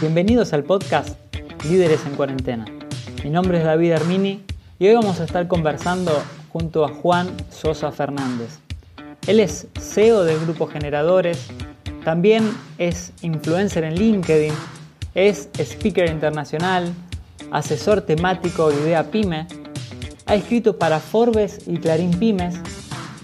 Bienvenidos 0.00 0.54
al 0.54 0.64
podcast 0.64 1.18
Líderes 1.68 2.06
en 2.06 2.14
Cuarentena. 2.14 2.64
Mi 3.22 3.28
nombre 3.28 3.58
es 3.58 3.64
David 3.64 3.92
Armini 3.92 4.42
y 4.78 4.88
hoy 4.88 4.94
vamos 4.94 5.20
a 5.20 5.24
estar 5.24 5.46
conversando 5.48 6.12
junto 6.50 6.86
a 6.86 6.88
Juan 6.88 7.28
Sosa 7.50 7.92
Fernández. 7.92 8.60
Él 9.26 9.40
es 9.40 9.66
CEO 9.78 10.24
del 10.24 10.40
Grupo 10.40 10.66
Generadores, 10.66 11.48
también 12.04 12.50
es 12.78 13.12
influencer 13.20 13.84
en 13.84 13.96
LinkedIn, 13.96 14.54
es 15.14 15.50
speaker 15.58 16.10
internacional, 16.10 16.90
asesor 17.50 18.00
temático 18.00 18.70
de 18.70 18.80
Idea 18.80 19.10
Pyme, 19.10 19.46
ha 20.24 20.34
escrito 20.34 20.78
para 20.78 21.00
Forbes 21.00 21.66
y 21.66 21.76
Clarín 21.76 22.18
Pymes 22.18 22.58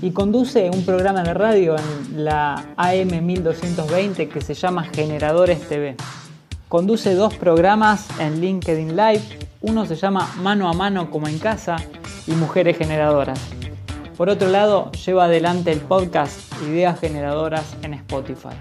y 0.05 0.13
conduce 0.13 0.69
un 0.69 0.85
programa 0.85 1.23
de 1.23 1.33
radio 1.33 1.77
en 1.79 2.27
la 2.27 2.57
AM 2.77 3.25
1220 3.25 4.29
que 4.29 4.43
se 4.43 4.53
llama 4.53 4.85
Generadores 4.85 5.67
TV. 5.67 5.97
Conduce 6.69 7.15
dos 7.15 7.35
programas 7.35 8.07
en 8.21 8.39
LinkedIn 8.39 8.97
Live. 8.97 9.23
Uno 9.63 9.87
se 9.87 9.97
llama 9.97 10.31
Mano 10.37 10.69
a 10.69 10.75
Mano 10.75 11.11
como 11.11 11.27
en 11.27 11.39
casa 11.39 11.77
y 12.27 12.33
Mujeres 12.33 12.77
Generadoras. 12.77 13.41
Por 14.15 14.29
otro 14.29 14.49
lado, 14.49 14.93
lleva 14.93 15.25
adelante 15.25 15.73
el 15.73 15.81
podcast 15.81 16.53
Ideas 16.65 17.01
Generadoras 17.01 17.75
en 17.81 17.95
Spotify. 17.95 18.59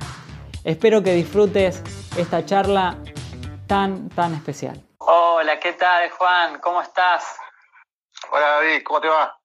Espero 0.64 1.04
que 1.04 1.12
disfrutes 1.12 1.84
esta 2.16 2.46
charla 2.46 2.96
tan, 3.68 4.08
tan 4.12 4.34
especial. 4.34 4.82
Hola, 5.00 5.60
¿qué 5.60 5.73
tal 5.73 6.10
Juan? 6.12 6.62
¿Cómo 6.62 6.82
estás? 6.82 7.36
Hola 8.32 8.48
David, 8.48 8.82
¿cómo 8.86 9.02
te 9.02 9.10
va? 9.10 9.43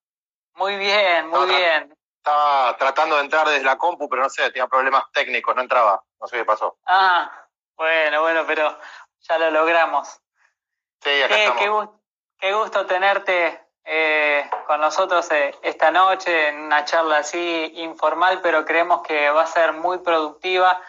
Muy 0.58 0.76
bien, 0.76 1.28
muy 1.28 1.46
bien. 1.46 1.96
Estaba 2.16 2.76
tratando 2.76 3.16
de 3.16 3.22
entrar 3.22 3.48
desde 3.48 3.64
la 3.64 3.78
compu, 3.78 4.08
pero 4.08 4.22
no 4.22 4.28
sé, 4.28 4.50
tenía 4.50 4.66
problemas 4.66 5.04
técnicos, 5.12 5.54
no 5.54 5.62
entraba. 5.62 6.02
No 6.20 6.26
sé 6.26 6.36
qué 6.36 6.44
pasó. 6.44 6.76
Ah, 6.84 7.30
bueno, 7.76 8.20
bueno, 8.22 8.44
pero 8.46 8.76
ya 9.20 9.38
lo 9.38 9.50
logramos. 9.52 10.20
Sí, 11.00 11.22
acá 11.22 11.36
estamos. 11.36 11.90
Qué, 12.38 12.52
gusto 12.52 12.86
tenerte 12.86 13.68
eh, 13.84 14.50
con 14.66 14.80
nosotros 14.80 15.30
eh, 15.30 15.54
esta 15.62 15.92
noche 15.92 16.48
en 16.48 16.60
una 16.60 16.84
charla 16.84 17.18
así 17.18 17.72
informal, 17.76 18.40
pero 18.42 18.64
creemos 18.64 19.02
que 19.02 19.30
va 19.30 19.42
a 19.42 19.46
ser 19.46 19.72
muy 19.74 19.98
productiva. 19.98 20.82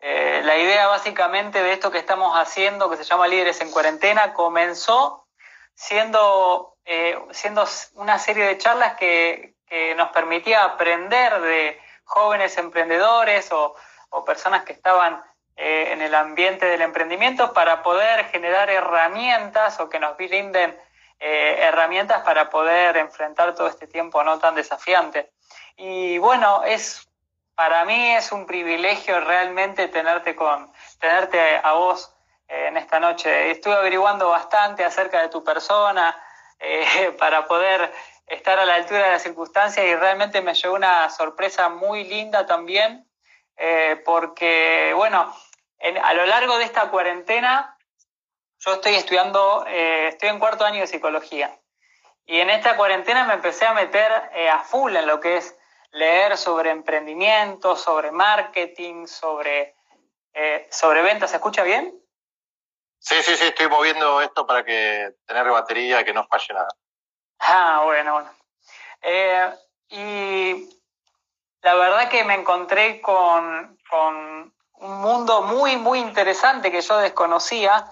Eh, 0.00 0.40
la 0.42 0.56
idea 0.56 0.88
básicamente 0.88 1.62
de 1.62 1.74
esto 1.74 1.90
que 1.90 1.98
estamos 1.98 2.36
haciendo, 2.36 2.90
que 2.90 2.96
se 2.96 3.04
llama 3.04 3.28
Líderes 3.28 3.60
en 3.60 3.70
Cuarentena, 3.70 4.32
comenzó 4.32 5.28
siendo, 5.74 6.71
siendo 7.30 7.64
una 7.94 8.18
serie 8.18 8.44
de 8.44 8.58
charlas 8.58 8.94
que, 8.96 9.54
que, 9.66 9.94
nos 9.94 10.10
permitía 10.10 10.64
aprender 10.64 11.40
de 11.40 11.80
jóvenes 12.04 12.58
emprendedores 12.58 13.50
o, 13.52 13.74
o 14.10 14.24
personas 14.24 14.64
que 14.64 14.72
estaban 14.72 15.22
eh, 15.56 15.92
en 15.92 16.00
el 16.00 16.14
ambiente 16.14 16.64
del 16.64 16.80
emprendimiento 16.80 17.52
para 17.52 17.82
poder 17.82 18.24
generar 18.26 18.70
herramientas 18.70 19.78
o 19.80 19.88
que 19.88 20.00
nos 20.00 20.16
brinden 20.16 20.78
eh, 21.20 21.58
herramientas 21.60 22.22
para 22.22 22.48
poder 22.48 22.96
enfrentar 22.96 23.54
todo 23.54 23.68
este 23.68 23.86
tiempo 23.86 24.24
no 24.24 24.38
tan 24.38 24.54
desafiante. 24.54 25.30
Y 25.76 26.16
bueno, 26.18 26.64
es 26.64 27.06
para 27.54 27.84
mí 27.84 28.12
es 28.14 28.32
un 28.32 28.46
privilegio 28.46 29.20
realmente 29.20 29.88
tenerte 29.88 30.34
con 30.34 30.72
tenerte 30.98 31.60
a 31.62 31.72
vos 31.74 32.14
eh, 32.48 32.68
en 32.68 32.78
esta 32.78 32.98
noche. 32.98 33.50
Estuve 33.50 33.74
averiguando 33.74 34.30
bastante 34.30 34.84
acerca 34.84 35.20
de 35.20 35.28
tu 35.28 35.44
persona 35.44 36.16
para 37.18 37.46
poder 37.46 37.92
estar 38.26 38.58
a 38.58 38.64
la 38.64 38.76
altura 38.76 39.04
de 39.04 39.10
las 39.10 39.22
circunstancias 39.22 39.84
y 39.84 39.94
realmente 39.94 40.40
me 40.40 40.54
llevó 40.54 40.74
una 40.74 41.10
sorpresa 41.10 41.68
muy 41.68 42.04
linda 42.04 42.46
también 42.46 43.06
eh, 43.56 44.00
porque, 44.04 44.92
bueno, 44.94 45.34
a 46.02 46.14
lo 46.14 46.26
largo 46.26 46.58
de 46.58 46.64
esta 46.64 46.90
cuarentena, 46.90 47.76
yo 48.58 48.74
estoy 48.74 48.94
estudiando, 48.94 49.64
eh, 49.68 50.08
estoy 50.08 50.30
en 50.30 50.38
cuarto 50.38 50.64
año 50.64 50.80
de 50.80 50.86
psicología. 50.86 51.58
Y 52.24 52.38
en 52.40 52.50
esta 52.50 52.76
cuarentena 52.76 53.24
me 53.24 53.34
empecé 53.34 53.66
a 53.66 53.74
meter 53.74 54.10
eh, 54.34 54.48
a 54.48 54.60
full 54.60 54.94
en 54.96 55.06
lo 55.06 55.20
que 55.20 55.36
es 55.36 55.56
leer 55.90 56.36
sobre 56.38 56.70
emprendimiento, 56.70 57.76
sobre 57.76 58.12
marketing, 58.12 59.06
sobre, 59.06 59.74
sobre 60.70 61.02
ventas. 61.02 61.30
¿Se 61.30 61.36
escucha 61.36 61.62
bien? 61.64 62.01
Sí, 63.02 63.20
sí, 63.20 63.36
sí, 63.36 63.46
estoy 63.46 63.68
moviendo 63.68 64.20
esto 64.20 64.46
para 64.46 64.64
que 64.64 65.16
tener 65.26 65.50
batería 65.50 66.04
que 66.04 66.14
no 66.14 66.24
falle 66.28 66.54
nada. 66.54 66.68
Ah, 67.40 67.82
bueno, 67.84 68.12
bueno. 68.12 68.30
y 69.88 70.80
la 71.62 71.74
verdad 71.74 72.08
que 72.08 72.22
me 72.22 72.34
encontré 72.34 73.00
con, 73.00 73.76
un 74.74 75.00
mundo 75.00 75.42
muy, 75.42 75.76
muy 75.76 75.98
interesante 75.98 76.70
que 76.70 76.80
yo 76.80 76.98
desconocía 76.98 77.86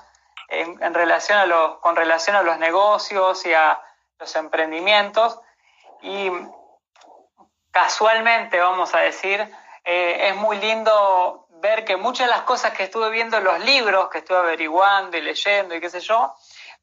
en, 0.48 0.94
relación 0.94 1.38
a 1.38 1.46
los, 1.46 1.78
con 1.80 1.96
relación 1.96 2.36
a 2.36 2.42
los 2.42 2.58
negocios 2.58 3.44
y 3.46 3.52
a 3.52 3.80
los 4.16 4.36
emprendimientos. 4.36 5.40
Y 6.02 6.30
casualmente, 7.72 8.60
vamos 8.60 8.94
a 8.94 9.00
decir, 9.00 9.40
eh, 9.84 10.28
es 10.28 10.36
muy 10.36 10.56
lindo 10.58 11.48
ver 11.60 11.84
que 11.84 11.96
muchas 11.96 12.26
de 12.26 12.32
las 12.32 12.42
cosas 12.42 12.72
que 12.72 12.84
estuve 12.84 13.10
viendo 13.10 13.36
en 13.38 13.44
los 13.44 13.60
libros, 13.64 14.08
que 14.08 14.18
estuve 14.18 14.38
averiguando 14.38 15.16
y 15.16 15.20
leyendo 15.20 15.74
y 15.74 15.80
qué 15.80 15.90
sé 15.90 16.00
yo, 16.00 16.34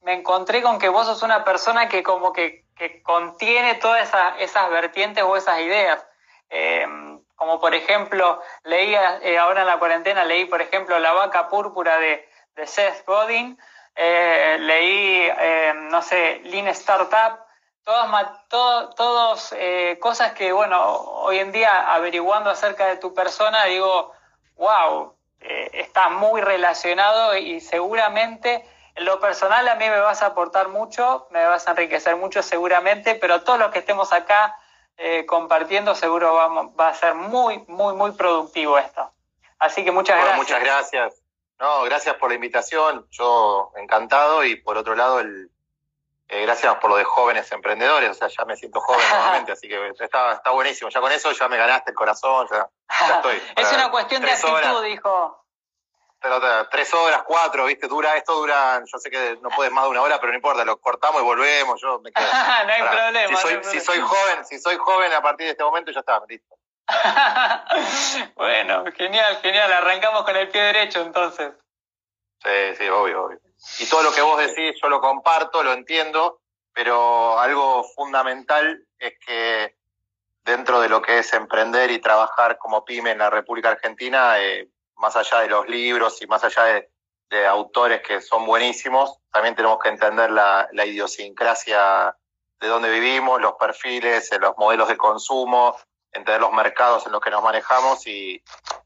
me 0.02 0.14
encontré 0.14 0.62
con 0.62 0.80
que 0.80 0.90
vos 0.90 1.06
sos 1.08 1.24
una 1.24 1.44
persona 1.44 1.90
que 1.90 2.04
como 2.04 2.32
que, 2.34 2.66
contiene 3.04 3.76
todas 3.76 4.08
esas 4.38 4.70
vertientes 4.70 5.24
o 5.24 5.36
esas 5.36 5.60
ideas. 5.62 6.06
Em, 6.48 7.20
como 7.36 7.60
por 7.60 7.74
ejemplo, 7.74 8.40
leía 8.64 9.20
eh, 9.24 9.38
ahora 9.38 9.62
en 9.62 9.68
la 9.68 9.80
cuarentena, 9.80 10.24
leí 10.24 10.46
por 10.46 10.62
ejemplo 10.62 11.00
La 11.00 11.12
vaca 11.12 11.50
púrpura 11.50 11.98
de, 11.98 12.30
Seth 12.66 13.04
Godin, 13.06 13.58
eh, 13.96 14.58
leí, 14.60 15.28
em, 15.40 15.90
no 15.90 16.02
sé, 16.04 16.42
Lean 16.44 16.68
Startup, 16.68 17.40
todas 17.84 18.48
todos, 18.50 19.54
eh, 19.58 19.98
cosas 20.00 20.34
que, 20.34 20.52
bueno, 20.52 20.84
hoy 20.84 21.40
en 21.40 21.52
día 21.52 21.94
averiguando 21.94 22.50
acerca 22.50 22.86
de 22.88 22.98
tu 22.98 23.14
persona, 23.14 23.66
digo, 23.66 24.14
wow, 24.58 25.14
está 25.40 26.10
muy 26.10 26.42
relacionado 26.42 27.38
y 27.38 27.60
seguramente 27.62 28.66
en 28.96 29.06
lo 29.06 29.20
personal 29.20 29.68
a 29.68 29.76
mí 29.76 29.88
me 29.90 30.00
vas 30.00 30.24
a 30.24 30.28
aportar 30.28 30.70
mucho, 30.70 31.28
me 31.30 31.46
vas 31.46 31.68
a 31.68 31.72
enriquecer 31.72 32.16
mucho 32.16 32.42
seguramente, 32.42 33.16
pero 33.16 33.44
todos 33.44 33.60
los 33.60 33.72
que 33.72 33.80
estemos 33.80 34.12
acá 34.12 34.58
eh, 34.98 35.26
compartiendo, 35.28 35.94
seguro 35.94 36.34
vamos, 36.34 36.72
va 36.80 36.90
a 36.90 36.94
ser 36.96 37.14
muy, 37.14 37.64
muy, 37.68 37.94
muy 37.94 38.12
productivo 38.14 38.78
esto. 38.80 39.12
Así 39.60 39.84
que 39.84 39.92
muchas 39.92 40.18
gracias. 40.18 40.38
Muchas 40.38 40.64
gracias. 40.64 41.24
No, 41.60 41.84
gracias 41.84 42.16
por 42.16 42.30
la 42.30 42.36
invitación. 42.36 43.08
Yo 43.12 43.72
encantado 43.76 44.44
y 44.44 44.56
por 44.56 44.78
otro 44.78 44.96
lado, 44.96 45.20
el, 45.20 45.52
eh, 46.30 46.42
gracias 46.42 46.76
por 46.76 46.90
lo 46.90 46.98
de 46.98 47.04
jóvenes 47.04 47.52
emprendedores. 47.52 48.10
O 48.12 48.14
sea, 48.14 48.28
ya 48.28 48.46
me 48.46 48.56
siento 48.56 48.80
joven 48.82 49.06
nuevamente, 49.10 49.52
así 49.52 49.68
que 49.68 49.94
está, 50.00 50.34
está 50.34 50.52
buenísimo. 50.52 50.90
Ya 50.90 51.00
con 51.00 51.12
eso 51.12 51.32
ya 51.32 51.48
me 51.48 51.58
ganaste 51.58 51.92
el 51.92 51.96
corazón, 51.96 52.48
ya, 52.52 52.68
estoy. 53.16 53.42
es 53.56 53.74
una 53.74 53.92
cuestión 53.92 54.22
de 54.22 54.32
actitud, 54.32 54.84
dijo 54.84 55.44
pero 56.20 56.68
tres 56.70 56.94
horas, 56.94 57.24
cuatro, 57.26 57.66
¿viste? 57.66 57.88
Dura, 57.88 58.16
esto 58.16 58.34
dura, 58.34 58.82
yo 58.86 58.98
sé 58.98 59.10
que 59.10 59.38
no 59.42 59.50
puedes 59.50 59.72
más 59.72 59.84
de 59.84 59.92
una 59.92 60.02
hora, 60.02 60.20
pero 60.20 60.32
no 60.32 60.38
importa, 60.38 60.66
lo 60.66 60.78
cortamos 60.78 61.22
y 61.22 61.24
volvemos, 61.24 61.80
yo 61.82 62.00
me 62.00 62.12
quedo. 62.12 62.26
no, 62.66 62.74
hay 62.74 62.82
problema, 62.82 63.38
si 63.64 63.80
soy, 63.80 64.00
joven, 64.00 64.46
si 64.46 64.60
soy 64.60 64.78
joven 64.78 65.14
a 65.14 65.22
partir 65.22 65.46
de 65.46 65.52
este 65.52 65.64
momento 65.64 65.92
ya 65.92 66.00
está, 66.00 66.22
listo. 66.28 66.56
bueno, 68.36 68.86
genial, 68.96 69.38
genial, 69.42 69.72
arrancamos 69.72 70.24
con 70.24 70.36
el 70.36 70.50
pie 70.50 70.62
derecho 70.62 71.02
entonces. 71.02 71.54
Sí, 72.44 72.76
sí, 72.78 72.90
obvio, 72.90 73.26
obvio. 73.26 73.40
Y 73.80 73.86
todo 73.88 74.04
lo 74.04 74.12
que 74.12 74.22
vos 74.22 74.38
decís 74.38 74.80
yo 74.82 74.90
lo 74.90 75.02
comparto, 75.02 75.64
lo 75.64 75.74
entiendo, 75.74 76.42
pero 76.74 77.40
algo 77.40 77.84
fundamental 77.96 78.86
es 79.00 79.14
que 79.26 79.76
dentro 80.48 80.80
de 80.80 80.88
lo 80.88 81.02
que 81.02 81.20
es 81.20 81.34
emprender 81.34 81.92
y 81.92 82.00
trabajar 82.00 82.58
como 82.58 82.86
pyme 82.86 83.12
en 83.12 83.18
la 83.18 83.30
República 83.30 83.72
Argentina, 83.72 84.40
eh, 84.40 84.70
más 84.96 85.16
allá 85.18 85.42
de 85.42 85.50
los 85.50 85.68
libros 85.68 86.22
y 86.22 86.28
más 86.28 86.44
allá 86.44 86.64
de, 86.64 86.90
autores 87.46 88.02
que 88.02 88.22
son 88.22 88.46
buenísimos, 88.46 89.18
también 89.30 89.54
tenemos 89.54 89.80
que 89.80 89.90
entender 89.90 90.32
la, 90.32 90.70
idiosincrasia 90.72 92.16
de 92.62 92.68
dónde 92.68 92.90
vivimos, 92.90 93.42
los 93.42 93.56
perfiles, 93.56 94.32
los 94.40 94.58
modelos 94.58 94.88
de 94.88 94.96
consumo, 94.96 95.76
entender 96.14 96.40
los 96.40 96.54
mercados 96.54 97.06
en 97.06 97.12
los 97.12 97.20
que 97.20 97.30
nos 97.30 97.44
manejamos 97.44 98.08
y, 98.08 98.42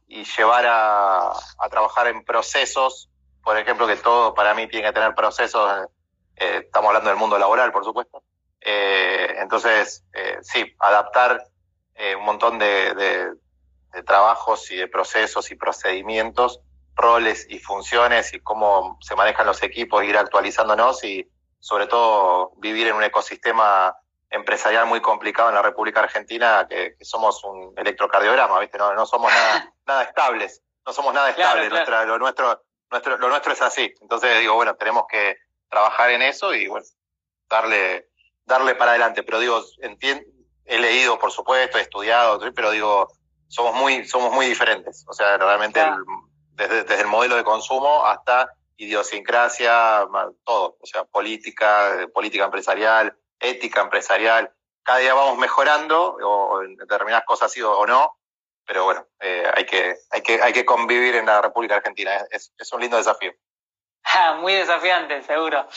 llevar 0.08 0.66
a, 0.68 1.34
trabajar 1.70 2.08
en 2.08 2.26
procesos, 2.26 3.11
por 3.44 3.58
ejemplo, 3.58 3.88
que 3.88 3.96
todo 3.98 4.34
para 4.34 4.54
mí 4.54 4.68
tiene 4.68 4.88
que 4.88 4.94
tener 4.94 5.16
procesos, 5.16 5.88
eh, 6.36 6.62
estamos 6.66 6.90
hablando 6.90 7.10
del 7.10 7.20
mundo 7.20 7.38
laboral, 7.38 7.72
por 7.72 7.84
supuesto. 7.84 8.24
Eh, 8.60 9.36
entonces, 9.38 10.04
eh, 10.14 10.38
sí, 10.42 10.76
adaptar 10.80 11.44
un 12.18 12.26
montón 12.26 12.58
de, 12.58 12.96
de 12.96 14.04
trabajos 14.04 14.72
y 14.72 14.76
de 14.76 14.88
procesos 14.88 15.52
y 15.52 15.56
procedimientos, 15.56 16.62
roles 16.96 17.46
y 17.48 17.60
funciones 17.60 18.34
y 18.34 18.40
cómo 18.40 18.98
se 19.02 19.16
manejan 19.16 19.46
los 19.46 19.62
equipos, 19.62 20.04
ir 20.04 20.18
actualizándonos 20.18 21.04
y 21.04 21.30
sobre 21.60 21.86
todo 21.86 22.54
vivir 22.58 22.88
en 22.88 22.96
un 22.96 23.04
ecosistema 23.04 23.96
empresarial 24.32 24.88
muy 24.88 25.02
complicado 25.02 25.50
en 25.50 25.56
la 25.56 25.62
República 25.62 26.00
Argentina, 26.00 26.66
que, 26.68 26.96
somos 27.02 27.44
un 27.44 27.74
electrocardiograma, 27.78 28.60
¿viste? 28.60 28.78
No, 28.78 28.94
no 28.94 29.06
somos 29.06 29.32
nada, 29.32 29.74
nada 29.86 30.04
estables, 30.04 30.64
no 30.86 30.94
somos 30.94 31.14
nada 31.14 31.30
estables, 31.30 31.70
lo, 32.08 32.18
nuestro, 32.18 32.64
nuestro, 32.92 33.18
lo 33.18 33.30
nuestro 33.30 33.54
es 33.54 33.62
así. 33.62 33.94
Entonces 34.02 34.40
digo, 34.40 34.56
bueno, 34.56 34.76
tenemos 34.76 35.06
que 35.10 35.38
trabajar 35.70 36.12
en 36.12 36.22
eso 36.22 36.54
y 36.54 36.68
bueno, 36.68 36.86
darle, 37.50 38.10
darle 38.46 38.76
para 38.76 38.92
adelante. 38.92 39.24
Pero 39.24 39.40
digo, 39.40 39.62
entiendo, 39.80 40.24
he 40.66 40.78
leído, 40.78 41.18
por 41.18 41.32
supuesto, 41.32 41.78
he 41.78 41.82
estudiado, 41.82 42.40
pero 42.54 42.72
digo, 42.72 43.08
somos 43.48 43.74
muy, 43.76 44.06
somos 44.06 44.34
muy 44.34 44.46
diferentes. 44.46 45.06
O 45.08 45.14
sea, 45.14 45.38
realmente 45.38 45.82
desde, 46.52 46.84
desde 46.84 47.02
el 47.02 47.08
modelo 47.08 47.36
de 47.36 47.44
consumo 47.44 48.06
hasta 48.06 48.52
idiosincrasia, 48.78 50.08
todo, 50.44 50.78
o 50.80 50.86
sea, 50.86 51.04
política, 51.06 52.08
política 52.14 52.46
empresarial, 52.46 53.16
ética 53.40 53.82
empresarial. 53.82 54.52
Cada 54.84 55.00
día 55.00 55.14
vamos 55.14 55.38
mejorando, 55.38 56.16
o 56.16 56.64
en 56.64 56.76
determinadas 56.76 57.26
cosas 57.26 57.52
sí 57.52 57.62
o 57.62 57.86
no, 57.86 58.18
pero 58.66 58.86
bueno, 58.86 59.06
eh, 59.20 59.44
hay, 59.56 59.66
que, 59.66 59.96
hay, 60.12 60.22
que, 60.22 60.42
hay 60.42 60.54
que 60.54 60.66
convivir 60.66 61.16
en 61.16 61.26
la 61.26 61.42
República 61.42 61.76
Argentina. 61.76 62.26
Es, 62.32 62.54
es 62.58 62.72
un 62.74 62.82
lindo 62.82 62.98
desafío. 62.98 63.34
Ah, 64.04 64.34
muy 64.40 64.54
desafiante, 64.54 65.22
seguro. 65.22 65.68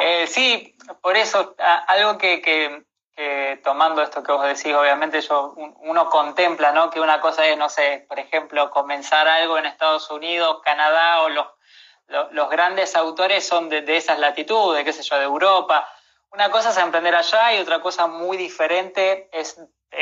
Eh, 0.00 0.26
sí, 0.26 0.74
por 1.02 1.16
eso, 1.16 1.54
algo 1.86 2.16
que, 2.16 2.40
que, 2.40 2.82
que, 3.14 3.60
tomando 3.62 4.02
esto 4.02 4.22
que 4.22 4.32
vos 4.32 4.46
decís, 4.46 4.74
obviamente 4.74 5.20
yo, 5.20 5.54
uno 5.54 6.08
contempla, 6.08 6.72
¿no? 6.72 6.90
Que 6.90 7.00
una 7.00 7.20
cosa 7.20 7.46
es, 7.46 7.58
no 7.58 7.68
sé, 7.68 8.06
por 8.08 8.18
ejemplo, 8.18 8.70
comenzar 8.70 9.28
algo 9.28 9.58
en 9.58 9.66
Estados 9.66 10.10
Unidos, 10.10 10.60
Canadá 10.64 11.22
o 11.22 11.28
los, 11.28 11.46
los, 12.30 12.50
grandes 12.50 12.96
autores 12.96 13.46
son 13.46 13.68
de, 13.68 13.82
de, 13.82 13.96
esas 13.96 14.18
latitudes, 14.18 14.84
qué 14.84 14.92
sé 14.92 15.02
yo, 15.02 15.18
de 15.18 15.24
Europa, 15.24 15.86
una 16.34 16.50
cosa 16.50 16.70
es 16.70 16.76
emprender 16.76 17.14
allá 17.14 17.54
y 17.54 17.60
otra 17.60 17.80
cosa 17.80 18.06
muy 18.06 18.36
diferente 18.36 19.28
es, 19.32 19.56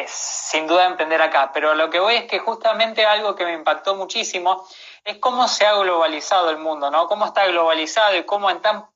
sin 0.06 0.67
duda 0.67 0.87
emprender 0.87 1.20
acá. 1.20 1.50
Pero 1.52 1.75
lo 1.75 1.90
que 1.90 2.00
voy 2.00 2.14
es 2.14 2.25
que 2.25 2.38
justamente 2.38 3.05
algo 3.05 3.34
que 3.34 3.44
me 3.44 3.52
impactó 3.52 3.94
muchísimo 3.94 4.67
es 5.05 5.19
cómo 5.19 5.46
se 5.46 5.67
ha 5.67 5.75
globalizado 5.75 6.50
el 6.50 6.58
mundo, 6.58 6.90
¿no? 6.90 7.06
Cómo 7.06 7.26
está 7.26 7.46
globalizado 7.46 8.17
y 8.17 8.25
cómo 8.25 8.50
en 8.50 8.62
tan 8.62 8.87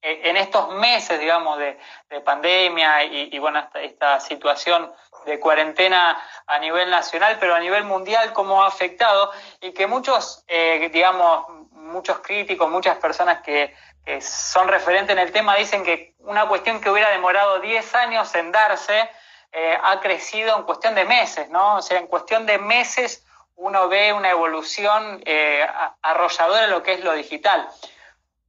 e, 0.00 0.30
en 0.30 0.36
estos 0.36 0.68
meses, 0.74 1.18
digamos, 1.18 1.58
de, 1.58 1.78
pandemia 2.24 3.04
y, 3.04 3.38
bueno, 3.38 3.68
esta, 3.74 4.20
situación 4.20 4.92
de 5.26 5.40
cuarentena 5.40 6.16
a 6.46 6.58
nivel 6.58 6.88
nacional, 6.90 7.36
pero 7.40 7.54
a 7.54 7.60
nivel 7.60 7.84
mundial, 7.84 8.32
cómo 8.32 8.62
ha 8.62 8.68
afectado 8.68 9.32
y 9.60 9.72
que 9.72 9.86
muchos, 9.86 10.44
eh, 10.46 10.88
digamos, 10.92 11.46
muchos 11.72 12.20
críticos, 12.20 12.70
muchas 12.70 12.96
personas 12.98 13.42
que, 13.42 13.74
que 14.06 14.22
son 14.22 14.68
referentes 14.68 15.12
en 15.14 15.18
el 15.18 15.32
tema, 15.32 15.56
dicen 15.56 15.82
que 15.82 16.14
una 16.20 16.46
cuestión 16.46 16.80
que 16.80 16.88
hubiera 16.88 17.10
demorado 17.10 17.58
10 17.58 17.94
años 17.96 18.32
en 18.36 18.52
darse 18.52 19.10
eh, 19.50 19.76
ha 19.82 19.98
crecido 19.98 20.56
en 20.56 20.62
cuestión 20.62 20.94
de 20.94 21.04
meses, 21.04 21.50
¿no? 21.50 21.74
O 21.74 21.82
sea, 21.82 21.98
en 21.98 22.06
cuestión 22.06 22.46
de 22.46 22.58
meses 22.58 23.26
uno 23.56 23.88
ve 23.88 24.12
una 24.12 24.30
evolución 24.30 25.20
eh, 25.26 25.66
arrolladora 26.02 26.66
en 26.66 26.70
lo 26.70 26.84
que 26.84 26.92
es 26.92 27.02
lo 27.02 27.14
digital. 27.14 27.68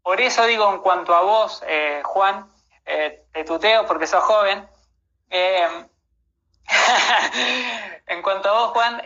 Por 0.04 0.22
eso 0.22 0.46
digo, 0.46 0.72
en 0.72 0.78
cuanto 0.80 1.16
a 1.16 1.22
vos, 1.22 1.64
eh, 1.66 2.04
Juan, 2.06 2.48
te 2.86 3.44
tuteo 3.44 3.88
porque 3.88 4.06
sos 4.06 4.24
joven. 4.24 4.70
en 8.06 8.22
cuanto 8.22 8.50
a 8.50 8.54
vos, 8.54 8.72
Juan, 8.74 9.02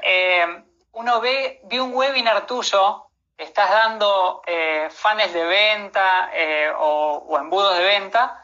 uno 0.92 1.22
ve, 1.22 1.62
vi 1.64 1.80
un 1.80 1.94
webinar 1.94 2.46
tuyo 2.46 3.11
estás 3.44 3.70
dando 3.70 4.42
eh, 4.46 4.88
fans 4.92 5.34
de 5.34 5.44
venta 5.44 6.30
eh, 6.34 6.72
o, 6.78 7.38
embudos 7.38 7.78
de 7.78 7.84
venta 7.84 8.40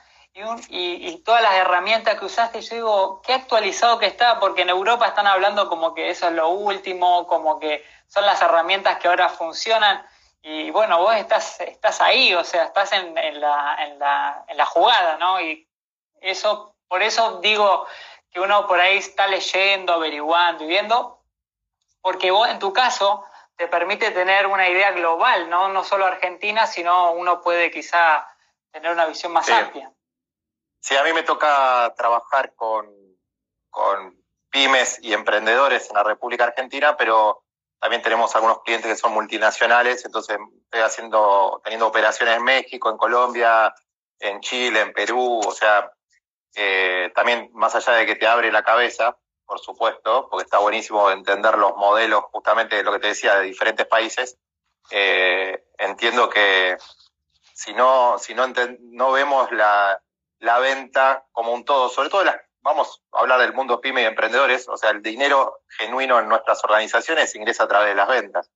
y, 0.69 1.17
todas 1.25 1.41
las 1.41 1.55
herramientas 1.55 2.19
que 2.19 2.25
usaste, 2.25 2.61
yo 2.61 2.75
digo, 2.75 3.21
qué 3.25 3.33
actualizado 3.33 3.97
que 3.97 4.05
está, 4.05 4.39
porque 4.39 4.61
en 4.61 4.69
Europa 4.69 5.07
están 5.07 5.25
hablando 5.25 5.67
como 5.67 5.95
que 5.95 6.09
eso 6.09 6.27
es 6.27 6.33
lo 6.33 6.49
último, 6.49 7.25
como 7.25 7.59
que 7.59 7.83
son 8.07 8.25
las 8.25 8.41
herramientas 8.41 8.99
que 8.99 9.07
ahora 9.07 9.29
funcionan. 9.29 10.05
Y 10.43 10.69
bueno, 10.69 10.99
vos 10.99 11.15
estás, 11.15 11.59
estás 11.61 12.01
ahí, 12.01 12.35
o 12.35 12.43
sea, 12.43 12.65
estás 12.65 12.93
en, 12.93 13.15
la, 13.15 13.77
en, 13.79 13.99
la, 13.99 14.45
en 14.47 14.57
la 14.57 14.65
jugada, 14.65 15.17
¿no? 15.17 15.41
Y 15.41 15.67
eso, 16.21 16.75
por 16.87 17.01
eso 17.01 17.39
digo 17.41 17.87
que 18.29 18.39
uno 18.39 18.67
por 18.67 18.79
ahí 18.79 18.97
está 18.97 19.27
leyendo, 19.27 19.93
averiguando 19.93 20.63
y 20.63 20.67
viendo, 20.67 21.19
porque 22.01 22.29
vos 22.29 22.47
en 22.47 22.59
tu 22.59 22.71
caso 22.73 23.25
te 23.57 23.67
permite 23.67 24.11
tener 24.11 24.45
una 24.45 24.69
idea 24.69 24.91
global, 24.91 25.49
¿no? 25.49 25.69
No 25.69 25.83
solo 25.83 26.05
Argentina, 26.05 26.67
sino 26.67 27.11
uno 27.13 27.41
puede 27.41 27.71
quizá 27.71 28.27
tener 28.71 28.91
una 28.91 29.07
visión 29.07 29.33
más 29.33 29.49
amplia. 29.49 29.91
Sí, 30.79 30.95
a 30.95 31.03
mí 31.03 31.11
me 31.11 31.23
toca 31.23 31.93
trabajar 31.97 32.53
con, 32.55 32.87
con 33.69 34.15
pymes 34.51 34.99
y 35.01 35.13
emprendedores 35.13 35.89
en 35.89 35.95
la 35.95 36.03
República 36.03 36.45
Argentina, 36.45 36.95
pero 36.95 37.43
también 37.79 38.03
tenemos 38.03 38.35
algunos 38.35 38.61
clientes 38.61 38.91
que 38.91 38.97
son 38.97 39.13
multinacionales, 39.13 40.05
entonces 40.05 40.37
estoy 40.63 40.81
haciendo, 40.81 41.59
teniendo 41.63 41.87
operaciones 41.87 42.37
en 42.37 42.43
México, 42.43 42.89
en 42.89 42.97
Colombia, 42.97 43.73
en 44.19 44.39
Chile, 44.41 44.81
en 44.81 44.93
Perú, 44.93 45.41
o 45.45 45.51
sea, 45.51 45.91
eh, 46.55 47.11
también 47.15 47.49
más 47.53 47.75
allá 47.75 47.93
de 47.93 48.05
que 48.05 48.15
te 48.15 48.27
abre 48.27 48.51
la 48.51 48.63
cabeza, 48.63 49.17
por 49.47 49.59
supuesto, 49.59 50.27
porque 50.29 50.43
está 50.43 50.59
buenísimo 50.59 51.09
entender 51.09 51.57
los 51.57 51.75
modelos, 51.77 52.25
justamente 52.31 52.75
de 52.75 52.83
lo 52.83 52.91
que 52.91 52.99
te 52.99 53.07
decía, 53.07 53.35
de 53.35 53.45
diferentes 53.45 53.87
países. 53.87 54.37
Eh, 54.91 55.63
entiendo 55.77 56.29
que 56.29 56.77
si 57.53 57.73
no, 57.73 58.19
si 58.19 58.35
no, 58.35 58.45
no 58.81 59.11
vemos 59.11 59.51
la, 59.51 59.99
la, 60.39 60.59
venta 60.59 61.25
como 61.31 61.53
un 61.53 61.65
todo, 61.65 61.89
sobre 61.89 62.09
todo 62.09 62.23
las, 62.23 62.37
vamos 62.61 63.01
a 63.13 63.19
hablar 63.19 63.39
del 63.39 63.53
mundo 63.53 63.81
pyme 63.81 64.01
y 64.01 64.05
emprendedores, 64.05 64.67
o 64.67 64.77
sea, 64.77 64.91
el 64.91 65.01
dinero 65.01 65.61
genuino 65.69 66.19
en 66.19 66.27
nuestras 66.27 66.63
organizaciones 66.63 67.33
ingresa 67.35 67.63
a 67.63 67.67
través 67.67 67.89
de 67.89 67.95
las 67.95 68.07
ventas. 68.07 68.51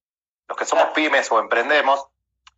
Los 0.48 0.58
que 0.58 0.66
somos 0.66 0.90
pymes 0.94 1.32
o 1.32 1.40
emprendemos, 1.40 2.06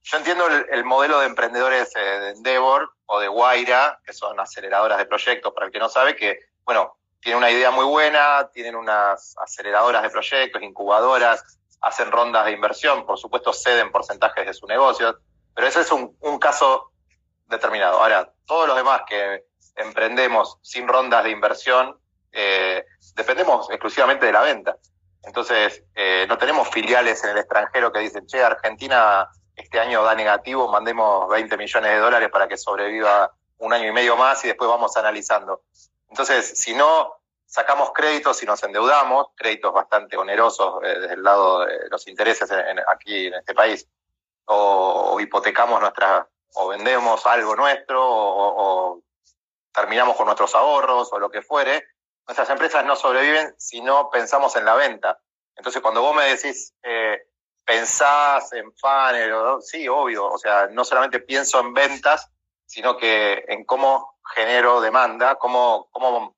yo 0.02 0.18
entiendo 0.18 0.48
el, 0.48 0.84
modelo 0.84 1.20
de 1.20 1.28
emprendedores 1.28 1.96
eh, 1.96 2.00
de 2.00 2.30
Endeavor 2.32 2.94
o 3.06 3.20
de 3.20 3.28
Guaira, 3.28 4.02
que 4.06 4.14
son 4.14 4.40
aceleradoras 4.40 4.98
de 4.98 5.06
proyectos, 5.06 5.54
para 5.54 5.68
el 5.68 5.72
que 5.72 5.80
no 5.80 5.90
sabe, 5.90 6.16
que, 6.16 6.40
bueno, 6.66 6.98
tienen 7.24 7.38
una 7.38 7.50
idea 7.50 7.72
muy 7.72 7.86
buena, 7.86 8.50
tienen 8.54 8.76
unas 8.76 9.36
aceleradoras 9.38 10.04
de 10.04 10.10
proyectos, 10.10 10.62
incubadoras, 10.62 11.58
hacen 11.82 12.12
rondas 12.12 12.46
de 12.46 12.52
inversión, 12.52 13.06
por 13.06 13.18
supuesto 13.18 13.54
ceden 13.54 13.92
porcentajes 13.92 14.46
de 14.46 14.54
su 14.54 14.68
negocio, 14.68 15.18
pero 15.56 15.68
ese 15.68 15.82
es 15.82 15.92
un, 15.92 16.40
caso 16.40 16.92
determinado. 17.48 18.02
Ahora, 18.02 18.34
todos 18.46 18.68
los 18.68 18.76
demás 18.76 19.04
que 19.08 19.46
emprendemos 19.76 20.60
sin 20.62 20.88
rondas 20.88 21.24
de 21.24 21.32
inversión, 21.32 21.98
eh, 22.32 22.86
dependemos 23.16 23.70
exclusivamente 23.70 24.26
de 24.26 24.34
la 24.34 24.42
venta. 24.42 24.78
Entonces, 25.24 25.84
eh, 25.96 26.26
no 26.28 26.38
tenemos 26.38 26.68
filiales 26.70 27.24
en 27.24 27.32
el 27.32 27.38
extranjero 27.38 27.92
que 27.92 28.00
dicen, 28.00 28.28
che, 28.28 28.44
Argentina 28.44 29.30
este 29.56 29.80
año 29.80 30.04
da 30.04 30.16
negativo, 30.16 30.68
mandemos 30.68 31.30
20 31.30 31.58
millones 31.58 31.92
de 31.92 32.00
dólares 32.00 32.30
para 32.32 32.48
que 32.48 32.58
sobreviva 32.58 33.32
un 33.60 33.72
año 33.72 33.88
y 33.88 33.92
medio 33.92 34.18
más 34.18 34.44
y 34.44 34.48
después 34.48 34.70
vamos 34.70 34.98
analizando. 34.98 35.62
Entonces, 36.14 36.60
si 36.60 36.76
no 36.76 37.12
sacamos 37.44 37.92
créditos 37.92 38.44
y 38.44 38.46
nos 38.46 38.62
endeudamos, 38.62 39.30
créditos 39.36 39.74
bastante 39.74 40.16
onerosos 40.16 40.80
eh, 40.84 41.00
desde 41.00 41.16
el 41.16 41.24
lado 41.24 41.66
de 41.66 41.90
los 41.90 42.08
intereses 42.08 42.52
aquí 42.88 43.26
en 43.26 43.34
este 43.34 43.56
país, 43.56 43.90
o, 44.46 45.20
hipotecamos 45.20 45.82
nuestras, 45.82 46.28
o 46.54 46.68
vendemos 46.68 47.26
algo 47.26 47.56
nuestro, 47.56 48.00
o, 48.00 49.02
terminamos 49.74 50.16
con 50.16 50.28
nuestros 50.28 50.54
ahorros, 50.54 51.12
o 51.12 51.18
lo 51.18 51.32
que 51.32 51.42
fuere, 51.42 51.84
nuestras 52.28 52.48
empresas 52.52 52.86
no 52.86 52.96
sobreviven 52.96 53.56
si 53.58 53.82
no 53.82 54.12
pensamos 54.12 54.56
en 54.56 54.66
la 54.66 54.76
venta. 54.76 55.20
Entonces, 55.56 55.82
cuando 55.82 56.04
vos 56.04 56.16
me 56.16 56.26
decís, 56.26 56.76
eh, 56.84 57.24
pensás 57.66 58.54
en 58.54 58.72
funnel, 58.76 59.34
sí, 59.62 59.88
obvio, 59.88 60.28
o 60.28 60.38
sea, 60.38 60.68
no 60.68 60.86
solamente 60.86 61.22
pienso 61.22 61.60
en 61.60 61.74
ventas, 61.74 62.30
sino 62.68 62.98
que 62.98 63.46
en 63.48 63.66
cómo 63.66 64.13
genero 64.36 64.82
demanda, 64.82 65.36
cómo, 65.36 65.88
cómo, 65.92 66.36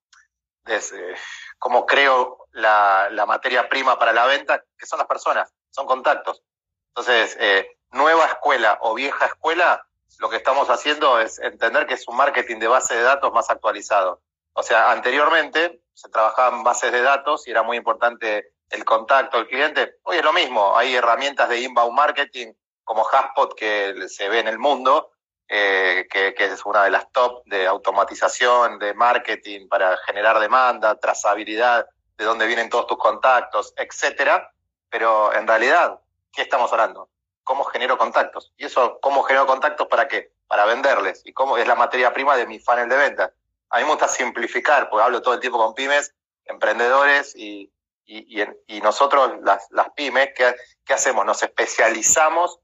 cómo 1.60 1.86
creo 1.86 2.48
la, 2.51 3.10
la, 3.12 3.25
materia 3.25 3.68
prima 3.70 4.00
para 4.00 4.13
la 4.13 4.25
venta, 4.25 4.63
que 4.77 4.86
son 4.86 5.00
las 5.00 5.08
personas, 5.08 5.54
son 5.70 5.86
contactos. 5.86 6.42
Entonces, 6.89 7.36
eh, 7.39 7.77
nueva 7.92 8.25
escuela 8.25 8.77
o 8.82 8.94
vieja 8.94 9.25
escuela, 9.25 9.86
lo 10.20 10.30
que 10.30 10.38
estamos 10.38 10.70
haciendo 10.70 11.20
es 11.20 11.39
entender 11.39 11.86
que 11.86 11.96
es 11.96 12.08
un 12.08 12.15
marketing 12.15 12.60
de 12.60 12.68
base 12.68 12.96
de 12.96 13.04
datos 13.04 13.34
más 13.34 13.50
actualizado. 13.50 14.22
O 14.54 14.63
sea, 14.63 14.92
anteriormente 14.92 15.82
se 15.94 16.10
trabajaban 16.10 16.63
bases 16.63 16.92
de 16.92 17.01
datos 17.01 17.48
y 17.48 17.51
era 17.51 17.63
muy 17.63 17.77
importante 17.77 18.54
el 18.70 18.86
contacto, 18.86 19.38
el 19.38 19.48
cliente. 19.48 19.98
Hoy 20.04 20.18
es 20.18 20.24
lo 20.24 20.34
mismo, 20.34 20.77
hay 20.77 20.96
herramientas 20.96 21.50
de 21.50 21.60
inbound 21.60 21.94
marketing 21.94 22.54
como 22.84 23.06
Haspot 23.06 23.56
que 23.56 24.08
se 24.08 24.30
ve 24.30 24.39
en 24.39 24.48
el 24.48 24.60
mundo, 24.60 25.12
eh, 25.47 26.07
que, 26.09 26.33
es 26.37 26.65
una 26.65 26.83
de 26.83 26.91
las 26.91 27.11
top 27.11 27.43
de 27.45 27.67
automatización, 27.67 28.79
de 28.79 28.93
marketing 28.93 29.67
para 29.67 29.97
generar 30.05 30.39
demanda, 30.39 30.99
trazabilidad 30.99 31.87
de 32.17 32.25
dónde 32.25 32.47
vienen 32.47 32.69
todos 32.69 32.87
tus 32.87 32.97
contactos, 32.97 33.73
etcétera. 33.77 34.51
Pero 34.89 35.33
en 35.33 35.47
realidad, 35.47 35.99
¿qué 36.31 36.41
estamos 36.41 36.71
hablando? 36.71 37.09
¿Cómo 37.43 37.63
genero 37.65 37.97
contactos? 37.97 38.53
¿Y 38.57 38.65
eso 38.65 38.99
cómo 39.01 39.23
genero 39.23 39.45
contactos 39.45 39.87
para 39.87 40.07
qué? 40.07 40.31
Para 40.47 40.65
venderles. 40.65 41.21
¿Y 41.25 41.33
cómo 41.33 41.57
es 41.57 41.67
la 41.67 41.75
materia 41.75 42.13
prima 42.13 42.35
de 42.35 42.47
mi 42.47 42.59
funnel 42.59 42.89
de 42.89 42.97
venta? 42.97 43.33
a 43.69 43.79
mí 43.79 43.83
me 43.83 43.89
gusta 43.89 44.07
simplificar, 44.07 44.89
porque 44.89 45.03
hablo 45.03 45.21
todo 45.21 45.33
el 45.33 45.39
tiempo 45.39 45.57
con 45.57 45.73
pymes, 45.73 46.13
emprendedores 46.45 47.35
y, 47.35 47.71
y, 48.05 48.81
nosotros, 48.81 49.33
las, 49.43 49.67
las 49.71 49.89
pymes, 49.91 50.29
¿qué, 50.35 50.55
¿qué 50.85 50.93
hacemos? 50.93 51.25
Nos 51.25 51.41
especializamos 51.43 52.59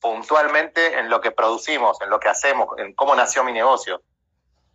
puntualmente 0.00 0.98
en 0.98 1.08
lo 1.08 1.20
que 1.20 1.30
producimos, 1.30 2.00
en 2.00 2.10
lo 2.10 2.18
que 2.18 2.28
hacemos, 2.28 2.68
en 2.78 2.94
cómo 2.94 3.14
nació 3.14 3.44
mi 3.44 3.52
negocio. 3.52 4.02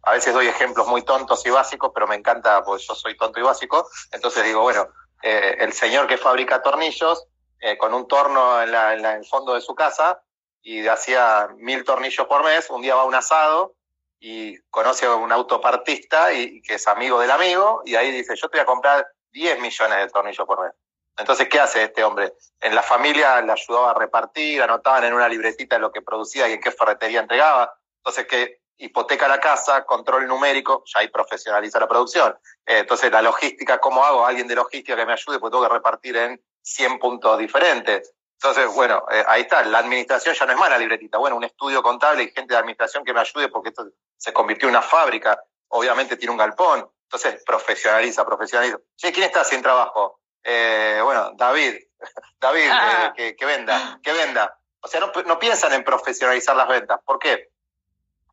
A 0.03 0.11
veces 0.11 0.33
doy 0.33 0.47
ejemplos 0.47 0.87
muy 0.87 1.01
tontos 1.01 1.45
y 1.45 1.49
básicos, 1.49 1.91
pero 1.93 2.07
me 2.07 2.15
encanta, 2.15 2.63
porque 2.63 2.83
yo 2.87 2.93
soy 2.93 3.17
tonto 3.17 3.39
y 3.39 3.43
básico. 3.43 3.89
Entonces 4.11 4.43
digo, 4.43 4.61
bueno, 4.61 4.87
eh, 5.23 5.57
el 5.59 5.73
señor 5.73 6.07
que 6.07 6.17
fabrica 6.17 6.61
tornillos, 6.61 7.25
eh, 7.59 7.77
con 7.77 7.93
un 7.93 8.07
torno 8.07 8.61
en, 8.61 8.71
la, 8.71 8.93
en, 8.93 9.03
el 9.03 9.25
fondo 9.25 9.55
de 9.55 9.61
su 9.61 9.73
casa, 9.73 10.21
y 10.61 10.87
hacía 10.87 11.49
mil 11.57 11.83
tornillos 11.83 12.27
por 12.27 12.43
mes, 12.43 12.69
un 12.69 12.81
día 12.81 12.95
va 12.95 13.01
a 13.01 13.05
un 13.05 13.15
asado 13.15 13.75
y 14.19 14.57
conoce 14.69 15.05
a 15.05 15.15
un 15.15 15.31
autopartista 15.31 16.33
y, 16.33 16.61
que 16.61 16.75
es 16.75 16.87
amigo 16.87 17.19
del 17.19 17.31
amigo, 17.31 17.81
y 17.85 17.95
ahí 17.95 18.11
dice, 18.11 18.35
yo 18.35 18.49
te 18.49 18.57
voy 18.57 18.63
a 18.63 18.65
comprar 18.65 19.07
10 19.31 19.59
millones 19.59 19.97
de 19.97 20.09
tornillos 20.09 20.45
por 20.45 20.63
mes. 20.63 20.73
Entonces, 21.17 21.47
¿qué 21.49 21.59
hace 21.59 21.83
este 21.83 22.03
hombre? 22.03 22.33
En 22.59 22.75
la 22.75 22.83
familia 22.83 23.41
le 23.41 23.51
ayudaba 23.51 23.91
a 23.91 23.93
repartir, 23.93 24.61
anotaban 24.61 25.05
en 25.05 25.13
una 25.13 25.29
libretita 25.29 25.79
lo 25.79 25.91
que 25.91 26.01
producía 26.01 26.47
y 26.47 26.53
en 26.53 26.61
qué 26.61 26.71
ferretería 26.71 27.21
entregaba. 27.21 27.73
Entonces, 27.97 28.27
que 28.27 28.59
hipoteca 28.77 29.27
la 29.27 29.39
casa, 29.39 29.85
control 29.85 30.27
numérico, 30.27 30.83
ya 30.85 30.99
ahí 30.99 31.07
profesionaliza 31.07 31.79
la 31.79 31.87
producción. 31.87 32.37
Eh, 32.65 32.79
entonces, 32.79 33.11
la 33.11 33.21
logística, 33.21 33.79
¿cómo 33.79 34.03
hago? 34.03 34.25
Alguien 34.25 34.47
de 34.47 34.55
logística 34.55 34.95
que 34.95 35.05
me 35.05 35.13
ayude, 35.13 35.39
pues 35.39 35.51
tengo 35.51 35.63
que 35.63 35.73
repartir 35.73 36.17
en 36.17 36.41
100 36.61 36.99
puntos 36.99 37.37
diferentes. 37.37 38.13
Entonces, 38.33 38.73
bueno, 38.75 39.05
eh, 39.11 39.23
ahí 39.27 39.43
está, 39.43 39.63
la 39.63 39.79
administración 39.79 40.35
ya 40.35 40.45
no 40.45 40.51
es 40.51 40.59
más 40.59 40.69
la 40.69 40.77
libretita. 40.77 41.17
Bueno, 41.17 41.37
un 41.37 41.45
estudio 41.45 41.81
contable 41.81 42.23
y 42.23 42.31
gente 42.31 42.53
de 42.53 42.59
administración 42.59 43.05
que 43.05 43.13
me 43.13 43.21
ayude 43.21 43.47
porque 43.47 43.69
esto 43.69 43.87
se 44.17 44.33
convirtió 44.33 44.67
en 44.67 44.75
una 44.75 44.81
fábrica. 44.81 45.41
Obviamente 45.69 46.17
tiene 46.17 46.31
un 46.31 46.37
galpón. 46.37 46.89
Entonces, 47.03 47.41
profesionaliza, 47.45 48.25
profesionaliza. 48.25 48.79
Che, 48.97 49.11
¿quién 49.13 49.25
está 49.25 49.43
sin 49.43 49.61
trabajo? 49.61 50.19
Eh, 50.47 50.99
bueno, 51.03 51.31
David, 51.35 51.75
David, 52.39 52.69
que, 53.15 53.35
que, 53.35 53.45
venda, 53.45 53.99
que 54.01 54.13
venda. 54.13 54.57
O 54.79 54.87
sea, 54.87 54.99
no, 54.99 55.11
no, 55.25 55.39
piensan 55.39 55.73
en 55.73 55.83
profesionalizar 55.83 56.55
las 56.55 56.67
ventas. 56.67 56.99
¿Por 57.03 57.17
qué? 57.17 57.49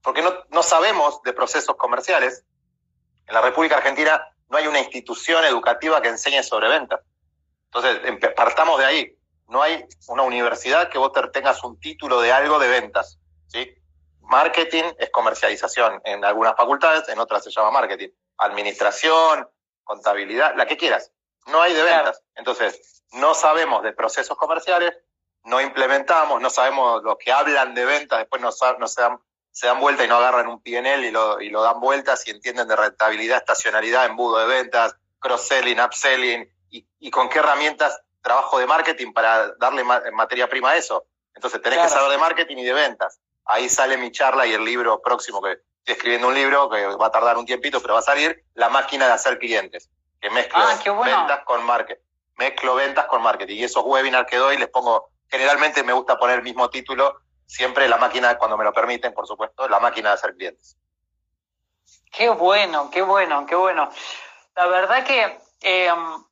Porque 0.03 0.21
no, 0.21 0.31
no 0.51 0.63
sabemos 0.63 1.23
de 1.23 1.33
procesos 1.33 1.75
comerciales. 1.77 2.45
En 3.27 3.35
la 3.35 3.41
República 3.41 3.79
Argentina 3.79 4.23
no 4.51 4.59
hay 4.59 4.67
una 4.67 4.81
institución 4.81 5.43
educativa 5.47 6.03
que 6.03 6.09
enseñe 6.09 6.43
sobre 6.43 6.69
ventas. 6.69 7.01
Entonces, 7.73 8.01
partamos 8.37 8.79
de 8.79 8.85
ahí. 8.85 9.19
No 9.49 9.63
hay 9.63 9.87
una 10.09 10.25
universidad 10.25 10.91
que 10.91 10.99
vos 10.99 11.13
tengas 11.33 11.65
un 11.65 11.81
título 11.81 12.21
de 12.21 12.31
algo 12.31 12.59
de 12.59 12.69
ventas. 12.69 13.19
¿sí? 13.47 13.75
Marketing 14.21 14.85
es 14.99 15.09
comercialización 15.11 16.03
en 16.05 16.23
algunas 16.27 16.57
facultades, 16.57 17.09
en 17.09 17.19
otras 17.19 17.43
se 17.45 17.51
llama 17.51 17.71
marketing. 17.71 18.11
Administración, 18.37 19.49
contabilidad, 19.85 20.55
la 20.57 20.67
que 20.67 20.77
quieras 20.77 21.11
no 21.47 21.63
hay 21.63 21.75
de 21.75 21.83
ventas. 21.83 22.23
Entonces, 22.35 23.03
no 23.13 23.35
sabemos 23.35 23.83
de 23.83 23.93
procesos 23.93 24.37
comerciales, 24.37 24.97
no 25.45 25.61
implementamos, 25.61 26.41
no 26.41 26.51
sabemos 26.51 27.03
lo 27.03 27.19
que 27.19 27.33
hablan 27.33 27.75
de 27.75 27.85
ventas, 27.85 28.21
después 28.21 28.41
no, 28.41 28.51
no 28.79 28.89
se, 28.89 29.03
dan, 29.03 29.19
se 29.51 29.67
dan 29.67 29.81
vuelta 29.81 30.05
y 30.05 30.09
no 30.09 30.17
agarran 30.17 30.47
un 30.49 30.63
PNL 30.63 31.05
y 31.05 31.11
lo, 31.11 31.41
y 31.41 31.51
lo 31.51 31.63
dan 31.63 31.81
vueltas 31.81 32.27
y 32.27 32.31
entienden 32.31 32.69
de 32.69 32.77
rentabilidad, 32.77 33.39
estacionalidad, 33.39 34.07
embudo 34.07 34.39
de 34.39 34.47
ventas, 34.47 34.97
cross-selling, 35.19 35.81
upselling 35.81 36.49
y, 36.71 36.87
y 37.01 37.11
con 37.11 37.29
qué 37.29 37.41
herramientas 37.41 38.01
trabajo 38.23 38.59
de 38.59 38.67
marketing 38.67 39.13
para 39.13 39.53
darle 39.57 39.83
materia 39.85 40.49
prima 40.49 40.71
a 40.71 40.77
eso. 40.77 41.07
Entonces, 41.35 41.61
tenés 41.61 41.81
que 41.81 41.89
saber 41.89 42.11
de 42.11 42.19
marketing 42.19 42.59
y 42.59 42.65
de 42.65 42.73
ventas. 42.73 43.19
Ahí 43.45 43.69
sale 43.69 43.97
mi 43.97 44.13
charla 44.13 44.47
y 44.47 44.53
el 44.53 44.65
libro 44.65 45.03
próximo 45.03 45.43
que 45.43 45.53
estoy 45.53 45.95
escribiendo 45.95 46.29
un 46.29 46.35
libro 46.35 46.71
que 46.71 46.87
va 46.87 47.07
a 47.07 47.11
tardar 47.11 47.37
un 47.37 47.47
tiempito, 47.47 47.81
pero 47.81 47.95
va 47.95 48.01
a 48.01 48.05
salir, 48.05 48.45
La 48.55 48.69
máquina 48.69 49.07
de 49.07 49.13
hacer 49.13 49.39
clientes 49.39 49.91
que 50.23 50.31
mezclo 50.31 50.63
ah, 50.63 50.79
ventas 51.05 51.41
con 51.45 51.65
marketing. 51.65 52.01
Mezclo 52.37 52.77
ventas 52.77 53.07
con 53.07 53.21
marketing. 53.23 53.57
Y 53.57 53.65
esos 53.65 53.85
webinars 53.85 54.31
que 54.31 54.37
doy 54.37 54.57
les 54.57 54.69
pongo, 54.69 55.11
generalmente 55.29 55.83
me 55.83 55.93
gusta 55.93 56.17
poner 56.17 56.37
el 56.39 56.45
mismo 56.45 56.71
título, 56.71 57.19
siempre 57.45 57.89
la 57.89 57.97
máquina, 57.97 58.39
cuando 58.39 58.57
me 58.57 58.63
lo 58.63 58.73
permiten, 58.73 59.13
por 59.13 59.27
supuesto, 59.27 59.69
la 59.69 59.81
máquina 59.81 60.11
de 60.11 60.15
hacer 60.15 60.35
clientes. 60.37 60.79
Qué 62.13 62.29
bueno, 62.29 62.89
qué 62.91 63.03
bueno, 63.03 63.45
qué 63.47 63.57
bueno. 63.57 63.91
La 64.55 64.67
verdad 64.67 65.05
que, 65.05 65.41
em, 65.61 66.25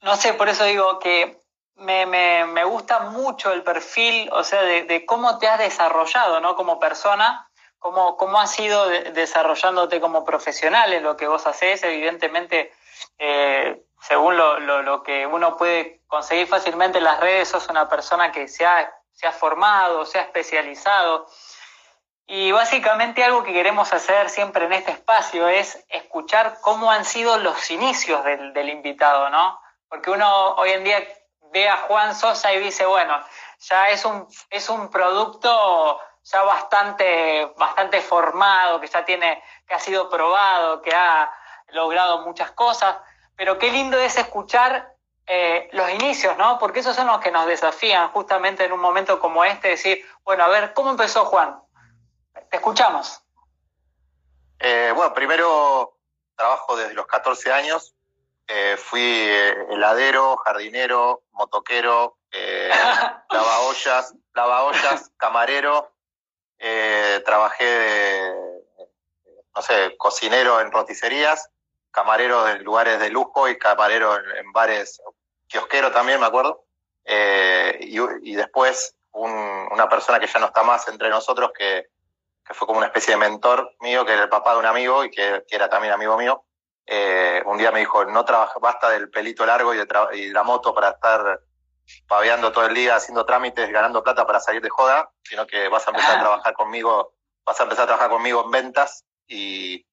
no 0.00 0.16
sé, 0.16 0.32
por 0.32 0.48
eso 0.48 0.64
digo 0.64 0.98
que 1.00 1.42
me, 1.74 2.06
me, 2.06 2.46
me, 2.46 2.64
gusta 2.64 3.00
mucho 3.00 3.52
el 3.52 3.62
perfil, 3.62 4.30
o 4.32 4.42
sea, 4.42 4.62
de, 4.62 4.84
de, 4.84 5.04
cómo 5.04 5.38
te 5.38 5.48
has 5.48 5.58
desarrollado, 5.58 6.40
¿no? 6.40 6.56
Como 6.56 6.80
persona 6.80 7.47
cómo, 7.78 8.16
cómo 8.16 8.40
has 8.40 8.58
ido 8.58 8.88
desarrollándote 8.88 10.00
como 10.00 10.24
profesional 10.24 10.92
en 10.92 11.02
lo 11.02 11.16
que 11.16 11.26
vos 11.26 11.46
haces, 11.46 11.82
evidentemente, 11.84 12.72
eh, 13.18 13.82
según 14.00 14.36
lo, 14.36 14.58
lo, 14.60 15.02
que 15.02 15.26
uno 15.26 15.56
puede 15.56 16.00
conseguir 16.06 16.46
fácilmente 16.46 16.98
en 16.98 17.04
las 17.04 17.20
redes, 17.20 17.48
sos 17.48 17.68
una 17.68 17.88
persona 17.88 18.32
que 18.32 18.48
se 18.48 18.64
ha, 18.64 18.92
se 19.12 19.26
ha 19.26 19.32
formado, 19.32 20.04
se 20.06 20.18
ha 20.18 20.22
especializado. 20.22 21.26
Y 22.26 22.52
básicamente 22.52 23.24
algo 23.24 23.42
que 23.42 23.52
queremos 23.52 23.92
hacer 23.92 24.28
siempre 24.28 24.66
en 24.66 24.74
este 24.74 24.92
espacio 24.92 25.48
es 25.48 25.84
escuchar 25.88 26.58
cómo 26.60 26.90
han 26.90 27.04
sido 27.04 27.38
los 27.38 27.70
inicios 27.70 28.22
del, 28.24 28.52
del 28.52 28.68
invitado, 28.68 29.30
¿no? 29.30 29.58
Porque 29.88 30.10
uno 30.10 30.54
hoy 30.56 30.70
en 30.70 30.84
día 30.84 31.02
ve 31.52 31.68
a 31.68 31.78
Juan 31.78 32.14
Sosa 32.14 32.52
y 32.52 32.60
dice, 32.60 32.84
bueno, 32.84 33.18
ya 33.60 33.88
es 33.88 34.04
un, 34.04 34.28
es 34.50 34.68
un 34.68 34.90
producto 34.90 35.98
ya 36.30 36.42
bastante, 36.42 37.52
bastante 37.56 38.00
formado, 38.00 38.80
que 38.80 38.86
ya 38.86 39.04
tiene, 39.04 39.42
que 39.66 39.74
ha 39.74 39.80
sido 39.80 40.10
probado, 40.10 40.82
que 40.82 40.94
ha 40.94 41.32
logrado 41.68 42.20
muchas 42.20 42.50
cosas, 42.52 42.96
pero 43.36 43.58
qué 43.58 43.70
lindo 43.70 43.98
es 43.98 44.16
escuchar 44.18 44.94
eh, 45.26 45.68
los 45.72 45.88
inicios, 45.90 46.36
¿no? 46.36 46.58
Porque 46.58 46.80
esos 46.80 46.96
son 46.96 47.06
los 47.06 47.20
que 47.20 47.30
nos 47.30 47.46
desafían 47.46 48.08
justamente 48.08 48.64
en 48.64 48.72
un 48.72 48.80
momento 48.80 49.20
como 49.20 49.44
este, 49.44 49.68
decir, 49.68 50.04
bueno, 50.24 50.44
a 50.44 50.48
ver, 50.48 50.74
¿cómo 50.74 50.90
empezó 50.90 51.24
Juan? 51.26 51.60
Te 52.50 52.56
escuchamos. 52.56 53.22
Eh, 54.58 54.92
bueno, 54.94 55.14
primero 55.14 55.96
trabajo 56.36 56.76
desde 56.76 56.94
los 56.94 57.06
14 57.06 57.52
años, 57.52 57.94
eh, 58.46 58.76
fui 58.76 59.02
heladero, 59.70 60.36
jardinero, 60.38 61.22
motoquero, 61.32 62.16
lavaollas, 63.30 64.14
lavaollas, 64.34 65.10
camarero, 65.16 65.90
eh, 66.58 67.22
trabajé 67.24 67.64
de, 67.64 68.34
no 69.54 69.62
sé, 69.62 69.96
cocinero 69.96 70.60
en 70.60 70.70
roticerías, 70.72 71.50
camarero 71.90 72.48
en 72.48 72.62
lugares 72.64 73.00
de 73.00 73.10
lujo 73.10 73.48
y 73.48 73.58
camarero 73.58 74.16
en, 74.16 74.52
bares, 74.52 75.00
kiosquero 75.46 75.90
también, 75.92 76.20
me 76.20 76.26
acuerdo. 76.26 76.64
Eh, 77.04 77.78
y, 77.80 78.34
después 78.34 78.94
una 79.12 79.88
persona 79.88 80.20
que 80.20 80.26
ya 80.26 80.38
no 80.38 80.46
está 80.46 80.62
más 80.62 80.86
entre 80.88 81.08
nosotros, 81.08 81.50
que, 81.56 81.88
que, 82.46 82.54
fue 82.54 82.66
como 82.66 82.78
una 82.78 82.88
especie 82.88 83.14
de 83.14 83.20
mentor 83.20 83.74
mío, 83.80 84.04
que 84.04 84.12
era 84.12 84.24
el 84.24 84.28
papá 84.28 84.52
de 84.52 84.58
un 84.58 84.66
amigo 84.66 85.04
y 85.04 85.10
que, 85.10 85.44
que 85.48 85.56
era 85.56 85.68
también 85.68 85.92
amigo 85.92 86.16
mío. 86.16 86.44
Eh, 86.86 87.42
un 87.44 87.58
día 87.58 87.70
me 87.70 87.80
dijo, 87.80 88.04
no 88.06 88.24
trabaja, 88.24 88.58
basta 88.60 88.88
del 88.90 89.10
pelito 89.10 89.44
largo 89.44 89.74
y 89.74 89.76
de, 89.76 89.86
y 90.14 90.30
la 90.30 90.42
moto 90.42 90.74
para 90.74 90.90
estar 90.90 91.40
paveando 92.06 92.52
todo 92.52 92.66
el 92.66 92.74
día, 92.74 92.96
haciendo 92.96 93.24
trámites, 93.24 93.70
ganando 93.70 94.02
plata 94.02 94.26
para 94.26 94.40
salir 94.40 94.62
de 94.62 94.70
joda, 94.70 95.10
sino 95.22 95.46
que 95.46 95.68
vas 95.68 95.86
a 95.86 95.90
empezar 95.90 96.18
a 96.18 96.20
trabajar 96.20 96.54
conmigo, 96.54 97.14
vas 97.44 97.58
a 97.60 97.62
empezar 97.62 97.84
a 97.84 97.86
trabajar 97.86 98.10
conmigo 98.10 98.44
en 98.44 98.50
ventas 98.50 99.04
y, 99.26 99.86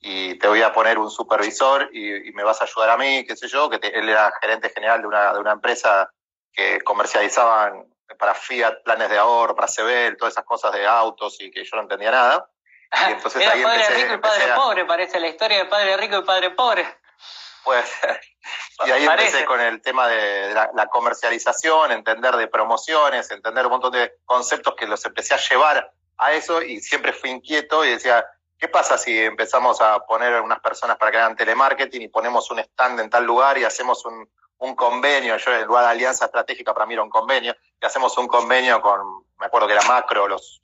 y 0.00 0.38
te 0.38 0.48
voy 0.48 0.62
a 0.62 0.72
poner 0.72 0.98
un 0.98 1.10
supervisor 1.10 1.90
y, 1.92 2.32
me 2.32 2.44
vas 2.44 2.60
a 2.60 2.64
ayudar 2.64 2.90
a 2.90 2.96
mí, 2.96 3.24
qué 3.26 3.36
sé 3.36 3.48
yo, 3.48 3.70
que 3.70 3.76
él 3.76 4.08
era 4.08 4.32
gerente 4.40 4.70
general 4.70 5.00
de 5.00 5.06
una, 5.06 5.32
de 5.32 5.38
una 5.38 5.52
empresa 5.52 6.10
que 6.52 6.80
comercializaban 6.82 7.86
para 8.18 8.34
Fiat 8.34 8.82
planes 8.84 9.08
de 9.10 9.18
ahorro, 9.18 9.54
para 9.54 9.68
Sebel, 9.68 10.16
todas 10.16 10.34
esas 10.34 10.44
cosas 10.44 10.72
de 10.72 10.86
autos 10.86 11.40
y 11.40 11.50
que 11.50 11.64
yo 11.64 11.76
no 11.76 11.82
entendía 11.82 12.10
nada. 12.10 12.48
Y 13.08 13.12
entonces 13.12 13.42
era 13.42 13.52
padre 13.62 13.88
rico 13.94 14.14
y 14.14 14.18
padre 14.18 14.44
pobre, 14.54 14.84
parece 14.84 15.20
la 15.20 15.28
historia 15.28 15.58
de 15.58 15.64
padre 15.66 15.96
rico 15.96 16.18
y 16.18 16.22
padre 16.22 16.50
pobre. 16.50 16.86
Puede 17.64 17.84
ser. 17.84 18.20
Y 18.86 18.90
ahí 18.90 19.06
empecé 19.06 19.46
con 19.46 19.58
el 19.58 19.80
tema 19.80 20.06
de 20.06 20.52
la, 20.52 20.86
comercialización, 20.88 21.92
entender 21.92 22.36
de 22.36 22.46
promociones, 22.46 23.30
entender 23.30 23.64
un 23.64 23.72
montón 23.72 23.92
de 23.92 24.18
conceptos 24.26 24.74
que 24.74 24.86
los 24.86 25.02
empecé 25.06 25.32
a 25.32 25.38
llevar 25.38 25.90
a 26.18 26.32
eso 26.32 26.60
y 26.60 26.80
siempre 26.80 27.14
fui 27.14 27.30
inquieto 27.30 27.86
y 27.86 27.90
decía, 27.90 28.26
¿qué 28.58 28.68
pasa 28.68 28.98
si 28.98 29.18
empezamos 29.18 29.80
a 29.80 29.98
poner 30.00 30.42
unas 30.42 30.60
personas 30.60 30.98
para 30.98 31.10
que 31.10 31.16
hagan 31.16 31.36
telemarketing 31.36 32.02
y 32.02 32.08
ponemos 32.08 32.50
un 32.50 32.58
stand 32.58 33.00
en 33.00 33.08
tal 33.08 33.24
lugar 33.24 33.56
y 33.56 33.64
hacemos 33.64 34.04
un, 34.04 34.28
un 34.58 34.74
convenio, 34.74 35.36
yo 35.36 35.52
en 35.52 35.66
lugar 35.66 35.84
de 35.84 35.90
alianza 35.90 36.26
estratégica 36.26 36.72
para 36.72 36.86
mí 36.86 36.94
era 36.94 37.02
un 37.02 37.10
convenio, 37.10 37.54
y 37.80 37.86
hacemos 37.86 38.16
un 38.18 38.26
convenio 38.26 38.80
con, 38.80 39.24
me 39.44 39.48
acuerdo 39.48 39.66
que 39.66 39.74
era 39.74 39.82
macro, 39.82 40.26
los 40.26 40.62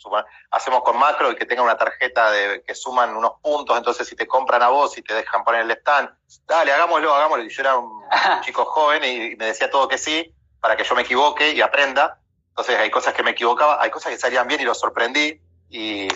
hacemos 0.52 0.82
con 0.82 0.96
macro 0.98 1.30
y 1.30 1.36
que 1.36 1.44
tenga 1.44 1.62
una 1.62 1.76
tarjeta 1.76 2.30
de 2.30 2.62
que 2.66 2.74
suman 2.74 3.14
unos 3.14 3.32
puntos, 3.42 3.76
entonces 3.76 4.08
si 4.08 4.16
te 4.16 4.26
compran 4.26 4.62
a 4.62 4.68
vos 4.70 4.96
y 4.96 5.02
te 5.02 5.12
dejan 5.12 5.44
poner 5.44 5.60
el 5.60 5.70
stand, 5.72 6.08
dale, 6.46 6.72
hagámoslo, 6.72 7.14
hagámoslo. 7.14 7.44
Y 7.44 7.50
yo 7.50 7.60
era 7.60 7.76
un, 7.76 8.02
chico 8.40 8.64
joven 8.64 9.04
y 9.04 9.36
me 9.36 9.44
decía 9.44 9.70
todo 9.70 9.86
que 9.86 9.98
sí, 9.98 10.34
para 10.62 10.78
que 10.78 10.84
yo 10.84 10.94
me 10.94 11.02
equivoque 11.02 11.50
y 11.50 11.60
aprenda. 11.60 12.20
Entonces 12.48 12.78
hay 12.78 12.90
cosas 12.90 13.12
que 13.12 13.22
me 13.22 13.32
equivocaba, 13.32 13.82
hay 13.82 13.90
cosas 13.90 14.12
que 14.12 14.18
salían 14.18 14.48
bien 14.48 14.62
y 14.62 14.64
lo 14.64 14.74
sorprendí. 14.74 15.38
Y, 15.72 16.08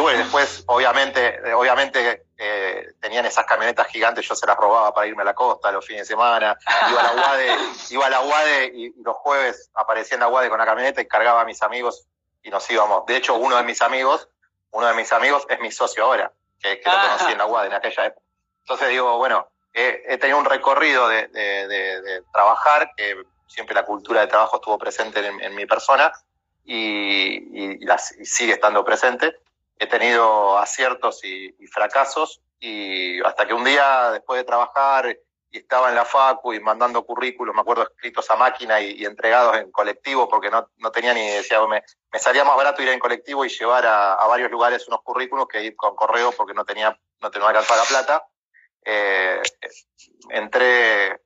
bueno, 0.00 0.18
después, 0.18 0.64
obviamente, 0.66 1.40
obviamente 1.54 2.26
eh, 2.36 2.88
tenían 3.00 3.24
esas 3.24 3.46
camionetas 3.46 3.86
gigantes, 3.86 4.26
yo 4.26 4.34
se 4.34 4.46
las 4.46 4.56
robaba 4.56 4.92
para 4.92 5.06
irme 5.06 5.22
a 5.22 5.26
la 5.26 5.34
costa 5.34 5.70
los 5.70 5.86
fines 5.86 6.02
de 6.02 6.06
semana. 6.06 6.58
Iba 6.90 7.00
a 7.00 7.14
la 7.14 7.22
UADE, 7.22 7.56
iba 7.90 8.06
a 8.06 8.10
la 8.10 8.20
UADE 8.20 8.72
y, 8.74 8.92
los 9.02 9.14
jueves 9.16 9.70
aparecía 9.74 10.16
en 10.16 10.20
la 10.20 10.28
UADE 10.28 10.48
con 10.48 10.58
la 10.58 10.66
camioneta 10.66 11.00
y 11.00 11.06
cargaba 11.06 11.42
a 11.42 11.44
mis 11.44 11.62
amigos 11.62 12.04
y 12.42 12.50
nos 12.50 12.68
íbamos. 12.68 13.06
De 13.06 13.16
hecho, 13.16 13.36
uno 13.36 13.56
de 13.56 13.62
mis 13.62 13.80
amigos, 13.80 14.28
uno 14.72 14.88
de 14.88 14.94
mis 14.94 15.12
amigos 15.12 15.46
es 15.48 15.60
mi 15.60 15.70
socio 15.70 16.04
ahora, 16.04 16.32
que, 16.58 16.82
lo 16.84 16.90
conocí 16.90 17.30
en 17.30 17.38
la 17.38 17.46
UADE 17.46 17.68
en 17.68 17.74
aquella 17.74 18.06
época. 18.06 18.26
Entonces 18.62 18.88
digo, 18.88 19.18
bueno, 19.18 19.48
he 19.72 20.18
tenido 20.18 20.38
un 20.38 20.46
recorrido 20.46 21.06
de, 21.06 21.28
de, 21.28 22.22
trabajar, 22.32 22.90
que 22.96 23.22
siempre 23.46 23.74
la 23.74 23.84
cultura 23.84 24.22
de 24.22 24.26
trabajo 24.26 24.56
estuvo 24.56 24.76
presente 24.78 25.24
en 25.24 25.54
mi 25.54 25.64
persona, 25.64 26.12
y, 26.66 27.78
sigue 28.24 28.54
estando 28.54 28.84
presente. 28.84 29.36
He 29.78 29.86
tenido 29.86 30.58
aciertos 30.58 31.24
y, 31.24 31.54
fracasos 31.68 32.40
y 32.58 33.20
hasta 33.22 33.46
que 33.46 33.54
un 33.54 33.64
día, 33.64 34.10
después 34.10 34.38
de 34.38 34.44
trabajar 34.44 35.18
y 35.50 35.58
estaba 35.58 35.88
en 35.88 35.94
la 35.94 36.04
facu 36.04 36.54
y 36.54 36.60
mandando 36.60 37.04
currículos, 37.04 37.54
me 37.54 37.60
acuerdo 37.60 37.84
escritos 37.84 38.28
a 38.30 38.36
máquina 38.36 38.80
y, 38.80 39.04
entregados 39.04 39.56
en 39.56 39.70
colectivo 39.70 40.28
porque 40.28 40.50
no, 40.50 40.68
no 40.78 40.90
tenía 40.90 41.14
ni, 41.14 41.28
decía, 41.28 41.64
me, 41.66 41.82
me, 42.12 42.18
salía 42.18 42.44
más 42.44 42.56
barato 42.56 42.82
ir 42.82 42.88
en 42.88 42.98
colectivo 42.98 43.44
y 43.44 43.48
llevar 43.48 43.86
a, 43.86 44.26
varios 44.26 44.50
lugares 44.50 44.88
unos 44.88 45.02
currículos 45.02 45.46
que 45.46 45.62
ir 45.62 45.76
con 45.76 45.94
correo 45.94 46.32
porque 46.32 46.54
no 46.54 46.64
tenía, 46.64 46.98
no 47.20 47.30
tenía 47.30 47.48
que 47.48 47.54
la 47.54 47.84
plata. 47.88 48.26
Eh, 48.84 49.42
entré 50.30 51.20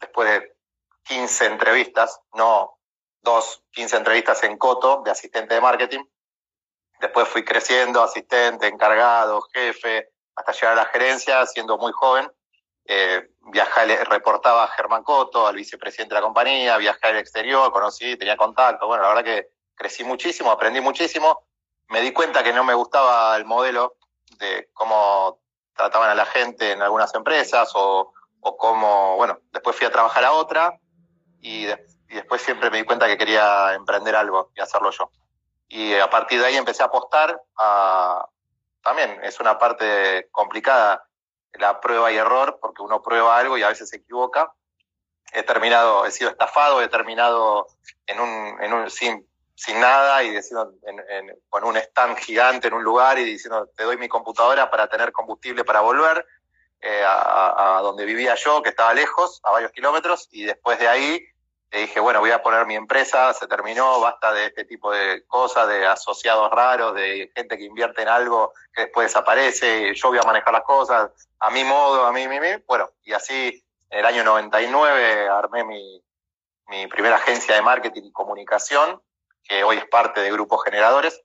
después 0.00 0.28
de 0.28 0.56
15 1.04 1.46
entrevistas, 1.46 2.20
no 2.34 2.75
dos, 3.26 3.62
15 3.72 3.96
entrevistas 3.96 4.42
en 4.44 4.56
Coto 4.56 5.02
de 5.04 5.10
asistente 5.10 5.54
de 5.54 5.60
marketing. 5.60 6.04
Después 7.00 7.28
fui 7.28 7.44
creciendo, 7.44 8.02
asistente, 8.02 8.68
encargado, 8.68 9.42
jefe, 9.52 10.12
hasta 10.36 10.52
llegar 10.52 10.72
a 10.72 10.76
la 10.76 10.86
gerencia, 10.86 11.44
siendo 11.44 11.76
muy 11.76 11.92
joven. 11.92 12.30
Eh, 12.86 13.28
viajé, 13.52 14.04
reportaba 14.04 14.64
a 14.64 14.68
Germán 14.68 15.02
Coto, 15.02 15.46
al 15.46 15.56
vicepresidente 15.56 16.14
de 16.14 16.20
la 16.20 16.24
compañía, 16.24 16.78
viajé 16.78 17.08
al 17.08 17.16
exterior, 17.16 17.72
conocí, 17.72 18.16
tenía 18.16 18.36
contacto. 18.36 18.86
Bueno, 18.86 19.02
la 19.02 19.08
verdad 19.08 19.24
que 19.24 19.48
crecí 19.74 20.04
muchísimo, 20.04 20.52
aprendí 20.52 20.80
muchísimo. 20.80 21.48
Me 21.88 22.00
di 22.00 22.12
cuenta 22.12 22.44
que 22.44 22.52
no 22.52 22.62
me 22.64 22.74
gustaba 22.74 23.36
el 23.36 23.44
modelo 23.44 23.96
de 24.38 24.70
cómo 24.72 25.40
trataban 25.74 26.10
a 26.10 26.14
la 26.14 26.26
gente 26.26 26.72
en 26.72 26.80
algunas 26.80 27.12
empresas 27.14 27.72
o, 27.74 28.12
o 28.40 28.56
cómo, 28.56 29.16
bueno, 29.16 29.40
después 29.50 29.76
fui 29.76 29.86
a 29.86 29.90
trabajar 29.90 30.24
a 30.24 30.32
otra 30.32 30.78
y 31.40 31.64
después 31.64 31.95
y 32.08 32.14
después 32.14 32.42
siempre 32.42 32.70
me 32.70 32.78
di 32.78 32.84
cuenta 32.84 33.06
que 33.06 33.18
quería 33.18 33.74
emprender 33.74 34.16
algo 34.16 34.50
y 34.54 34.60
hacerlo 34.60 34.90
yo. 34.90 35.10
Y 35.68 35.94
a 35.94 36.08
partir 36.08 36.40
de 36.40 36.46
ahí 36.46 36.56
empecé 36.56 36.82
a 36.82 36.86
apostar 36.86 37.40
a... 37.58 38.26
También 38.82 39.18
es 39.24 39.40
una 39.40 39.58
parte 39.58 40.28
complicada 40.30 41.06
la 41.58 41.80
prueba 41.80 42.12
y 42.12 42.16
error, 42.16 42.58
porque 42.60 42.82
uno 42.82 43.02
prueba 43.02 43.36
algo 43.36 43.56
y 43.58 43.62
a 43.62 43.68
veces 43.68 43.88
se 43.88 43.96
equivoca. 43.96 44.52
He 45.32 45.42
terminado, 45.42 46.06
he 46.06 46.10
sido 46.10 46.30
estafado, 46.30 46.82
he 46.82 46.88
terminado 46.88 47.66
en 48.06 48.20
un, 48.20 48.62
en 48.62 48.72
un 48.72 48.90
sin, 48.90 49.26
sin 49.54 49.80
nada 49.80 50.22
y 50.22 50.30
diciendo, 50.30 50.72
con 51.48 51.64
un 51.64 51.76
stand 51.76 52.18
gigante 52.18 52.68
en 52.68 52.74
un 52.74 52.84
lugar 52.84 53.18
y 53.18 53.24
diciendo, 53.24 53.68
te 53.76 53.84
doy 53.84 53.96
mi 53.96 54.08
computadora 54.08 54.70
para 54.70 54.88
tener 54.88 55.12
combustible 55.12 55.64
para 55.64 55.80
volver 55.80 56.24
eh, 56.80 57.02
a, 57.04 57.78
a, 57.78 57.82
donde 57.82 58.04
vivía 58.04 58.34
yo, 58.36 58.62
que 58.62 58.70
estaba 58.70 58.94
lejos, 58.94 59.40
a 59.42 59.50
varios 59.50 59.72
kilómetros, 59.72 60.28
y 60.30 60.44
después 60.44 60.78
de 60.78 60.88
ahí 60.88 61.26
le 61.70 61.80
dije, 61.80 62.00
bueno, 62.00 62.20
voy 62.20 62.30
a 62.30 62.42
poner 62.42 62.66
mi 62.66 62.74
empresa, 62.74 63.32
se 63.32 63.46
terminó, 63.46 64.00
basta 64.00 64.32
de 64.32 64.46
este 64.46 64.64
tipo 64.64 64.92
de 64.92 65.24
cosas, 65.26 65.68
de 65.68 65.86
asociados 65.86 66.50
raros, 66.50 66.94
de 66.94 67.30
gente 67.34 67.58
que 67.58 67.64
invierte 67.64 68.02
en 68.02 68.08
algo 68.08 68.52
que 68.72 68.82
después 68.82 69.08
desaparece, 69.08 69.94
yo 69.94 70.08
voy 70.08 70.18
a 70.18 70.22
manejar 70.22 70.52
las 70.52 70.62
cosas 70.62 71.10
a 71.40 71.50
mi 71.50 71.64
modo, 71.64 72.06
a 72.06 72.12
mí, 72.12 72.28
mi, 72.28 72.40
mi. 72.40 72.48
Bueno, 72.66 72.90
y 73.02 73.12
así 73.12 73.64
en 73.90 73.98
el 73.98 74.06
año 74.06 74.24
99 74.24 75.28
armé 75.28 75.64
mi, 75.64 76.02
mi 76.68 76.86
primera 76.86 77.16
agencia 77.16 77.54
de 77.54 77.62
marketing 77.62 78.02
y 78.04 78.12
comunicación, 78.12 79.02
que 79.42 79.64
hoy 79.64 79.76
es 79.78 79.86
parte 79.86 80.20
de 80.20 80.32
Grupos 80.32 80.64
Generadores, 80.64 81.22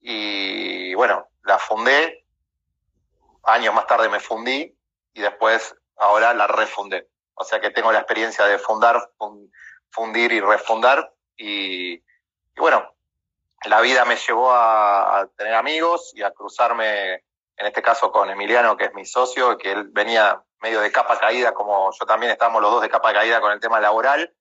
y 0.00 0.94
bueno, 0.94 1.28
la 1.44 1.58
fundé, 1.58 2.24
años 3.44 3.74
más 3.74 3.86
tarde 3.86 4.08
me 4.08 4.20
fundí 4.20 4.76
y 5.14 5.20
después 5.20 5.74
ahora 5.96 6.34
la 6.34 6.46
refundé. 6.46 7.08
O 7.34 7.44
sea 7.44 7.60
que 7.60 7.70
tengo 7.70 7.92
la 7.92 7.98
experiencia 7.98 8.44
de 8.46 8.58
fundar, 8.58 9.10
fundir 9.96 10.30
y 10.32 10.40
refundar. 10.40 11.10
Y, 11.38 12.02
bueno, 12.56 12.94
la 13.64 13.80
vida 13.80 14.04
me 14.04 14.16
llevó 14.16 14.52
a, 14.52 15.26
tener 15.36 15.54
amigos 15.54 16.12
y 16.14 16.22
a 16.22 16.30
cruzarme, 16.30 17.14
en 17.14 17.66
este 17.66 17.80
caso 17.80 18.12
con 18.12 18.28
Emiliano, 18.28 18.76
que 18.76 18.84
es 18.84 18.94
mi 18.94 19.06
socio, 19.06 19.56
que 19.56 19.72
él 19.72 19.88
venía 19.90 20.42
medio 20.60 20.80
de 20.80 20.92
capa 20.92 21.18
caída, 21.18 21.52
como 21.54 21.90
yo 21.98 22.06
también 22.06 22.32
estábamos 22.32 22.60
los 22.60 22.70
dos 22.70 22.82
de 22.82 22.90
capa 22.90 23.12
caída 23.12 23.40
con 23.40 23.52
el 23.52 23.60
tema 23.60 23.80
laboral. 23.80 24.32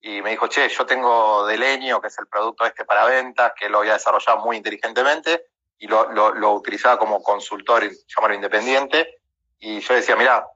Y 0.00 0.22
me 0.22 0.30
dijo, 0.30 0.48
che, 0.48 0.68
yo 0.68 0.84
tengo 0.84 1.46
Delenio, 1.46 2.00
que 2.00 2.08
es 2.08 2.18
el 2.18 2.26
producto 2.26 2.64
este 2.64 2.84
para 2.84 3.04
ventas, 3.06 3.52
que 3.58 3.68
lo 3.68 3.78
había 3.78 3.94
desarrollado 3.94 4.38
muy 4.38 4.56
inteligentemente 4.56 5.46
y 5.78 5.86
lo, 5.86 6.10
lo, 6.12 6.52
utilizaba 6.52 6.98
como 6.98 7.22
consultor, 7.22 7.90
llamarlo 8.14 8.36
independiente. 8.36 9.18
Y 9.58 9.80
yo 9.80 9.94
decía, 9.94 10.16
mira, 10.16 10.46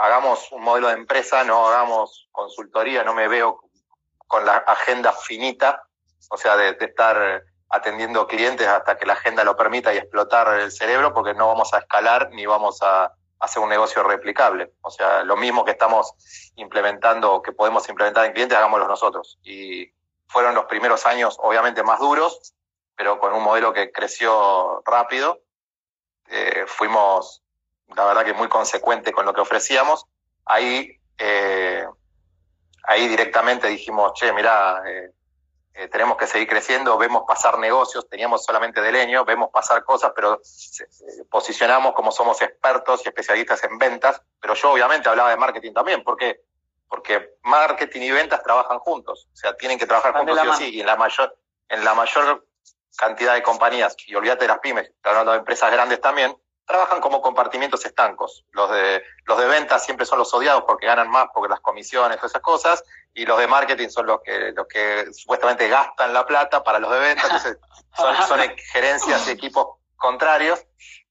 hagamos 0.00 0.50
un 0.52 0.62
modelo 0.62 0.88
de 0.88 0.94
empresa, 0.94 1.44
no 1.44 1.68
hagamos 1.68 2.28
consultoría, 2.32 3.04
no 3.04 3.14
me 3.14 3.28
veo 3.28 3.60
con 4.26 4.46
la 4.46 4.56
agenda 4.56 5.12
finita, 5.12 5.82
o 6.30 6.36
sea, 6.36 6.56
de, 6.56 6.76
estar 6.80 7.44
atendiendo 7.68 8.26
clientes 8.26 8.66
hasta 8.66 8.96
que 8.96 9.04
la 9.04 9.12
agenda 9.12 9.44
lo 9.44 9.56
permita 9.56 9.92
y 9.92 9.98
explotar 9.98 10.58
el 10.58 10.72
cerebro, 10.72 11.12
porque 11.12 11.34
no 11.34 11.48
vamos 11.48 11.74
a 11.74 11.78
escalar 11.78 12.30
ni 12.32 12.46
vamos 12.46 12.80
a 12.82 13.12
hacer 13.40 13.62
un 13.62 13.68
negocio 13.68 14.02
replicable. 14.02 14.72
O 14.80 14.90
sea, 14.90 15.22
lo 15.22 15.36
mismo 15.36 15.64
que 15.64 15.72
estamos 15.72 16.14
implementando 16.56 17.42
que 17.42 17.52
podemos 17.52 17.88
implementar 17.88 18.24
en 18.24 18.32
clientes, 18.32 18.56
hagámoslo 18.56 18.88
nosotros. 18.88 19.38
Y 19.42 19.92
fueron 20.28 20.54
los 20.54 20.64
primeros 20.64 21.06
años, 21.06 21.36
obviamente, 21.40 21.82
más 21.82 22.00
duros, 22.00 22.54
pero 22.96 23.18
con 23.18 23.34
un 23.34 23.42
modelo 23.42 23.72
que 23.72 23.92
creció 23.92 24.82
rápido. 24.84 25.40
Eh, 26.28 26.64
fuimos 26.66 27.42
la 27.96 28.04
verdad 28.04 28.24
que 28.24 28.34
muy 28.34 28.48
consecuente 28.48 29.12
con 29.12 29.24
lo 29.26 29.32
que 29.32 29.40
ofrecíamos. 29.40 30.06
Ahí, 30.44 30.98
eh, 31.18 31.86
ahí 32.84 33.08
directamente 33.08 33.68
dijimos, 33.68 34.12
che, 34.14 34.32
mira, 34.32 34.82
eh, 34.86 35.12
eh, 35.74 35.88
tenemos 35.88 36.16
que 36.16 36.26
seguir 36.26 36.48
creciendo, 36.48 36.98
vemos 36.98 37.22
pasar 37.26 37.58
negocios, 37.58 38.08
teníamos 38.08 38.44
solamente 38.44 38.80
de 38.80 38.92
leño, 38.92 39.24
vemos 39.24 39.50
pasar 39.50 39.84
cosas, 39.84 40.12
pero 40.14 40.40
posicionamos 41.30 41.94
como 41.94 42.10
somos 42.10 42.42
expertos 42.42 43.02
y 43.04 43.08
especialistas 43.08 43.62
en 43.64 43.78
ventas, 43.78 44.20
pero 44.40 44.54
yo 44.54 44.72
obviamente 44.72 45.08
hablaba 45.08 45.30
de 45.30 45.36
marketing 45.36 45.72
también, 45.72 46.02
¿por 46.02 46.16
qué? 46.16 46.42
Porque 46.88 47.36
marketing 47.44 48.00
y 48.00 48.10
ventas 48.10 48.42
trabajan 48.42 48.80
juntos, 48.80 49.28
o 49.32 49.36
sea, 49.36 49.56
tienen 49.56 49.78
que 49.78 49.86
trabajar 49.86 50.12
juntos 50.12 50.38
sí 50.40 50.48
o 50.48 50.54
sí, 50.54 50.74
y 50.74 50.80
en 50.80 50.86
la 50.86 50.96
mayor, 50.96 51.38
en 51.68 51.84
la 51.84 51.94
mayor 51.94 52.46
cantidad 52.96 53.34
de 53.34 53.42
compañías, 53.42 53.96
y 54.06 54.14
olvídate 54.16 54.44
de 54.44 54.48
las 54.48 54.58
pymes, 54.58 54.90
hablando 55.04 55.32
de 55.32 55.38
empresas 55.38 55.70
grandes 55.70 56.00
también, 56.00 56.36
trabajan 56.70 57.00
como 57.00 57.20
compartimientos 57.20 57.84
estancos. 57.84 58.44
Los 58.52 58.70
de, 58.70 59.02
los 59.26 59.38
de 59.38 59.46
ventas 59.46 59.84
siempre 59.84 60.06
son 60.06 60.18
los 60.18 60.32
odiados 60.32 60.62
porque 60.66 60.86
ganan 60.86 61.10
más, 61.10 61.26
porque 61.34 61.50
las 61.50 61.60
comisiones, 61.60 62.16
todas 62.16 62.30
esas 62.32 62.42
cosas, 62.42 62.84
y 63.12 63.26
los 63.26 63.38
de 63.38 63.48
marketing 63.48 63.88
son 63.88 64.06
los 64.06 64.20
que, 64.22 64.52
los 64.52 64.66
que 64.68 65.12
supuestamente 65.12 65.68
gastan 65.68 66.12
la 66.12 66.24
plata 66.24 66.62
para 66.62 66.78
los 66.78 66.90
de 66.92 67.00
ventas, 67.00 67.24
entonces 67.24 67.58
son, 67.96 68.16
son 68.22 68.40
gerencias 68.72 69.26
y 69.26 69.32
equipos 69.32 69.78
contrarios. 69.96 70.64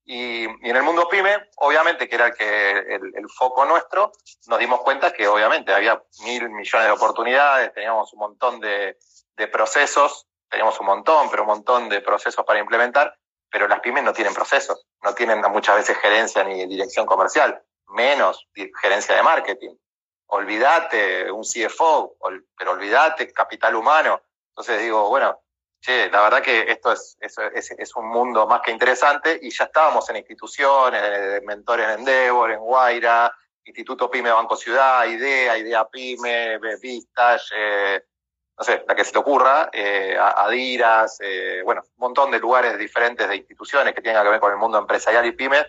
Y, 0.06 0.46
en 0.46 0.76
el 0.76 0.82
mundo 0.82 1.08
pyme, 1.08 1.50
obviamente, 1.58 2.10
que 2.10 2.16
era 2.16 2.28
el, 2.28 2.34
que, 2.34 2.72
el, 2.96 3.30
foco 3.38 3.66
nuestro, 3.66 4.12
nos 4.48 4.58
dimos 4.58 4.82
cuenta 4.82 5.12
que 5.12 5.28
obviamente 5.28 5.72
había 5.74 6.02
mil 6.24 6.50
millones 6.50 6.88
de 6.88 6.92
oportunidades, 6.92 7.74
teníamos 7.74 8.12
un 8.14 8.20
montón 8.20 8.60
de, 8.60 8.98
de 9.36 9.48
procesos, 9.48 10.26
teníamos 10.50 10.80
un 10.80 10.88
montón, 10.88 11.30
pero 11.30 11.44
un 11.44 11.50
montón 11.50 11.90
de 11.90 12.02
procesos 12.02 12.44
para 12.44 12.60
implementar, 12.60 13.19
pero 13.52 13.68
las 13.68 13.80
pymes 13.80 14.04
no 14.04 14.14
tienen 14.14 14.34
procesos, 14.34 14.86
no 15.02 15.14
tienen 15.14 15.42
muchas 15.52 15.78
veces 15.78 15.98
gerencia 15.98 16.44
ni 16.44 16.66
dirección 16.68 17.06
comercial, 17.06 17.62
menos 17.88 18.48
gerencia 18.82 19.16
de 19.16 19.24
marketing. 19.24 19.76
Olvídate 20.28 21.32
un 21.32 21.44
CFO, 21.44 22.18
pero 22.56 22.72
olvídate 22.72 23.34
capital 23.34 23.76
humano. 23.76 24.22
Entonces 24.50 24.82
digo, 24.82 25.10
bueno, 25.10 25.42
che, 25.82 26.10
la 26.10 26.22
verdad 26.22 26.44
que 26.44 26.72
esto 26.72 26.92
es, 26.92 27.18
es, 27.20 27.72
es, 27.72 27.96
un 27.96 28.10
mundo 28.10 28.46
más 28.46 28.62
que 28.62 28.72
interesante 28.72 29.40
y 29.42 29.50
ya 29.50 29.66
estábamos 29.66 30.08
en 30.10 30.18
instituciones, 30.18 31.42
mentores 31.44 31.88
en 31.88 32.00
Endeavor, 32.00 32.52
en 32.52 32.60
Guaira, 32.60 33.34
Instituto 33.64 34.10
Pyme 34.10 34.32
Banco 34.32 34.56
Ciudad, 34.56 35.06
IDEA, 35.06 35.58
IDEA 35.58 35.88
Pyme, 35.88 36.60
Vistage, 36.82 37.54
eh, 37.56 38.04
no 38.60 38.66
sé, 38.66 38.84
la 38.86 38.94
que 38.94 39.06
se 39.06 39.14
te 39.14 39.18
ocurra, 39.18 39.70
eh, 39.72 40.18
eh, 41.22 41.62
bueno, 41.64 41.82
un 41.82 41.98
montón 41.98 42.30
de 42.30 42.40
lugares 42.40 42.78
diferentes 42.78 43.28
de 43.28 43.38
instituciones 43.38 43.96
que 43.96 44.02
tienen 44.02 44.22
que 44.22 44.30
ver 44.30 44.40
con 44.42 44.52
el 44.52 44.58
mundo 44.58 44.78
empresarial 44.78 45.26
y 45.26 45.32
pymes, 45.32 45.66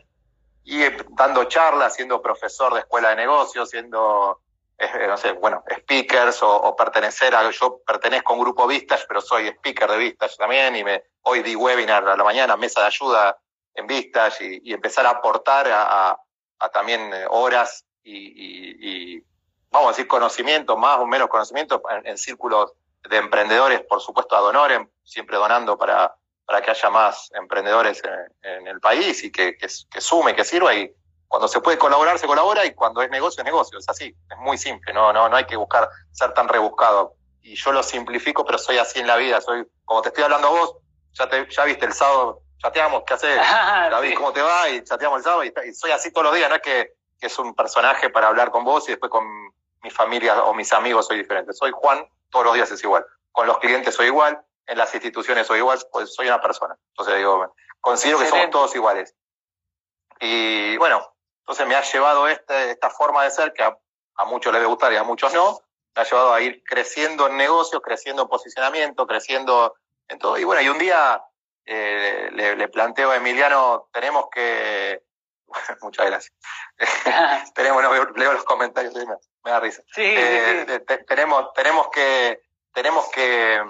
y 0.65 0.83
eh, 0.83 0.97
dando 1.11 1.45
charlas, 1.45 1.95
siendo 1.95 2.21
profesor 2.21 2.75
de 2.75 2.81
escuela 2.81 3.11
de 3.11 3.17
negocios, 3.17 3.71
siendo, 3.71 4.41
eh, 4.79 5.07
no 5.09 5.17
sé, 5.17 5.33
bueno, 5.33 5.65
speakers 5.79 6.43
o, 6.43 6.75
pertenecer 6.77 7.35
a, 7.35 7.51
yo 7.51 7.81
pertenezco 7.87 8.33
a 8.33 8.37
un 8.37 8.43
grupo 8.43 8.67
Vistas, 8.67 9.05
pero 9.07 9.21
soy 9.21 9.49
speaker 9.49 9.91
de 9.91 9.99
Vistas 9.99 10.37
también 10.37 10.77
y 10.77 10.85
me, 10.85 11.03
hoy 11.23 11.43
di 11.43 11.57
webinar 11.57 12.07
a 12.09 12.17
la 12.17 12.25
mañana, 12.25 12.57
mesa 12.57 12.83
de 12.83 12.87
ayuda 12.87 13.39
en 13.75 13.87
vistas 13.87 14.41
y, 14.41 14.73
empezar 14.73 15.07
a 15.07 15.11
aportar 15.11 15.67
a, 15.71 16.17
también 16.73 17.13
eh, 17.15 17.25
horas 17.29 17.85
y, 18.03 19.21
vamos 19.71 19.89
a 19.89 19.91
decir, 19.93 20.07
conocimiento, 20.07 20.77
más 20.77 20.99
o 20.99 21.07
menos 21.07 21.29
conocimiento 21.29 21.83
en, 22.05 22.19
círculos 22.19 22.73
de 23.09 23.17
emprendedores, 23.17 23.81
por 23.83 24.01
supuesto, 24.01 24.37
a 24.37 24.41
Donorem, 24.41 24.89
siempre 25.03 25.37
donando 25.37 25.79
para, 25.79 26.15
para 26.45 26.63
que 26.63 26.71
haya 26.71 26.91
más 26.91 27.31
emprendedores 27.35 28.03
en, 28.43 28.67
el 28.67 28.81
país 28.81 29.23
y 29.25 29.33
que, 29.33 29.57
que, 29.57 29.67
que, 29.91 30.01
sume, 30.01 30.35
que 30.35 30.45
sirva. 30.45 30.75
Y 30.75 30.93
cuando 31.29 31.49
se 31.49 31.61
puede 31.61 31.79
colaborar, 31.79 32.19
se 32.19 32.27
colabora 32.27 32.67
y 32.67 32.75
cuando 32.75 33.03
es 33.03 33.11
negocio, 33.11 33.41
es 33.41 33.45
negocio. 33.45 33.79
Es 33.79 33.89
así, 33.89 34.07
es 34.07 34.39
muy 34.39 34.59
simple, 34.59 34.93
no, 34.93 35.13
no, 35.13 35.29
no 35.29 35.37
hay 35.37 35.45
que 35.45 35.57
buscar 35.57 35.89
ser 36.11 36.35
tan 36.35 36.49
rebuscado. 36.49 37.15
Y 37.43 37.55
yo 37.55 37.73
lo 37.73 37.83
simplifico, 37.83 38.45
pero 38.45 38.59
soy 38.59 38.79
así 38.79 38.99
en 38.99 39.07
la 39.07 39.17
vida. 39.17 39.41
Soy, 39.41 39.67
como 39.85 40.03
te 40.03 40.09
estoy 40.09 40.25
hablando 40.25 40.49
a 40.49 40.51
vos, 40.51 40.77
ya, 41.13 41.29
te, 41.29 41.49
ya 41.49 41.65
viste 41.65 41.87
el 41.87 41.93
sábado, 41.93 42.43
chateamos, 42.59 43.05
¿qué 43.07 43.15
haces? 43.15 43.37
David, 43.91 44.15
¿cómo 44.17 44.33
te 44.33 44.43
va? 44.43 44.69
Y 44.69 44.85
chateamos 44.85 45.19
el 45.19 45.25
sábado 45.25 45.45
y, 45.45 45.75
soy 45.75 45.91
así 45.93 46.13
todos 46.13 46.27
los 46.27 46.35
días, 46.35 46.49
no 46.49 46.57
es 46.57 46.63
que, 46.63 46.93
que 47.19 47.27
es 47.27 47.39
un 47.39 47.55
personaje 47.55 48.11
para 48.11 48.29
hablar 48.29 48.51
con 48.51 48.65
vos 48.65 48.89
y 48.89 48.93
después 48.93 49.11
con 49.11 49.25
mi 49.83 49.91
familia 49.91 50.43
o 50.45 50.55
mis 50.55 50.73
amigos 50.73 51.07
soy 51.07 51.19
diferente. 51.19 51.53
Soy 51.53 51.71
Juan, 51.73 52.07
todos 52.31 52.47
los 52.47 52.55
días 52.55 52.71
es 52.71 52.83
igual. 52.83 53.05
Con 53.33 53.47
los 53.47 53.59
clientes 53.59 53.95
soy 53.95 54.07
igual, 54.07 54.43
en 54.67 54.79
las 54.79 54.95
instituciones 54.95 55.47
soy 55.47 55.59
igual, 55.59 55.79
pues 55.93 56.15
soy 56.15 56.27
una 56.27 56.41
persona. 56.41 56.77
Entonces 56.91 57.17
digo, 57.17 57.55
considero 57.81 58.19
que 58.19 58.27
somos 58.27 58.51
todos 58.51 58.75
iguales. 58.75 59.15
Y 60.21 60.77
bueno, 60.77 61.15
entonces 61.41 61.67
me 61.67 61.75
ha 61.75 61.83
llevado 61.83 62.29
este, 62.29 62.71
esta 62.71 62.91
forma 62.91 63.25
de 63.25 63.31
ser 63.31 63.53
que 63.53 63.63
a, 63.63 63.77
muchos 64.27 64.53
les 64.53 64.61
debe 64.61 64.71
gustar 64.71 64.93
y 64.93 64.97
a 64.97 65.03
muchos 65.03 65.33
no, 65.33 65.61
me 65.97 66.03
ha 66.03 66.05
llevado 66.05 66.35
a 66.35 66.41
ir 66.41 66.63
creciendo 66.65 67.27
en 67.27 67.37
negocios, 67.37 67.81
creciendo 67.83 68.23
en 68.23 68.29
posicionamiento, 68.29 69.07
creciendo 69.07 69.75
en 70.09 70.19
todo. 70.19 70.39
Y 70.39 70.45
bueno, 70.45 70.61
y 70.61 70.69
un 70.69 70.79
día 70.79 71.25
eh, 71.65 72.29
le, 72.33 72.69
planteo 72.69 73.11
a 73.11 73.17
Emiliano, 73.17 73.89
tenemos 73.93 74.27
que... 74.31 75.03
Muchas 75.81 76.07
gracias. 76.07 76.33
tenemos, 77.55 77.83
leo 78.15 78.33
los 78.33 78.45
comentarios, 78.45 78.95
me, 79.45 79.51
da 79.51 79.61
risa. 79.61 79.83
Eh, 79.97 80.85
tenemos, 81.07 81.53
tenemos 81.53 81.89
que, 81.89 82.41
tenemos 82.73 83.09
que, 83.11 83.61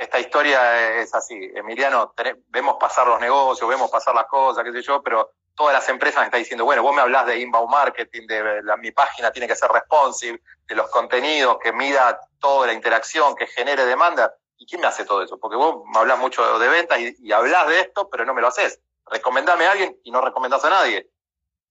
esta 0.00 0.18
historia 0.18 0.98
es 1.00 1.14
así. 1.14 1.34
Emiliano, 1.54 2.14
vemos 2.48 2.76
pasar 2.80 3.06
los 3.06 3.20
negocios, 3.20 3.68
vemos 3.68 3.90
pasar 3.90 4.14
las 4.14 4.24
cosas, 4.26 4.64
qué 4.64 4.72
sé 4.72 4.82
yo, 4.82 5.02
pero 5.02 5.32
todas 5.54 5.74
las 5.74 5.86
empresas 5.90 6.20
me 6.20 6.26
están 6.26 6.40
diciendo, 6.40 6.64
bueno, 6.64 6.82
vos 6.82 6.94
me 6.94 7.02
hablas 7.02 7.26
de 7.26 7.38
inbound 7.38 7.70
marketing, 7.70 8.26
de 8.26 8.62
mi 8.78 8.92
página 8.92 9.30
tiene 9.30 9.46
que 9.46 9.54
ser 9.54 9.70
responsive, 9.70 10.40
de 10.66 10.74
los 10.74 10.88
contenidos, 10.90 11.58
que 11.62 11.72
mida 11.72 12.18
toda 12.38 12.68
la 12.68 12.72
interacción, 12.72 13.34
que 13.34 13.46
genere 13.46 13.84
demanda. 13.84 14.34
¿Y 14.56 14.66
quién 14.66 14.80
me 14.80 14.86
hace 14.86 15.04
todo 15.04 15.22
eso? 15.22 15.38
Porque 15.38 15.56
vos 15.56 15.82
me 15.86 15.98
hablas 15.98 16.18
mucho 16.18 16.58
de 16.58 16.68
ventas 16.68 16.98
y, 16.98 17.14
y 17.20 17.32
hablas 17.32 17.66
de 17.68 17.80
esto, 17.80 18.08
pero 18.08 18.24
no 18.24 18.32
me 18.32 18.40
lo 18.40 18.48
haces. 18.48 18.80
Recomendame 19.04 19.66
a 19.66 19.72
alguien 19.72 19.98
y 20.02 20.10
no 20.10 20.22
recomendás 20.22 20.64
a 20.64 20.70
nadie. 20.70 21.10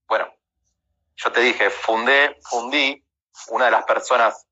Bueno, 0.07 0.31
yo 1.15 1.31
te 1.31 1.41
dije, 1.41 1.71
fundé, 1.71 2.37
fundí 2.43 3.03
una 3.49 3.65
de 3.65 3.71
las 3.71 3.83
personas 3.85 4.45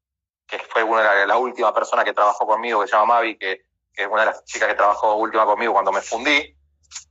que 0.47 0.59
fue 0.59 0.83
una 0.83 1.13
de 1.13 1.27
la, 1.27 1.37
última 1.37 1.73
persona 1.73 2.03
que 2.03 2.13
trabajó 2.13 2.47
conmigo, 2.47 2.81
que 2.81 2.87
se 2.87 2.93
llama 2.93 3.15
Mavi, 3.15 3.37
que, 3.37 3.61
que, 3.93 4.03
es 4.03 4.07
una 4.07 4.21
de 4.21 4.27
las 4.27 4.45
chicas 4.45 4.69
que 4.69 4.75
trabajó 4.75 5.15
última 5.15 5.45
conmigo 5.45 5.73
cuando 5.73 5.91
me 5.91 6.01
fundí. 6.01 6.55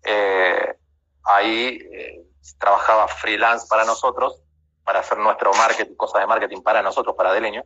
Eh, 0.02 0.74
ahí 1.24 1.78
eh, 1.92 2.24
trabajaba 2.58 3.08
freelance 3.08 3.66
para 3.68 3.84
nosotros, 3.84 4.42
para 4.84 5.00
hacer 5.00 5.18
nuestro 5.18 5.52
marketing, 5.52 5.96
cosas 5.96 6.22
de 6.22 6.26
marketing 6.26 6.62
para 6.62 6.82
nosotros, 6.82 7.14
para 7.14 7.32
Deleño. 7.32 7.62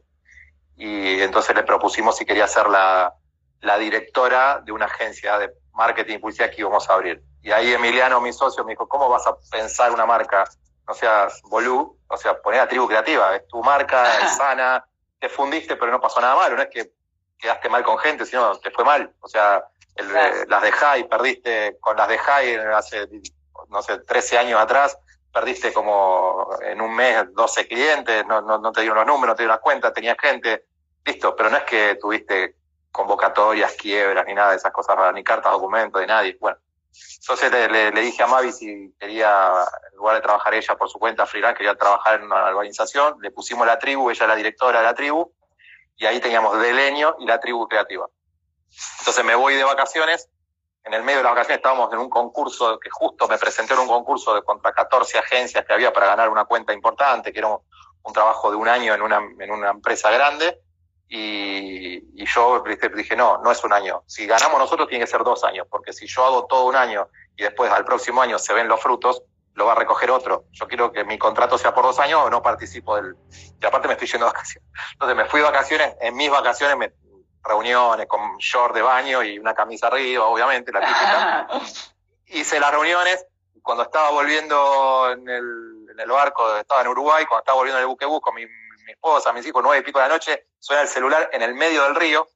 Y 0.77 1.21
entonces 1.21 1.55
le 1.55 1.63
propusimos 1.63 2.17
si 2.17 2.25
quería 2.25 2.49
ser 2.49 2.69
la, 2.69 3.15
la 3.61 3.79
directora 3.79 4.61
de 4.65 4.73
una 4.73 4.87
agencia 4.87 5.39
de 5.39 5.53
marketing 5.73 6.15
y 6.15 6.19
publicidad 6.19 6.51
que 6.51 6.63
íbamos 6.63 6.89
a 6.91 6.95
abrir. 6.95 7.23
Y 7.43 7.53
ahí 7.53 7.73
Emiliano, 7.73 8.21
mi 8.21 8.33
socio, 8.33 8.65
me 8.65 8.73
dijo, 8.73 8.89
¿cómo 8.89 9.09
vas 9.09 9.27
a 9.27 9.37
pensar 9.51 9.93
una 9.93 10.07
marca? 10.07 10.45
No 10.91 10.95
seas 10.95 11.41
bolú, 11.43 11.97
o 12.09 12.17
sea, 12.17 12.43
poner 12.43 12.59
a 12.59 12.69
tribu 12.69 12.89
creativa, 12.89 13.37
es 13.37 13.47
tu 13.47 13.63
marca, 13.63 14.19
es 14.25 14.37
sana, 14.37 14.85
te 15.21 15.29
fundiste, 15.29 15.77
pero 15.77 15.93
no 15.93 16.01
pasó 16.01 16.21
nada 16.21 16.35
malo, 16.35 16.57
no 16.57 16.63
es 16.63 16.69
que 16.69 16.91
quedaste 17.39 17.69
mal 17.69 17.85
con 17.85 17.97
gente, 17.99 18.27
sino 18.27 18.59
te 18.59 18.73
fue 18.73 18.85
mal. 18.85 19.15
O 19.21 19.29
sea, 19.29 19.65
el, 19.95 20.49
las 20.49 20.63
de 20.63 20.73
High, 20.73 21.09
perdiste 21.09 21.79
con 21.79 21.97
las 21.97 22.09
de 22.09 22.19
High 22.19 22.57
hace, 22.75 23.07
no 23.69 23.81
sé, 23.83 23.99
13 23.99 24.39
años 24.39 24.61
atrás, 24.61 24.99
perdiste 25.33 25.73
como 25.73 26.51
en 26.61 26.81
un 26.81 26.93
mes 26.93 27.33
12 27.35 27.69
clientes, 27.69 28.27
no, 28.27 28.41
no, 28.41 28.59
no 28.59 28.73
te 28.73 28.81
dieron 28.81 28.99
los 28.99 29.07
números, 29.07 29.35
no 29.35 29.37
te 29.37 29.43
dieron 29.45 29.55
las 29.55 29.63
cuentas, 29.63 29.95
tenías 29.95 30.17
gente, 30.21 30.65
listo, 31.05 31.37
pero 31.37 31.51
no 31.51 31.59
es 31.59 31.65
que 31.67 31.95
tuviste 32.01 32.57
convocatorias, 32.91 33.75
quiebras, 33.75 34.27
ni 34.27 34.35
nada 34.35 34.51
de 34.51 34.57
esas 34.57 34.73
cosas, 34.73 34.97
ni 35.15 35.23
cartas, 35.23 35.53
documentos 35.53 36.01
de 36.01 36.09
nadie. 36.09 36.37
Bueno, 36.41 36.59
entonces 37.21 37.53
le, 37.53 37.93
le, 37.93 38.01
dije 38.01 38.23
a 38.23 38.27
Mavi 38.27 38.53
si 38.53 38.95
quería, 38.99 39.53
en 39.91 39.97
lugar 39.97 40.17
de 40.17 40.23
trabajar 40.23 40.55
ella 40.55 40.77
por 40.77 40.89
su 40.89 40.99
cuenta 40.99 41.27
freelance, 41.27 41.57
quería 41.57 41.77
trabajar 41.77 42.21
en 42.21 42.27
una 42.27 42.47
organización, 42.47 43.17
le 43.21 43.31
pusimos 43.31 43.67
la 43.67 43.79
tribu, 43.79 44.11
ella 44.11 44.27
la 44.27 44.35
directora 44.35 44.81
de 44.81 44.87
la 44.87 44.95
tribu, 44.95 45.33
y 45.97 46.07
ahí 46.07 46.21
teníamos 46.21 46.59
Deleño 46.61 47.17
y 47.21 47.27
la 47.27 47.39
tribu 47.39 47.69
creativa. 47.69 48.07
Entonces 49.01 49.25
me 49.25 49.35
voy 49.35 49.55
de 49.55 49.65
vacaciones, 49.65 50.29
en 50.85 50.95
el 50.95 51.03
medio 51.03 51.19
de 51.19 51.25
las 51.25 51.33
vacaciones 51.33 51.59
estábamos 51.59 51.93
en 51.93 51.99
un 51.99 52.09
concurso 52.09 52.79
que 52.81 52.89
justo 52.91 53.29
me 53.29 53.39
presenté 53.39 53.75
en 53.75 53.81
un 53.81 53.89
concurso 53.89 54.35
de 54.35 54.43
contra 54.43 54.73
14 54.73 55.19
agencias 55.19 55.65
que 55.65 55.73
había 55.73 55.93
para 55.93 56.07
ganar 56.07 56.31
una 56.31 56.47
cuenta 56.47 56.73
importante, 56.73 57.33
que 57.33 57.39
era 57.39 57.49
un, 57.49 57.59
un 58.03 58.13
trabajo 58.13 58.51
de 58.51 58.57
un 58.57 58.69
año 58.69 58.95
en 58.95 59.03
una, 59.03 59.21
en 59.39 59.51
una 59.51 59.71
empresa 59.71 60.11
grande, 60.11 60.61
y, 61.13 62.25
yo 62.25 62.63
dije, 62.95 63.17
no, 63.17 63.39
no 63.39 63.51
es 63.51 63.65
un 63.65 63.73
año. 63.73 64.05
Si 64.07 64.27
ganamos 64.27 64.61
nosotros 64.61 64.89
tiene 64.89 65.05
que 65.05 65.11
ser 65.11 65.25
dos 65.25 65.43
años, 65.43 65.67
porque 65.69 65.93
si 65.93 66.07
yo 66.07 66.25
hago 66.25 66.47
todo 66.47 66.67
un 66.67 66.77
año 66.77 67.09
y 67.37 67.43
después 67.43 67.71
al 67.73 67.85
próximo 67.85 68.23
año 68.23 68.39
se 68.39 68.55
ven 68.55 68.69
los 68.69 68.81
frutos, 68.81 69.25
lo 69.55 69.67
va 69.67 69.73
a 69.73 69.75
recoger 69.75 70.13
otro. 70.13 70.45
Yo 70.53 70.69
quiero 70.69 70.93
que 70.93 71.05
mi 71.05 71.19
contrato 71.19 71.59
sea 71.59 71.75
por 71.75 71.85
dos 71.85 71.99
años 71.99 72.21
o 72.25 72.31
no 72.31 72.41
participo 72.41 72.95
del... 72.95 73.17
Y 73.61 73.67
aparte 73.67 73.89
me 73.89 73.95
estoy 73.95 74.07
yendo 74.07 74.27
de 74.27 74.33
vacaciones. 74.33 74.71
Entonces 74.93 75.17
me 75.17 75.25
fui 75.25 75.41
de 75.41 75.47
vacaciones, 75.47 75.97
en 76.01 76.15
mis 76.15 76.31
vacaciones 76.31 76.77
me, 76.77 76.93
reuniones 77.43 78.07
con 78.07 78.37
short 78.39 78.75
de 78.75 78.83
baño 78.83 79.25
y 79.25 79.37
una 79.39 79.53
camisa 79.53 79.89
arriba, 79.89 80.27
obviamente, 80.27 80.71
la 80.71 80.81
típica. 80.81 81.49
Hice 82.27 82.61
las 82.61 82.71
reuniones, 82.71 83.27
cuando 83.63 83.83
estaba 83.83 84.11
volviendo 84.11 85.11
en 85.11 85.29
el, 85.29 85.89
en 85.91 85.99
el 85.99 86.09
barco, 86.09 86.57
estaba 86.57 86.83
en 86.83 86.89
Uruguay, 86.89 87.27
cuando 87.27 87.41
estaba 87.41 87.57
volviendo 87.57 87.79
en 87.79 87.83
el 87.83 87.89
buquebús 87.89 88.21
con 88.21 88.37
mi 88.37 88.47
mi 88.91 88.95
esposa, 88.95 89.33
mis 89.33 89.47
hijos, 89.47 89.63
nueve 89.63 89.79
y 89.79 89.85
pico 89.85 90.01
de 90.01 90.09
la 90.09 90.15
noche, 90.15 90.49
suena 90.59 90.83
el 90.83 90.89
celular 90.89 91.31
en 91.33 91.43
el 91.43 91.55
medio 91.55 91.85
del 91.85 91.95
río, 91.95 92.27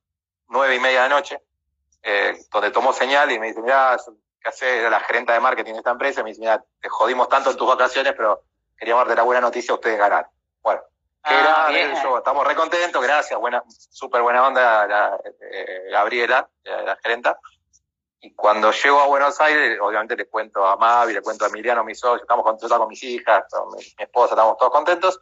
nueve 0.48 0.76
y 0.76 0.78
media 0.78 1.02
de 1.02 1.08
la 1.08 1.14
noche, 1.16 1.42
eh, 2.00 2.38
donde 2.52 2.70
tomó 2.70 2.92
señal 2.92 3.32
y 3.32 3.40
me 3.40 3.48
dice, 3.48 3.60
mira, 3.60 3.96
¿qué 4.40 4.48
hace? 4.48 4.78
Era 4.78 4.88
la 4.88 5.00
gerente 5.00 5.32
de 5.32 5.40
marketing 5.40 5.72
de 5.72 5.78
esta 5.78 5.90
empresa, 5.90 6.22
me 6.22 6.30
dice, 6.30 6.40
mira, 6.40 6.64
te 6.80 6.88
jodimos 6.88 7.28
tanto 7.28 7.50
en 7.50 7.56
tus 7.56 7.66
vacaciones, 7.66 8.14
pero 8.16 8.44
queríamos 8.76 9.04
darte 9.04 9.16
la 9.16 9.24
buena 9.24 9.40
noticia, 9.40 9.74
ustedes 9.74 9.98
ganaron. 9.98 10.30
Bueno, 10.62 10.82
ah, 11.24 11.70
estamos 11.72 12.46
re 12.46 12.54
contentos, 12.54 13.02
gracias, 13.02 13.40
buena, 13.40 13.64
súper 13.68 14.22
buena 14.22 14.46
onda 14.46 14.86
la, 14.86 15.20
eh, 15.50 15.88
Gabriela, 15.90 16.48
la, 16.62 16.96
gerenta. 17.02 17.36
Y 18.20 18.32
cuando 18.34 18.70
llego 18.70 19.00
a 19.00 19.06
Buenos 19.06 19.40
Aires, 19.40 19.78
obviamente 19.82 20.16
le 20.16 20.26
cuento 20.26 20.64
a 20.64 20.76
Mavi, 20.76 21.14
le 21.14 21.20
cuento 21.20 21.44
a 21.44 21.48
Emiliano, 21.48 21.82
mi 21.82 21.96
socio, 21.96 22.22
estamos 22.22 22.44
contentos 22.44 22.78
con 22.78 22.88
mis 22.88 23.02
hijas, 23.02 23.44
con 23.50 23.72
mi 23.76 23.82
esposa, 23.98 24.34
estamos 24.34 24.56
todos 24.56 24.72
contentos. 24.72 25.20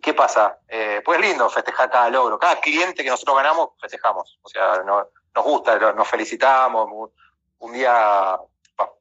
¿Qué 0.00 0.14
pasa? 0.14 0.58
Eh, 0.68 1.02
pues 1.04 1.20
lindo 1.20 1.48
festejar 1.50 1.90
cada 1.90 2.08
logro. 2.10 2.38
Cada 2.38 2.60
cliente 2.60 3.04
que 3.04 3.10
nosotros 3.10 3.36
ganamos, 3.36 3.70
festejamos. 3.80 4.38
O 4.42 4.48
sea, 4.48 4.82
no, 4.84 5.08
nos 5.34 5.44
gusta, 5.44 5.78
nos 5.92 6.08
felicitamos. 6.08 7.10
Un 7.58 7.72
día, 7.72 8.38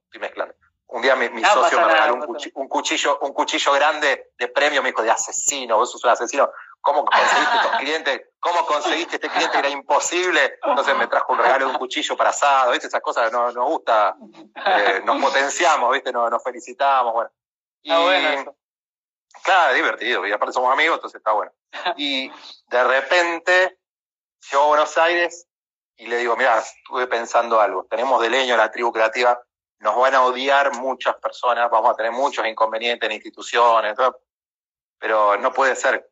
estoy 0.06 0.21
mezclando. 0.21 0.54
Un 0.88 1.01
día 1.01 1.15
mi, 1.15 1.41
socio 1.41 1.80
me 1.80 1.88
regaló 1.88 2.15
un, 2.15 2.67
cuchillo, 2.67 3.17
un, 3.21 3.32
cuchillo, 3.32 3.71
grande 3.71 4.32
de 4.38 4.47
premio, 4.49 4.84
me 4.84 4.89
dijo, 4.89 5.01
de 5.01 5.10
asesino, 5.10 5.77
vos 5.77 5.89
sos 5.89 6.04
un 6.04 6.10
asesino. 6.10 6.51
¿Cómo 6.82 7.06
conseguiste 7.06 7.56
estos 7.56 7.71
clientes? 7.80 8.21
¿Cómo 8.39 8.65
conseguiste 8.65 9.15
este 9.15 9.30
cliente? 9.30 9.58
Era 9.58 9.69
imposible. 9.69 10.60
Entonces 10.62 10.97
me 10.97 11.08
trajo 11.08 11.32
un 11.32 11.39
regalo 11.39 11.67
de 11.67 11.71
un 11.71 11.77
cuchillo 11.77 12.17
para 12.17 12.32
asado, 12.32 12.71
¿viste? 12.71 12.88
Esas 12.88 13.01
cosas 13.01 13.32
no, 13.32 13.51
nos 13.51 13.65
gusta. 13.65 14.17
Eh, 14.65 15.01
nos 15.06 15.21
potenciamos, 15.21 15.93
¿viste? 15.93 16.12
Nos, 16.12 16.30
nos 16.30 16.43
felicitamos, 16.43 17.13
bueno. 17.13 17.32
Y, 17.84 17.91
bueno 17.91 18.56
Claro, 19.44 19.74
divertido, 19.74 20.28
y 20.28 20.32
aparte 20.32 20.54
somos 20.54 20.72
amigos, 20.72 20.98
entonces 20.98 21.20
está 21.20 21.32
bueno. 21.32 21.52
Y 21.98 22.30
de 22.67 22.84
repente 22.84 23.78
llego 24.50 24.63
a 24.63 24.67
Buenos 24.67 24.98
Aires 24.98 25.48
y 25.96 26.08
le 26.08 26.17
digo, 26.17 26.36
mira, 26.36 26.60
estuve 26.60 27.08
pensando 27.08 27.60
algo, 27.60 27.86
tenemos 27.89 28.22
de 28.22 28.30
leño 28.30 28.58
la 28.58 28.72
tribu 28.72 28.91
creativa, 28.91 29.39
nos 29.80 29.96
van 29.98 30.15
a 30.15 30.24
odiar 30.24 30.76
muchas 30.76 31.15
personas, 31.15 31.70
vamos 31.70 31.91
a 31.91 31.96
tener 31.96 32.12
muchos 32.12 32.46
inconvenientes 32.46 33.08
en 33.08 33.15
instituciones, 33.15 33.96
pero 35.00 35.38
no 35.38 35.52
puede 35.52 35.76
ser. 35.76 36.08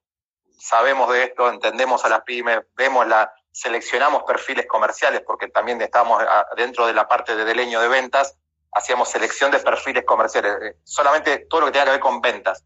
Sabemos 0.59 1.11
de 1.11 1.23
esto, 1.23 1.49
entendemos 1.49 2.03
a 2.03 2.09
las 2.09 2.23
pymes, 2.23 2.61
vemos 2.75 3.07
la, 3.07 3.31
seleccionamos 3.51 4.23
perfiles 4.23 4.65
comerciales, 4.67 5.21
porque 5.25 5.47
también 5.47 5.81
estamos 5.81 6.23
dentro 6.57 6.87
de 6.87 6.93
la 6.93 7.07
parte 7.07 7.35
de 7.35 7.45
deleño 7.45 7.79
de 7.79 7.87
ventas, 7.87 8.37
hacíamos 8.71 9.09
selección 9.09 9.51
de 9.51 9.59
perfiles 9.59 10.03
comerciales, 10.03 10.57
eh, 10.61 10.77
solamente 10.83 11.45
todo 11.49 11.61
lo 11.61 11.67
que 11.67 11.73
tenga 11.73 11.85
que 11.85 11.91
ver 11.91 11.99
con 11.99 12.21
ventas 12.21 12.65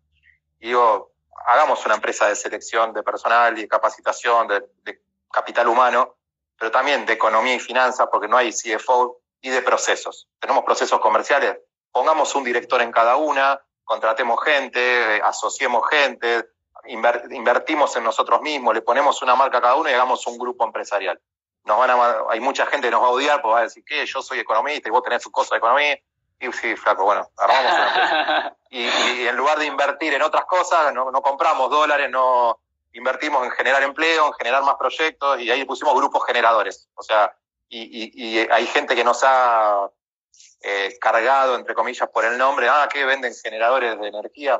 digo, 0.67 1.12
hagamos 1.45 1.86
una 1.86 1.95
empresa 1.95 2.28
de 2.28 2.36
selección 2.36 2.93
de 2.93 3.04
personal 3.04 3.58
y 3.58 3.63
de 3.63 3.67
capacitación, 3.67 4.47
de, 4.47 5.02
capital 5.32 5.67
humano, 5.67 6.17
pero 6.58 6.69
también 6.69 7.06
de 7.06 7.13
economía 7.13 7.56
y 7.56 7.60
finanzas, 7.60 8.08
porque 8.12 8.28
no 8.28 8.38
hay 8.38 8.52
CFO 8.52 9.19
y 9.41 9.49
de 9.49 9.62
procesos. 9.62 10.30
Tenemos 10.39 10.63
procesos 10.63 10.99
comerciales, 10.99 11.58
pongamos 11.91 12.36
un 12.36 12.43
director 12.43 12.82
en 12.82 12.91
cada 12.91 13.15
una, 13.15 13.60
contratemos 13.84 14.43
gente, 14.43 15.19
asociemos 15.23 15.89
gente, 15.89 16.45
invertimos 16.86 17.95
en 17.95 18.04
nosotros 18.04 18.41
mismos, 18.41 18.73
le 18.73 18.82
ponemos 18.82 19.21
una 19.21 19.36
marca 19.36 19.58
a 19.58 19.62
cada 19.62 19.76
uno 19.76 19.89
y 19.89 19.93
hagamos 19.93 20.26
un 20.28 20.38
grupo 20.38 20.65
empresarial. 20.65 21.19
Nos 21.65 21.78
van 21.78 21.89
a, 21.89 22.23
hay 22.30 22.39
mucha 22.39 22.65
gente 22.65 22.88
que 22.88 22.91
nos 22.91 23.02
va 23.02 23.08
a 23.08 23.12
odiar 23.12 23.41
porque 23.41 23.54
va 23.54 23.60
a 23.60 23.63
decir 23.63 23.84
que 23.86 24.06
yo 24.06 24.21
soy 24.21 24.39
economista 24.39 24.89
y 24.89 24.91
vos 24.91 25.02
tenés 25.02 25.23
su 25.23 25.32
cosa 25.32 25.56
de 25.56 25.60
economía. 25.60 25.97
Y 26.43 26.51
sí, 26.51 26.75
flaco, 26.75 27.06
bueno, 27.06 27.27
armamos 27.38 27.71
una 27.71 28.56
y, 28.69 28.84
y, 28.84 29.27
en 29.27 29.36
lugar 29.36 29.58
de 29.60 29.65
invertir 29.65 30.13
en 30.13 30.21
otras 30.21 30.45
cosas, 30.45 30.93
no, 30.93 31.10
no 31.10 31.21
compramos 31.21 31.69
dólares, 31.69 32.10
no 32.10 32.60
invertimos 32.91 33.45
en 33.45 33.51
generar 33.51 33.82
empleo, 33.82 34.27
en 34.27 34.34
generar 34.34 34.62
más 34.63 34.75
proyectos 34.75 35.39
y 35.39 35.49
ahí 35.49 35.63
pusimos 35.63 35.95
grupos 35.95 36.25
generadores. 36.25 36.89
O 36.95 37.01
sea, 37.01 37.34
y, 37.69 38.12
y 38.13 38.39
hay 38.51 38.67
gente 38.67 38.95
que 38.95 39.03
nos 39.03 39.23
ha 39.23 39.89
eh, 40.62 40.97
cargado, 40.99 41.56
entre 41.56 41.75
comillas, 41.75 42.10
por 42.10 42.23
el 42.25 42.38
nombre, 42.38 42.69
ah, 42.69 42.88
que 42.91 43.03
venden 43.03 43.34
generadores 43.36 43.99
de 43.99 44.08
energía. 44.08 44.58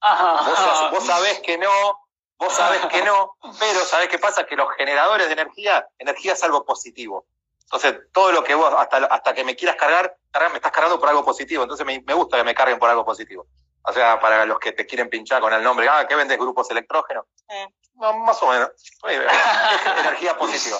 Vos, 0.00 0.90
vos, 0.90 1.06
sabés 1.06 1.40
que 1.40 1.58
no, 1.58 2.08
vos 2.38 2.52
sabés 2.52 2.84
que 2.86 3.02
no, 3.02 3.36
pero 3.60 3.80
sabés 3.84 4.08
qué 4.08 4.18
pasa, 4.18 4.46
que 4.46 4.56
los 4.56 4.68
generadores 4.76 5.28
de 5.28 5.34
energía, 5.34 5.88
energía 5.98 6.32
es 6.32 6.42
algo 6.42 6.64
positivo. 6.64 7.26
Entonces, 7.62 7.96
todo 8.12 8.32
lo 8.32 8.42
que 8.42 8.54
vos, 8.54 8.72
hasta, 8.76 8.98
hasta 9.06 9.34
que 9.34 9.44
me 9.44 9.56
quieras 9.56 9.76
cargar, 9.76 10.16
me 10.50 10.56
estás 10.56 10.72
cargando 10.72 10.98
por 10.98 11.08
algo 11.08 11.24
positivo. 11.24 11.62
Entonces, 11.62 11.86
me, 11.86 12.02
me 12.06 12.14
gusta 12.14 12.36
que 12.36 12.44
me 12.44 12.54
carguen 12.54 12.78
por 12.78 12.90
algo 12.90 13.04
positivo. 13.04 13.46
O 13.86 13.92
sea, 13.92 14.18
para 14.18 14.46
los 14.46 14.58
que 14.58 14.72
te 14.72 14.86
quieren 14.86 15.08
pinchar 15.08 15.40
con 15.40 15.52
el 15.52 15.62
nombre, 15.62 15.88
ah, 15.88 16.06
¿qué 16.08 16.14
vendes 16.14 16.38
grupos 16.38 16.70
electrógenos? 16.70 17.26
Eh, 17.48 17.66
más 17.94 18.42
o 18.42 18.48
menos. 18.48 18.70
energía 20.00 20.36
positiva. 20.36 20.78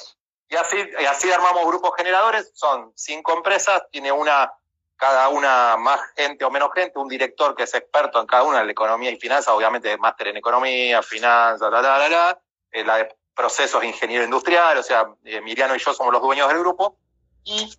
Y 0.48 0.56
así, 0.56 0.76
y 1.00 1.04
así 1.04 1.30
armamos 1.30 1.66
grupos 1.66 1.92
generadores, 1.96 2.50
son 2.54 2.92
cinco 2.94 3.32
empresas, 3.32 3.82
tiene 3.90 4.12
una 4.12 4.52
cada 4.96 5.28
una 5.28 5.76
más 5.76 6.00
gente 6.16 6.44
o 6.44 6.50
menos 6.50 6.70
gente, 6.72 6.98
un 6.98 7.08
director 7.08 7.54
que 7.56 7.64
es 7.64 7.74
experto 7.74 8.20
en 8.20 8.26
cada 8.26 8.44
una 8.44 8.60
de 8.60 8.66
la 8.66 8.72
economía 8.72 9.10
y 9.10 9.18
finanzas, 9.18 9.52
obviamente 9.52 9.96
máster 9.98 10.28
en 10.28 10.36
economía, 10.36 11.02
finanzas, 11.02 11.70
la, 11.70 11.82
la, 11.82 11.98
la, 11.98 12.08
la, 12.08 12.38
eh, 12.70 12.84
la 12.84 12.96
de 12.98 13.16
procesos 13.34 13.82
ingeniero 13.82 14.24
industrial, 14.24 14.78
o 14.78 14.82
sea, 14.82 15.06
eh, 15.24 15.40
Miriano 15.40 15.74
y 15.74 15.78
yo 15.78 15.92
somos 15.92 16.12
los 16.12 16.22
dueños 16.22 16.48
del 16.48 16.60
grupo, 16.60 16.96
y 17.42 17.76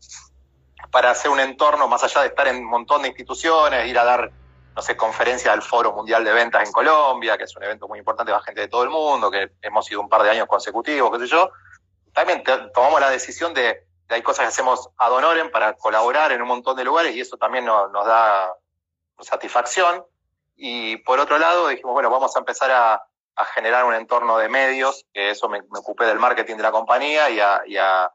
para 0.91 1.11
hacer 1.11 1.31
un 1.31 1.39
entorno, 1.39 1.87
más 1.87 2.03
allá 2.03 2.21
de 2.21 2.27
estar 2.27 2.47
en 2.47 2.57
un 2.57 2.65
montón 2.65 3.01
de 3.01 3.09
instituciones, 3.09 3.87
ir 3.87 3.97
a 3.97 4.03
dar, 4.03 4.31
no 4.75 4.81
sé, 4.81 4.95
conferencias 4.95 5.53
del 5.53 5.61
Foro 5.61 5.93
Mundial 5.93 6.23
de 6.23 6.33
Ventas 6.33 6.67
en 6.67 6.71
Colombia, 6.71 7.37
que 7.37 7.45
es 7.45 7.55
un 7.55 7.63
evento 7.63 7.87
muy 7.87 7.99
importante, 7.99 8.31
va 8.31 8.41
gente 8.41 8.61
de 8.61 8.67
todo 8.67 8.83
el 8.83 8.89
mundo, 8.89 9.31
que 9.31 9.51
hemos 9.61 9.89
ido 9.91 10.01
un 10.01 10.09
par 10.09 10.23
de 10.23 10.29
años 10.29 10.47
consecutivos, 10.47 11.11
qué 11.11 11.25
sé 11.25 11.27
yo, 11.27 11.51
también 12.13 12.43
tomamos 12.73 12.99
la 12.99 13.09
decisión 13.09 13.53
de 13.53 13.85
hay 14.09 14.21
cosas 14.21 14.43
que 14.43 14.49
hacemos 14.49 14.89
ad 14.97 15.11
honorem 15.11 15.49
para 15.49 15.73
colaborar 15.73 16.31
en 16.31 16.41
un 16.41 16.47
montón 16.47 16.77
de 16.77 16.83
lugares 16.83 17.15
y 17.15 17.21
eso 17.21 17.37
también 17.37 17.65
nos, 17.65 17.91
da 17.91 18.53
satisfacción. 19.19 20.05
Y 20.55 20.97
por 20.97 21.19
otro 21.19 21.37
lado 21.37 21.67
dijimos, 21.67 21.93
bueno, 21.93 22.09
vamos 22.09 22.35
a 22.35 22.39
empezar 22.39 22.71
a, 22.71 23.01
generar 23.53 23.83
un 23.83 23.93
entorno 23.93 24.37
de 24.37 24.47
medios, 24.47 25.05
que 25.13 25.31
eso 25.31 25.49
me, 25.49 25.59
ocupé 25.59 26.05
del 26.05 26.19
marketing 26.19 26.55
de 26.55 26.63
la 26.63 26.71
compañía 26.71 27.29
y, 27.29 27.39
a, 27.77 28.11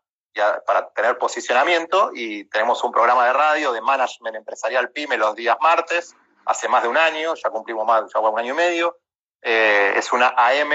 para 0.67 0.89
tener 0.91 1.19
posicionamiento 1.19 2.11
y 2.15 2.45
tenemos 2.45 2.83
un 2.85 2.93
programa 2.93 3.27
de 3.27 3.33
radio 3.33 3.73
de 3.73 3.81
management 3.81 4.37
empresarial 4.37 4.91
PYME 4.91 5.17
los 5.17 5.35
días 5.35 5.57
martes, 5.61 6.15
hace 6.47 6.69
más 6.69 6.83
de 6.83 6.89
un 6.89 6.97
año, 6.97 7.35
ya 7.35 7.51
cumplimos 7.51 7.87
más, 7.87 8.05
ya 8.13 8.21
un 8.21 8.39
año 8.39 8.55
y 8.55 8.57
medio. 8.57 8.99
Eh, 9.43 9.95
es 9.97 10.13
una 10.13 10.35
AM 10.37 10.73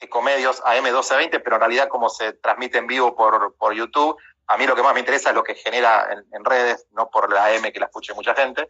Ecomedios 0.00 0.62
AM1220, 0.62 1.42
pero 1.42 1.56
en 1.56 1.60
realidad 1.60 1.88
como 1.88 2.08
se 2.08 2.32
transmite 2.34 2.78
en 2.78 2.86
vivo 2.86 3.14
por, 3.14 3.54
por 3.56 3.72
YouTube, 3.72 4.16
a 4.48 4.56
mí 4.56 4.66
lo 4.66 4.74
que 4.74 4.82
más 4.82 4.94
me 4.94 5.00
interesa 5.00 5.30
es 5.30 5.34
lo 5.34 5.44
que 5.44 5.54
genera 5.54 6.08
en, 6.32 6.44
redes, 6.44 6.86
no 6.92 7.08
por 7.08 7.32
la 7.32 7.46
AM 7.46 7.70
que 7.72 7.78
la 7.80 7.86
escuche 7.86 8.12
mucha 8.14 8.34
gente. 8.34 8.68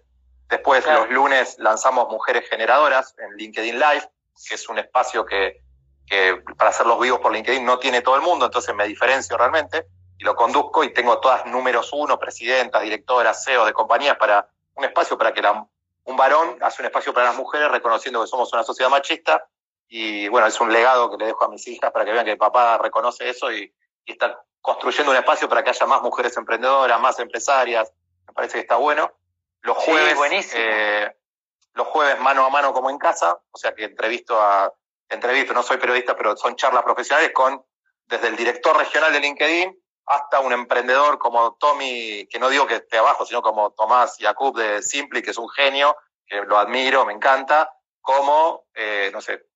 Después, 0.48 0.86
los 0.86 1.10
lunes 1.10 1.56
lanzamos 1.58 2.08
Mujeres 2.10 2.48
Generadoras 2.48 3.14
en 3.18 3.36
LinkedIn 3.36 3.78
Live, 3.78 4.08
que 4.48 4.54
es 4.54 4.68
un 4.68 4.78
espacio 4.78 5.24
que, 5.24 5.62
que 6.06 6.42
para 6.56 6.70
hacer 6.70 6.86
los 6.86 7.00
vivos 7.00 7.20
por 7.20 7.32
LinkedIn 7.32 7.64
no 7.64 7.78
tiene 7.78 8.02
todo 8.02 8.16
el 8.16 8.22
mundo, 8.22 8.46
entonces 8.46 8.74
me 8.74 8.86
diferencio 8.86 9.36
realmente 9.36 9.86
y 10.18 10.24
lo 10.24 10.36
conduzco 10.36 10.84
y 10.84 10.92
tengo 10.92 11.18
todas 11.18 11.46
números 11.46 11.90
uno, 11.92 12.18
presidentas, 12.18 12.82
directoras, 12.82 13.44
CEOs 13.44 13.66
de 13.66 13.72
compañías 13.72 14.16
para 14.16 14.48
un 14.74 14.84
espacio 14.84 15.18
para 15.18 15.32
que 15.32 15.42
la, 15.42 15.66
un 16.04 16.16
varón 16.16 16.58
hace 16.60 16.82
un 16.82 16.86
espacio 16.86 17.12
para 17.12 17.26
las 17.26 17.36
mujeres 17.36 17.70
reconociendo 17.70 18.20
que 18.20 18.26
somos 18.26 18.52
una 18.52 18.62
sociedad 18.62 18.90
machista 18.90 19.46
y 19.88 20.28
bueno, 20.28 20.46
es 20.46 20.58
un 20.60 20.72
legado 20.72 21.10
que 21.10 21.18
le 21.18 21.26
dejo 21.26 21.44
a 21.44 21.48
mis 21.48 21.66
hijas 21.68 21.90
para 21.92 22.04
que 22.04 22.12
vean 22.12 22.24
que 22.24 22.32
el 22.32 22.38
papá 22.38 22.78
reconoce 22.78 23.28
eso 23.28 23.52
y, 23.52 23.72
está 24.06 24.42
construyendo 24.60 25.12
un 25.12 25.18
espacio 25.18 25.48
para 25.48 25.62
que 25.62 25.70
haya 25.70 25.86
más 25.86 26.02
mujeres 26.02 26.36
emprendedoras, 26.36 27.00
más 27.00 27.18
empresarias. 27.18 27.92
Me 28.26 28.32
parece 28.32 28.54
que 28.54 28.60
está 28.60 28.76
bueno. 28.76 29.12
Los 29.60 29.76
jueves, 29.76 30.52
eh, 30.54 31.14
los 31.74 31.86
jueves 31.88 32.18
mano 32.20 32.44
a 32.44 32.50
mano 32.50 32.72
como 32.72 32.90
en 32.90 32.98
casa, 32.98 33.38
o 33.50 33.58
sea 33.58 33.74
que 33.74 33.84
entrevisto 33.84 34.40
a, 34.40 34.72
entrevisto, 35.12 35.54
no 35.54 35.62
soy 35.62 35.78
periodista, 35.78 36.16
pero 36.16 36.36
son 36.36 36.56
charlas 36.56 36.82
profesionales 36.82 37.32
con 37.32 37.64
desde 38.06 38.28
el 38.28 38.36
director 38.36 38.76
regional 38.76 39.12
de 39.12 39.20
LinkedIn 39.20 39.78
hasta 40.06 40.40
un 40.40 40.52
emprendedor 40.52 41.18
como 41.18 41.54
Tommy, 41.54 42.26
que 42.26 42.38
no 42.38 42.48
digo 42.48 42.66
que 42.66 42.76
esté 42.76 42.98
abajo, 42.98 43.24
sino 43.24 43.40
como 43.40 43.70
Tomás 43.70 44.18
Yacoub 44.18 44.56
de 44.56 44.82
Simply, 44.82 45.22
que 45.22 45.30
es 45.30 45.38
un 45.38 45.48
genio, 45.48 45.96
que 46.26 46.42
lo 46.42 46.58
admiro, 46.58 47.04
me 47.06 47.12
encanta, 47.12 47.70
como, 48.00 48.64
eh, 48.74 49.10
no 49.12 49.20
sé, 49.20 49.46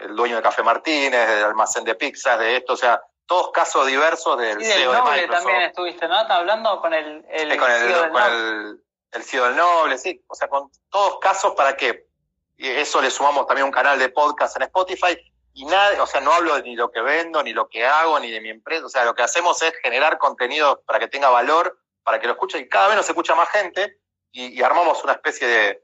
el 0.00 0.16
dueño 0.16 0.36
de 0.36 0.42
Café 0.42 0.62
Martínez, 0.62 1.28
del 1.28 1.44
almacén 1.44 1.84
de 1.84 1.96
pizzas, 1.96 2.38
de 2.38 2.56
esto, 2.56 2.74
o 2.74 2.76
sea, 2.76 3.02
todos 3.26 3.50
casos 3.50 3.86
diversos 3.86 4.38
del, 4.38 4.60
y 4.62 4.64
del 4.64 4.72
CEO 4.72 4.92
Noble 4.92 5.12
de 5.12 5.22
Microsoft. 5.22 5.44
también 5.44 5.62
estuviste, 5.68 6.08
¿no? 6.08 6.14
hablando 6.16 6.80
con 6.80 6.94
el, 6.94 7.24
el, 7.28 7.56
con 7.58 7.70
el, 7.70 7.78
CEO 7.80 8.02
del 8.02 8.10
con 8.10 8.22
el, 8.22 8.84
el 9.12 9.22
CEO 9.22 9.44
del 9.46 9.56
Noble, 9.56 9.98
sí, 9.98 10.24
o 10.28 10.34
sea, 10.34 10.48
con 10.48 10.70
todos 10.90 11.18
casos 11.18 11.54
para 11.54 11.76
que 11.76 12.11
y 12.56 12.68
eso 12.68 13.00
le 13.00 13.10
sumamos 13.10 13.46
también 13.46 13.66
un 13.66 13.72
canal 13.72 13.98
de 13.98 14.08
podcast 14.08 14.56
en 14.56 14.62
Spotify 14.62 15.16
y 15.54 15.64
nada, 15.66 16.02
o 16.02 16.06
sea, 16.06 16.20
no 16.20 16.32
hablo 16.32 16.56
de 16.56 16.62
ni 16.62 16.76
lo 16.76 16.90
que 16.90 17.00
vendo, 17.00 17.42
ni 17.42 17.52
lo 17.52 17.68
que 17.68 17.84
hago, 17.84 18.18
ni 18.20 18.30
de 18.30 18.40
mi 18.40 18.48
empresa, 18.50 18.86
o 18.86 18.88
sea, 18.88 19.04
lo 19.04 19.14
que 19.14 19.22
hacemos 19.22 19.60
es 19.62 19.72
generar 19.82 20.18
contenido 20.18 20.82
para 20.86 20.98
que 20.98 21.08
tenga 21.08 21.28
valor, 21.28 21.78
para 22.02 22.20
que 22.20 22.26
lo 22.26 22.32
escuche 22.32 22.58
y 22.58 22.68
cada 22.68 22.88
vez 22.88 22.96
nos 22.96 23.08
escucha 23.08 23.34
más 23.34 23.48
gente 23.50 23.98
y, 24.30 24.58
y 24.58 24.62
armamos 24.62 25.02
una 25.04 25.12
especie 25.12 25.46
de, 25.46 25.82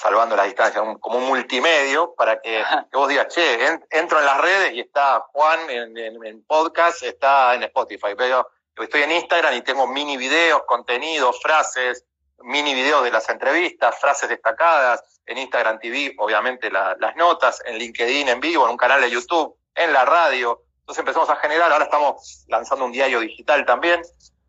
salvando 0.00 0.34
la 0.34 0.44
distancia, 0.44 0.82
como 0.98 1.18
un 1.18 1.26
multimedio 1.26 2.14
para 2.14 2.40
que, 2.40 2.64
vos 2.92 3.08
digas, 3.08 3.28
che, 3.28 3.78
entro 3.90 4.18
en 4.18 4.24
las 4.24 4.40
redes 4.40 4.72
y 4.72 4.80
está 4.80 5.20
Juan 5.32 5.58
en, 5.68 6.44
podcast, 6.44 7.02
está 7.02 7.54
en 7.54 7.64
Spotify, 7.64 8.14
pero 8.16 8.48
estoy 8.76 9.02
en 9.02 9.12
Instagram 9.12 9.54
y 9.54 9.62
tengo 9.62 9.86
mini 9.86 10.16
videos, 10.16 10.62
contenidos, 10.66 11.38
frases, 11.42 12.06
mini 12.42 12.74
videos 12.74 13.04
de 13.04 13.10
las 13.10 13.28
entrevistas, 13.28 13.98
frases 14.00 14.28
destacadas, 14.28 15.02
en 15.26 15.38
Instagram 15.38 15.78
TV, 15.78 16.14
obviamente 16.18 16.70
las 16.70 17.16
notas, 17.16 17.62
en 17.64 17.76
LinkedIn 17.76 18.28
en 18.28 18.40
vivo, 18.40 18.64
en 18.64 18.72
un 18.72 18.76
canal 18.76 19.00
de 19.00 19.10
YouTube, 19.10 19.56
en 19.74 19.92
la 19.92 20.04
radio. 20.04 20.62
Entonces 20.80 21.00
empezamos 21.00 21.30
a 21.30 21.36
generar, 21.36 21.70
ahora 21.70 21.84
estamos 21.84 22.44
lanzando 22.48 22.84
un 22.84 22.92
diario 22.92 23.20
digital 23.20 23.64
también. 23.64 24.02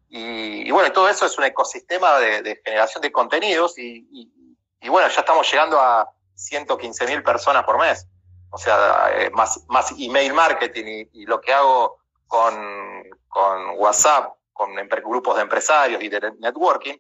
Y, 0.10 0.70
bueno, 0.72 0.92
todo 0.92 1.08
eso 1.08 1.26
es 1.26 1.38
un 1.38 1.46
ecosistema 1.46 2.18
de, 2.18 2.60
generación 2.66 3.02
de 3.02 3.12
contenidos 3.12 3.78
y, 3.78 4.08
y 4.82 4.90
bueno, 4.90 5.08
ya 5.08 5.20
estamos 5.20 5.50
llegando 5.50 5.80
a 5.80 6.10
115 6.34 7.08
mil 7.08 7.24
personas 7.24 7.64
por 7.64 7.78
mes. 7.78 8.08
O 8.50 8.58
sea, 8.58 9.10
eh, 9.16 9.30
más, 9.30 9.64
más 9.68 9.94
email 9.98 10.34
marketing 10.34 11.08
y, 11.14 11.26
lo 11.26 11.40
que 11.40 11.54
hago 11.54 12.00
con, 12.28 12.54
con 13.30 13.78
WhatsApp, 13.78 14.34
con 14.52 14.76
grupos 14.76 15.36
de 15.38 15.42
empresarios 15.44 16.04
y 16.04 16.10
de 16.10 16.34
networking, 16.40 16.96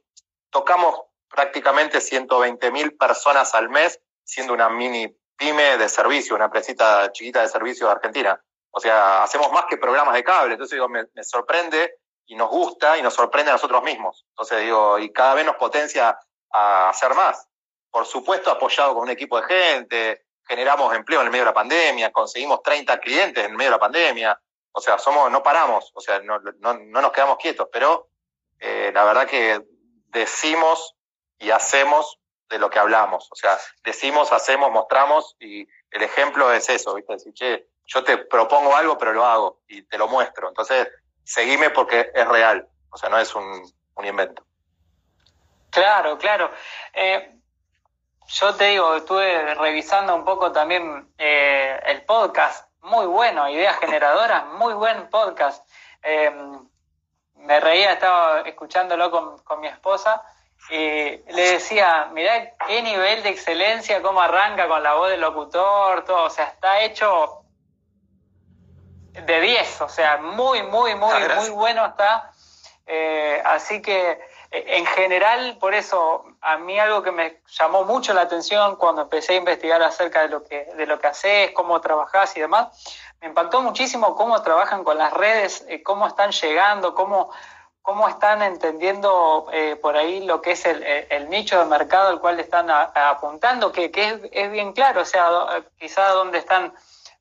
tocamos 0.51 1.01
prácticamente 1.29 2.01
120 2.01 2.71
mil 2.71 2.95
personas 2.97 3.55
al 3.55 3.69
mes, 3.69 3.99
siendo 4.23 4.53
una 4.53 4.69
mini 4.69 5.07
pyme 5.35 5.77
de 5.77 5.89
servicio, 5.89 6.35
una 6.35 6.45
empresita 6.45 7.11
chiquita 7.11 7.41
de 7.41 7.47
servicio 7.47 7.87
de 7.87 7.93
Argentina. 7.93 8.39
O 8.69 8.79
sea, 8.79 9.23
hacemos 9.23 9.51
más 9.51 9.65
que 9.65 9.77
programas 9.77 10.13
de 10.13 10.23
cable. 10.23 10.53
Entonces 10.53 10.75
digo, 10.75 10.87
me, 10.87 11.05
sorprende 11.23 11.95
y 12.27 12.35
nos 12.35 12.49
gusta 12.49 12.97
y 12.97 13.01
nos 13.01 13.13
sorprende 13.13 13.49
a 13.49 13.55
nosotros 13.55 13.81
mismos. 13.83 14.25
Entonces 14.29 14.61
digo, 14.61 14.99
y 14.99 15.11
cada 15.11 15.33
vez 15.33 15.45
nos 15.45 15.55
potencia 15.55 16.17
a 16.51 16.89
hacer 16.89 17.15
más 17.15 17.47
por 17.91 18.05
supuesto 18.05 18.49
apoyado 18.49 18.93
con 18.93 19.03
un 19.03 19.09
equipo 19.09 19.39
de 19.39 19.47
gente, 19.47 20.25
generamos 20.47 20.95
empleo 20.95 21.19
en 21.19 21.27
el 21.27 21.31
medio 21.31 21.43
de 21.43 21.51
la 21.51 21.53
pandemia, 21.53 22.11
conseguimos 22.11 22.63
30 22.63 22.99
clientes 22.99 23.43
en 23.43 23.51
el 23.51 23.57
medio 23.57 23.69
de 23.69 23.75
la 23.75 23.79
pandemia, 23.79 24.41
o 24.71 24.79
sea, 24.79 24.97
somos, 24.97 25.29
no 25.29 25.43
paramos, 25.43 25.91
o 25.93 25.99
sea, 25.99 26.19
no, 26.21 26.39
no, 26.39 26.73
no 26.73 27.01
nos 27.01 27.11
quedamos 27.11 27.37
quietos, 27.37 27.67
pero 27.71 28.07
eh, 28.57 28.91
la 28.93 29.03
verdad 29.03 29.27
que 29.27 29.61
decimos 30.11 30.95
y 31.39 31.51
hacemos 31.51 32.19
de 32.49 32.59
lo 32.59 32.69
que 32.69 32.79
hablamos, 32.79 33.29
o 33.31 33.35
sea, 33.35 33.57
decimos, 33.83 34.31
hacemos, 34.33 34.71
mostramos 34.71 35.37
y 35.39 35.67
el 35.89 36.03
ejemplo 36.03 36.51
es 36.51 36.69
eso, 36.69 36.93
¿viste? 36.95 37.13
Decir, 37.13 37.33
che, 37.33 37.67
yo 37.85 38.03
te 38.03 38.17
propongo 38.17 38.75
algo, 38.75 38.97
pero 38.97 39.13
lo 39.13 39.25
hago 39.25 39.61
y 39.67 39.83
te 39.83 39.97
lo 39.97 40.07
muestro. 40.07 40.49
Entonces, 40.49 40.87
seguime 41.23 41.69
porque 41.69 42.11
es 42.13 42.27
real, 42.27 42.67
o 42.89 42.97
sea, 42.97 43.09
no 43.09 43.17
es 43.19 43.33
un, 43.35 43.63
un 43.95 44.05
invento. 44.05 44.43
Claro, 45.69 46.17
claro. 46.17 46.51
Eh, 46.93 47.37
yo 48.27 48.55
te 48.55 48.65
digo, 48.65 48.95
estuve 48.95 49.55
revisando 49.55 50.15
un 50.15 50.25
poco 50.25 50.51
también 50.51 51.13
eh, 51.17 51.79
el 51.85 52.03
podcast, 52.03 52.69
muy 52.81 53.05
bueno, 53.05 53.49
Ideas 53.49 53.77
Generadoras, 53.79 54.45
muy 54.57 54.73
buen 54.73 55.09
podcast. 55.09 55.67
Em, 56.01 56.67
me 57.41 57.59
reía, 57.59 57.93
estaba 57.93 58.41
escuchándolo 58.41 59.11
con, 59.11 59.37
con 59.39 59.59
mi 59.59 59.67
esposa 59.67 60.23
y 60.69 61.17
le 61.33 61.51
decía, 61.53 62.09
mirá 62.13 62.55
qué 62.67 62.81
nivel 62.81 63.23
de 63.23 63.29
excelencia, 63.29 64.01
cómo 64.01 64.21
arranca 64.21 64.67
con 64.67 64.81
la 64.83 64.93
voz 64.93 65.09
del 65.09 65.21
locutor, 65.21 66.05
todo, 66.05 66.25
o 66.25 66.29
sea, 66.29 66.45
está 66.45 66.81
hecho 66.81 67.41
de 69.11 69.41
10, 69.41 69.81
o 69.81 69.89
sea, 69.89 70.17
muy, 70.17 70.63
muy, 70.63 70.95
muy, 70.95 71.11
ah, 71.11 71.35
muy 71.35 71.49
bueno 71.49 71.85
está. 71.85 72.31
Eh, 72.85 73.41
así 73.45 73.81
que 73.81 74.11
eh, 74.51 74.65
en 74.77 74.85
general, 74.85 75.57
por 75.59 75.73
eso, 75.73 76.25
a 76.41 76.57
mí 76.57 76.79
algo 76.79 77.03
que 77.03 77.11
me 77.11 77.41
llamó 77.47 77.83
mucho 77.83 78.13
la 78.13 78.21
atención 78.21 78.75
cuando 78.77 79.03
empecé 79.03 79.33
a 79.33 79.37
investigar 79.37 79.81
acerca 79.81 80.21
de 80.21 80.29
lo 80.29 80.43
que, 80.43 80.65
de 80.75 80.85
lo 80.85 80.99
que 80.99 81.07
haces, 81.07 81.51
cómo 81.51 81.81
trabajás 81.81 82.35
y 82.37 82.41
demás, 82.41 82.67
me 83.21 83.27
impactó 83.27 83.61
muchísimo 83.61 84.15
cómo 84.15 84.41
trabajan 84.41 84.83
con 84.83 84.97
las 84.97 85.13
redes, 85.13 85.65
eh, 85.69 85.81
cómo 85.83 86.07
están 86.07 86.31
llegando, 86.31 86.95
cómo 86.95 87.31
cómo 87.81 88.07
están 88.07 88.41
entendiendo 88.41 89.47
eh, 89.51 89.75
por 89.75 89.97
ahí 89.97 90.23
lo 90.25 90.41
que 90.41 90.51
es 90.51 90.65
el, 90.65 91.29
nicho 91.29 91.59
de 91.59 91.65
mercado 91.65 92.09
al 92.09 92.19
cual 92.19 92.39
están 92.39 92.69
apuntando, 92.69 93.71
que, 93.71 93.91
es, 94.31 94.51
bien 94.51 94.73
claro, 94.73 95.01
o 95.01 95.05
sea, 95.05 95.27
quizá 95.79 96.09
donde 96.09 96.37
están 96.37 96.73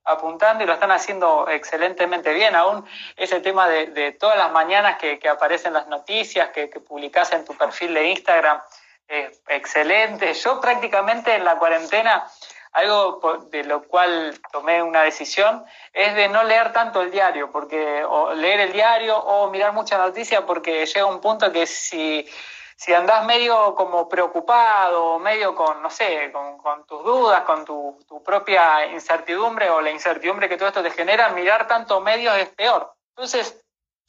apuntando 0.05 0.65
y 0.65 0.67
lo 0.67 0.75
están 0.75 0.91
haciendo 0.91 1.49
excelentemente 1.49 2.33
bien. 2.35 2.55
Aún 2.55 2.85
ese 3.17 3.41
tema 3.41 3.69
de, 3.69 4.13
todas 4.13 4.37
las 4.37 4.53
mañanas 4.53 4.99
que, 4.99 5.19
aparecen 5.29 5.73
las 5.73 5.87
noticias, 5.87 6.51
que, 6.51 6.69
que 6.69 6.81
publicás 6.81 7.33
en 7.33 7.45
tu 7.45 7.55
perfil 7.55 7.95
de 7.95 8.11
Instagram, 8.11 8.61
es 9.09 9.43
excelente. 9.49 10.35
Yo 10.35 10.61
prácticamente 10.61 11.35
en 11.35 11.45
la 11.45 11.57
cuarentena 11.57 12.27
algo 12.73 13.21
de 13.51 13.65
lo 13.65 13.83
cual 13.83 14.39
tomé 14.53 14.83
una 14.83 15.03
decisión 15.03 15.65
es 15.93 16.15
de 16.15 16.29
no 16.29 16.45
leer 16.45 16.73
tanto 16.73 17.03
el 17.03 17.11
diario, 17.11 17.51
porque 17.51 18.05
o 18.05 18.33
leer 18.33 18.61
el 18.61 18.73
diario 18.73 19.19
o 19.19 19.51
mirar 19.51 19.73
mucha 19.73 19.99
noticia, 19.99 20.47
porque 20.47 20.87
llega 20.87 21.07
un 21.07 21.21
punto 21.21 21.51
que 21.51 21.67
si, 21.67 22.29
si 22.77 22.95
andás 22.95 23.27
medio 23.27 23.75
como 23.75 24.09
preocupado, 24.09 25.19
medio 25.19 25.55
con, 25.55 25.83
no 25.83 25.91
sé, 25.91 26.31
con, 26.33 26.87
tus 26.87 27.05
dudas, 27.05 27.43
con 27.43 27.65
tu, 27.65 27.99
propia 28.25 28.87
incertidumbre 28.87 29.69
o 29.71 29.81
la 29.81 29.91
incertidumbre 29.91 30.49
que 30.49 30.57
todo 30.57 30.69
esto 30.69 30.83
te 30.83 30.91
genera, 30.91 31.31
mirar 31.31 31.67
tanto 31.67 32.01
medios 32.01 32.37
es 32.37 32.49
peor. 32.51 32.95
Entonces, 33.17 33.61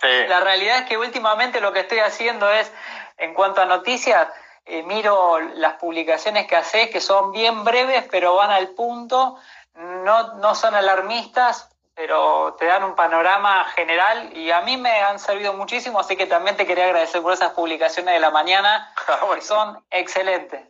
la 0.01 0.39
realidad 0.39 0.79
es 0.79 0.85
que 0.85 0.97
últimamente 0.97 1.61
lo 1.61 1.73
que 1.73 1.81
estoy 1.81 1.99
haciendo 1.99 2.51
es, 2.51 2.71
en 3.17 3.33
cuanto 3.33 3.61
a 3.61 3.65
noticias, 3.65 4.27
eh, 4.65 4.83
miro 4.83 5.39
las 5.39 5.73
publicaciones 5.73 6.47
que 6.47 6.55
haces, 6.55 6.89
que 6.89 7.01
son 7.01 7.31
bien 7.31 7.63
breves, 7.63 8.05
pero 8.11 8.35
van 8.35 8.51
al 8.51 8.69
punto, 8.69 9.37
no, 9.75 10.33
no 10.35 10.55
son 10.55 10.75
alarmistas, 10.75 11.69
pero 11.95 12.55
te 12.57 12.65
dan 12.65 12.83
un 12.83 12.95
panorama 12.95 13.65
general 13.75 14.35
y 14.35 14.51
a 14.51 14.61
mí 14.61 14.77
me 14.77 15.01
han 15.01 15.19
servido 15.19 15.53
muchísimo, 15.53 15.99
así 15.99 16.15
que 16.15 16.25
también 16.25 16.57
te 16.57 16.65
quería 16.65 16.85
agradecer 16.85 17.21
por 17.21 17.33
esas 17.33 17.51
publicaciones 17.53 18.13
de 18.13 18.19
la 18.19 18.31
mañana, 18.31 18.93
ah, 19.07 19.19
que 19.35 19.41
son 19.41 19.83
excelentes. 19.89 20.61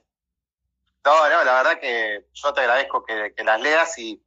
No, 1.04 1.30
no, 1.30 1.43
la 1.43 1.54
verdad 1.54 1.80
que 1.80 2.25
yo 2.34 2.54
te 2.54 2.62
agradezco 2.62 3.04
que, 3.04 3.34
las 3.43 3.60
leas 3.60 3.97
y 3.97 4.21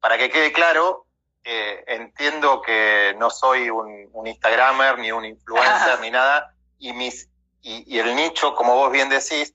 para 0.00 0.18
que 0.18 0.30
quede 0.30 0.52
claro, 0.52 1.06
eh, 1.44 1.84
entiendo 1.86 2.60
que 2.60 3.14
no 3.18 3.30
soy 3.30 3.70
un, 3.70 4.10
un 4.12 4.26
Instagramer 4.26 4.98
ni 4.98 5.10
un 5.10 5.24
influencer 5.24 6.00
ni 6.00 6.10
nada, 6.10 6.54
y 6.78 6.92
mis 6.92 7.28
y, 7.62 7.98
el 7.98 8.14
nicho, 8.14 8.54
como 8.54 8.74
vos 8.74 8.90
bien 8.92 9.08
decís, 9.08 9.54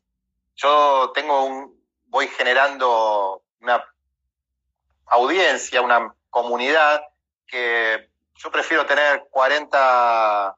yo 0.56 1.12
tengo 1.14 1.46
un, 1.46 1.84
voy 2.06 2.28
generando 2.28 3.44
una 3.62 3.84
audiencia, 5.08 5.82
una 5.82 6.14
comunidad 6.30 7.02
que 7.48 8.10
yo 8.36 8.52
prefiero 8.52 8.86
tener 8.86 9.28
40, 9.30 10.56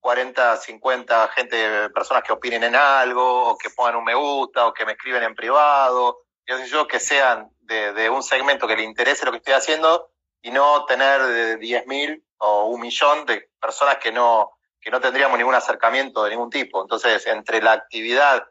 40, 0.00 0.56
50 0.56 1.28
gente, 1.28 1.90
personas 1.90 2.22
que 2.22 2.32
opinen 2.32 2.64
en 2.64 2.76
algo, 2.76 3.50
o 3.50 3.58
que 3.58 3.70
pongan 3.70 3.96
un 3.96 4.04
me 4.04 4.14
gusta, 4.14 4.66
o 4.66 4.74
que 4.74 4.86
me 4.86 4.92
escriben 4.92 5.22
en 5.22 5.34
privado, 5.34 6.24
yo, 6.46 6.86
que 6.86 7.00
sean 7.00 7.50
de, 7.60 7.92
de, 7.92 8.10
un 8.10 8.22
segmento 8.22 8.66
que 8.66 8.76
le 8.76 8.82
interese 8.82 9.24
lo 9.24 9.30
que 9.32 9.38
estoy 9.38 9.54
haciendo 9.54 10.10
y 10.42 10.50
no 10.50 10.84
tener 10.84 11.20
10.000 11.58 12.22
o 12.38 12.66
un 12.66 12.80
millón 12.80 13.24
de 13.24 13.48
personas 13.58 13.96
que 13.96 14.12
no, 14.12 14.50
que 14.84 14.90
no 14.90 15.00
tendríamos 15.00 15.38
ningún 15.38 15.54
acercamiento 15.54 16.24
de 16.24 16.30
ningún 16.30 16.50
tipo. 16.50 16.82
Entonces, 16.82 17.26
entre 17.26 17.62
la 17.62 17.72
actividad 17.72 18.46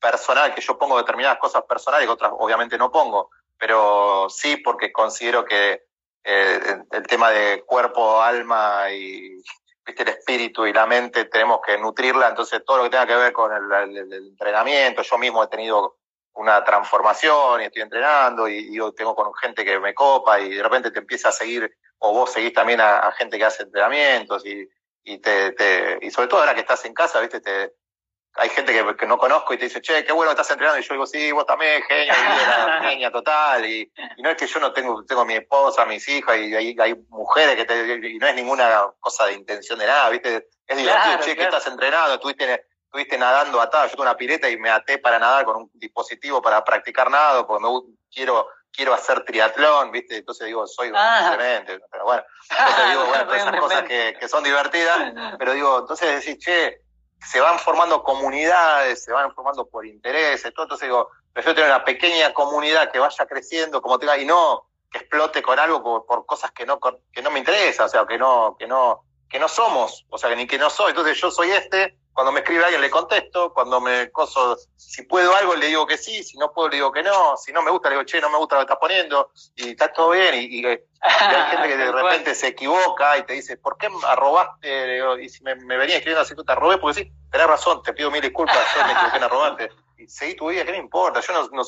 personal, 0.00 0.54
que 0.54 0.60
yo 0.60 0.78
pongo 0.78 0.96
determinadas 0.96 1.38
cosas 1.38 1.64
personales, 1.64 2.06
que 2.06 2.12
otras 2.12 2.30
obviamente 2.38 2.78
no 2.78 2.92
pongo, 2.92 3.30
pero 3.58 4.28
sí 4.30 4.58
porque 4.58 4.92
considero 4.92 5.44
que 5.44 5.82
eh, 6.22 6.78
el 6.88 7.06
tema 7.08 7.30
de 7.30 7.64
cuerpo, 7.66 8.22
alma 8.22 8.92
y 8.92 9.42
el 9.84 10.08
espíritu 10.08 10.64
y 10.66 10.72
la 10.72 10.86
mente 10.86 11.24
tenemos 11.24 11.60
que 11.66 11.76
nutrirla, 11.76 12.28
entonces 12.28 12.64
todo 12.64 12.76
lo 12.78 12.84
que 12.84 12.90
tenga 12.90 13.06
que 13.06 13.16
ver 13.16 13.32
con 13.32 13.52
el, 13.52 14.12
entrenamiento, 14.12 15.02
yo 15.02 15.18
mismo 15.18 15.42
he 15.42 15.48
tenido 15.48 15.96
una 16.34 16.62
transformación 16.62 17.60
y 17.60 17.64
estoy 17.64 17.82
entrenando 17.82 18.48
y, 18.48 18.78
tengo 18.96 19.16
con 19.16 19.34
gente 19.34 19.64
que 19.64 19.80
me 19.80 19.94
copa 19.94 20.38
y 20.38 20.50
de 20.54 20.62
repente 20.62 20.92
te 20.92 21.00
empieza 21.00 21.30
a 21.30 21.32
seguir 21.32 21.76
o 21.98 22.12
vos 22.12 22.32
seguís 22.32 22.52
también 22.52 22.80
a 22.80 23.12
gente 23.18 23.36
que 23.36 23.44
hace 23.44 23.64
entrenamientos 23.64 24.46
y 24.46 24.68
y 25.04 25.18
te, 25.18 25.52
te, 25.52 25.98
y 26.02 26.10
sobre 26.10 26.28
todo 26.28 26.40
ahora 26.40 26.54
que 26.54 26.60
estás 26.60 26.84
en 26.84 26.94
casa, 26.94 27.20
viste, 27.20 27.40
te, 27.40 27.74
hay 28.34 28.48
gente 28.48 28.72
que, 28.72 28.96
que, 28.96 29.06
no 29.06 29.18
conozco 29.18 29.52
y 29.52 29.58
te 29.58 29.64
dice, 29.64 29.82
che, 29.82 30.04
qué 30.04 30.12
bueno 30.12 30.30
estás 30.30 30.50
entrenando, 30.50 30.80
y 30.80 30.82
yo 30.82 30.94
digo, 30.94 31.06
sí, 31.06 31.32
vos 31.32 31.46
también, 31.46 31.82
genio, 31.82 32.14
genia 32.82 33.10
total, 33.10 33.64
y, 33.66 33.92
y, 34.16 34.22
no 34.22 34.30
es 34.30 34.36
que 34.36 34.46
yo 34.46 34.58
no 34.60 34.72
tengo, 34.72 35.04
tengo 35.04 35.24
mi 35.24 35.34
esposa, 35.34 35.84
mis 35.84 36.08
hijas, 36.08 36.36
y 36.38 36.54
hay, 36.54 36.76
hay 36.78 36.94
mujeres 37.08 37.56
que 37.56 37.64
te, 37.64 38.08
y 38.08 38.18
no 38.18 38.26
es 38.26 38.34
ninguna 38.34 38.90
cosa 39.00 39.26
de 39.26 39.34
intención 39.34 39.78
de 39.78 39.86
nada, 39.86 40.08
viste, 40.10 40.48
es 40.66 40.76
divertido, 40.76 41.18
che, 41.20 41.36
que 41.36 41.42
estás 41.42 41.66
entrenando, 41.66 42.14
estuviste, 42.14 42.64
estuviste 42.84 43.18
nadando 43.18 43.60
atado, 43.60 43.86
yo 43.86 43.90
tengo 43.92 44.02
una 44.02 44.16
pileta 44.16 44.48
y 44.48 44.56
me 44.56 44.70
até 44.70 44.98
para 44.98 45.18
nadar 45.18 45.44
con 45.44 45.56
un 45.56 45.70
dispositivo 45.74 46.40
para 46.40 46.64
practicar 46.64 47.10
nado, 47.10 47.46
porque 47.46 47.64
me 47.64 47.68
quiero 48.10 48.46
quiero 48.72 48.94
hacer 48.94 49.24
triatlón, 49.24 49.92
¿viste? 49.92 50.16
Entonces 50.16 50.46
digo, 50.46 50.66
soy 50.66 50.88
un 50.88 50.96
ah. 50.96 51.36
pero 51.36 52.04
bueno, 52.04 52.24
entonces 52.50 52.88
digo, 52.90 53.04
bueno, 53.06 53.24
todas 53.24 53.40
esas 53.40 53.60
cosas 53.60 53.82
que, 53.84 54.16
que, 54.18 54.28
son 54.28 54.42
divertidas, 54.42 55.12
pero 55.38 55.52
digo, 55.52 55.80
entonces 55.80 56.24
decís, 56.24 56.44
che, 56.44 56.80
se 57.20 57.40
van 57.40 57.58
formando 57.58 58.02
comunidades, 58.02 59.04
se 59.04 59.12
van 59.12 59.32
formando 59.34 59.66
por 59.66 59.86
intereses, 59.86 60.52
todo, 60.54 60.64
entonces 60.64 60.88
digo, 60.88 61.10
prefiero 61.32 61.54
tener 61.54 61.70
una 61.70 61.84
pequeña 61.84 62.32
comunidad 62.32 62.90
que 62.90 62.98
vaya 62.98 63.26
creciendo, 63.26 63.80
como 63.80 63.98
tenga, 63.98 64.18
y 64.18 64.24
no 64.24 64.66
que 64.90 64.98
explote 64.98 65.42
con 65.42 65.58
algo 65.58 65.82
por, 65.82 66.04
por 66.04 66.26
cosas 66.26 66.50
que 66.52 66.66
no, 66.66 66.78
que 67.12 67.22
no 67.22 67.30
me 67.30 67.38
interesa, 67.38 67.86
o 67.86 67.88
sea, 67.88 68.04
que 68.06 68.18
no, 68.18 68.56
que 68.58 68.66
no, 68.66 69.04
que 69.28 69.38
no 69.38 69.48
somos, 69.48 70.04
o 70.10 70.18
sea, 70.18 70.28
que 70.28 70.36
ni 70.36 70.46
que 70.46 70.58
no 70.58 70.68
soy, 70.68 70.90
entonces 70.90 71.18
yo 71.18 71.30
soy 71.30 71.50
este, 71.50 71.96
cuando 72.12 72.32
me 72.32 72.40
escribe 72.40 72.64
alguien 72.64 72.80
le 72.80 72.90
contesto, 72.90 73.52
cuando 73.54 73.80
me 73.80 74.10
coso, 74.10 74.58
si 74.76 75.02
puedo 75.02 75.34
algo 75.34 75.54
le 75.54 75.66
digo 75.68 75.86
que 75.86 75.96
sí, 75.96 76.22
si 76.22 76.36
no 76.36 76.52
puedo 76.52 76.68
le 76.68 76.76
digo 76.76 76.92
que 76.92 77.02
no, 77.02 77.36
si 77.36 77.52
no 77.52 77.62
me 77.62 77.70
gusta 77.70 77.88
le 77.88 77.96
digo, 77.96 78.04
che, 78.04 78.20
no 78.20 78.28
me 78.28 78.36
gusta 78.36 78.56
lo 78.56 78.60
que 78.60 78.64
estás 78.64 78.78
poniendo, 78.78 79.32
y 79.56 79.70
está 79.70 79.92
todo 79.92 80.10
bien, 80.10 80.34
y, 80.34 80.66
hay 80.66 80.78
gente 81.50 81.68
que 81.68 81.76
de 81.76 81.92
repente 81.92 82.34
se 82.34 82.48
equivoca 82.48 83.16
y 83.16 83.22
te 83.24 83.32
dice, 83.32 83.56
¿por 83.56 83.78
qué 83.78 83.88
arrobaste? 84.06 85.00
Y 85.22 85.28
si 85.28 85.42
me, 85.42 85.54
venía 85.54 85.96
escribiendo 85.96 86.20
así, 86.20 86.34
tú 86.34 86.44
te 86.44 86.52
arrobé, 86.52 86.76
porque 86.78 87.04
sí, 87.04 87.12
tenés 87.30 87.46
razón, 87.46 87.82
te 87.82 87.94
pido 87.94 88.10
mil 88.10 88.20
disculpas, 88.20 88.58
yo 88.76 88.84
me 88.84 88.92
equivoqué 88.92 89.16
en 89.16 89.24
arrobarte. 89.24 89.70
Y 89.96 90.08
seguí 90.08 90.34
tu 90.34 90.48
vida, 90.48 90.64
¿qué 90.64 90.72
me 90.72 90.78
importa? 90.78 91.20
Yo 91.20 91.32
no, 91.32 91.42
no, 91.44 91.62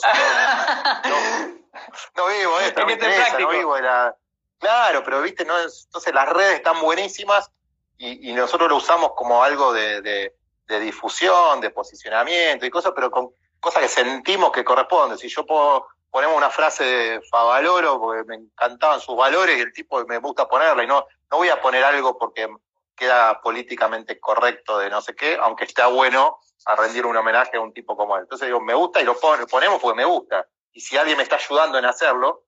no, 2.17 2.27
vivo 2.27 2.61
esto, 2.61 2.81
no 2.81 2.87
me 2.87 2.93
interesa, 2.93 3.39
no 3.39 3.49
vivo 3.49 3.79
la... 3.79 4.15
Claro, 4.59 5.03
pero 5.05 5.21
viste, 5.23 5.45
no 5.45 5.59
entonces 5.59 6.15
las 6.15 6.29
redes 6.29 6.57
están 6.57 6.81
buenísimas 6.81 7.51
y, 7.97 8.33
nosotros 8.33 8.69
lo 8.69 8.77
usamos 8.77 9.13
como 9.15 9.43
algo 9.43 9.73
de, 9.73 10.01
de, 10.03 10.81
difusión, 10.81 11.61
de 11.61 11.71
posicionamiento 11.71 12.67
y 12.67 12.71
cosas, 12.71 12.93
pero 12.95 13.11
con 13.11 13.31
cosas 13.61 13.83
que 13.83 13.89
sentimos 13.89 14.51
que 14.51 14.65
corresponden. 14.65 15.17
Si 15.17 15.29
yo 15.29 15.47
puedo, 15.47 15.87
ponemos 16.11 16.37
una 16.37 16.51
frase 16.51 16.85
de 16.85 17.21
Favaloro, 17.31 18.01
porque 18.01 18.25
me 18.25 18.35
encantaban 18.37 19.01
sus 19.01 19.17
valores 19.17 19.57
y 19.57 19.61
el 19.61 19.73
tipo 19.73 20.05
me 20.07 20.19
gusta 20.19 20.49
ponerla, 20.49 20.83
y 20.83 20.87
no, 20.87 21.07
no 21.31 21.37
voy 21.37 21.49
a 21.49 21.61
poner 21.61 21.85
algo 21.85 22.19
porque 22.19 22.49
queda 22.97 23.41
políticamente 23.41 24.21
correcto 24.21 24.79
de 24.79 24.91
no 24.91 25.01
sé 25.01 25.15
qué, 25.15 25.37
aunque 25.41 25.65
está 25.65 25.89
bueno 25.89 26.39
a 26.67 26.77
rendir 26.77 27.07
un 27.07 27.17
homenaje 27.17 27.57
a 27.57 27.61
un 27.61 27.73
tipo 27.73 27.97
como 27.97 28.17
él. 28.17 28.23
Entonces 28.23 28.47
digo, 28.47 28.61
me 28.61 28.75
gusta 28.75 29.01
y 29.01 29.05
lo 29.05 29.17
ponemos 29.19 29.81
porque 29.81 29.97
me 29.97 30.05
gusta. 30.05 30.47
Y 30.73 30.81
si 30.81 30.97
alguien 30.97 31.17
me 31.17 31.23
está 31.23 31.37
ayudando 31.37 31.79
en 31.79 31.85
hacerlo, 31.85 32.45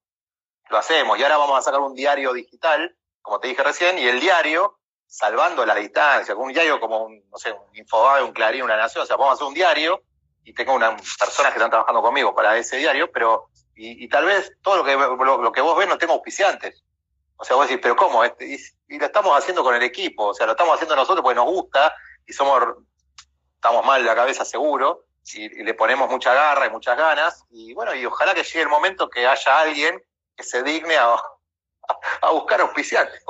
lo 0.68 0.78
hacemos. 0.78 1.18
Y 1.18 1.22
ahora 1.22 1.36
vamos 1.36 1.58
a 1.58 1.62
sacar 1.62 1.80
un 1.80 1.94
diario 1.94 2.32
digital, 2.32 2.96
como 3.22 3.40
te 3.40 3.48
dije 3.48 3.62
recién, 3.62 3.98
y 3.98 4.06
el 4.06 4.20
diario 4.20 4.78
salvando 5.06 5.64
la 5.64 5.74
distancia, 5.74 6.34
con 6.34 6.46
un 6.46 6.52
diario 6.52 6.80
como 6.80 7.04
un, 7.04 7.22
no 7.30 7.38
sé, 7.38 7.52
un 7.52 7.76
Infobae, 7.76 8.22
un 8.22 8.32
Clarín, 8.32 8.62
una 8.62 8.76
Nación, 8.76 9.04
o 9.04 9.06
sea, 9.06 9.16
vamos 9.16 9.32
a 9.32 9.34
hacer 9.34 9.46
un 9.46 9.54
diario 9.54 10.02
y 10.44 10.52
tengo 10.54 10.74
unas 10.74 11.00
personas 11.18 11.52
que 11.52 11.58
están 11.58 11.70
trabajando 11.70 12.02
conmigo 12.02 12.34
para 12.34 12.56
ese 12.56 12.76
diario, 12.76 13.10
pero, 13.10 13.48
y, 13.74 14.08
tal 14.08 14.24
vez 14.24 14.52
todo 14.62 14.76
lo 14.76 14.84
que, 14.84 14.96
lo, 14.96 15.52
que 15.52 15.60
vos 15.60 15.76
ves 15.76 15.88
no 15.88 15.98
tengo 15.98 16.14
auspiciantes. 16.14 16.82
O 17.36 17.44
sea, 17.44 17.56
vos 17.56 17.68
decís, 17.68 17.80
pero 17.82 17.96
¿cómo? 17.96 18.24
Este, 18.24 18.46
y, 18.46 18.98
lo 18.98 19.06
estamos 19.06 19.36
haciendo 19.36 19.62
con 19.62 19.74
el 19.74 19.82
equipo, 19.82 20.26
o 20.26 20.34
sea, 20.34 20.46
lo 20.46 20.52
estamos 20.52 20.74
haciendo 20.74 20.96
nosotros 20.96 21.22
porque 21.22 21.34
nos 21.34 21.46
gusta 21.46 21.94
y 22.26 22.32
somos, 22.32 22.62
estamos 23.54 23.84
mal 23.84 24.02
de 24.02 24.06
la 24.06 24.14
cabeza 24.14 24.44
seguro, 24.44 25.04
y, 25.34 25.48
le 25.64 25.74
ponemos 25.74 26.08
mucha 26.08 26.32
garra 26.32 26.66
y 26.66 26.70
muchas 26.70 26.96
ganas, 26.96 27.44
y 27.50 27.74
bueno, 27.74 27.94
y 27.94 28.06
ojalá 28.06 28.32
que 28.34 28.44
llegue 28.44 28.62
el 28.62 28.68
momento 28.68 29.10
que 29.10 29.26
haya 29.26 29.60
alguien 29.60 30.00
que 30.36 30.44
se 30.44 30.62
digne 30.62 30.96
a, 30.96 31.16
a 32.22 32.30
buscar 32.30 32.60
auspiciantes. 32.60 33.22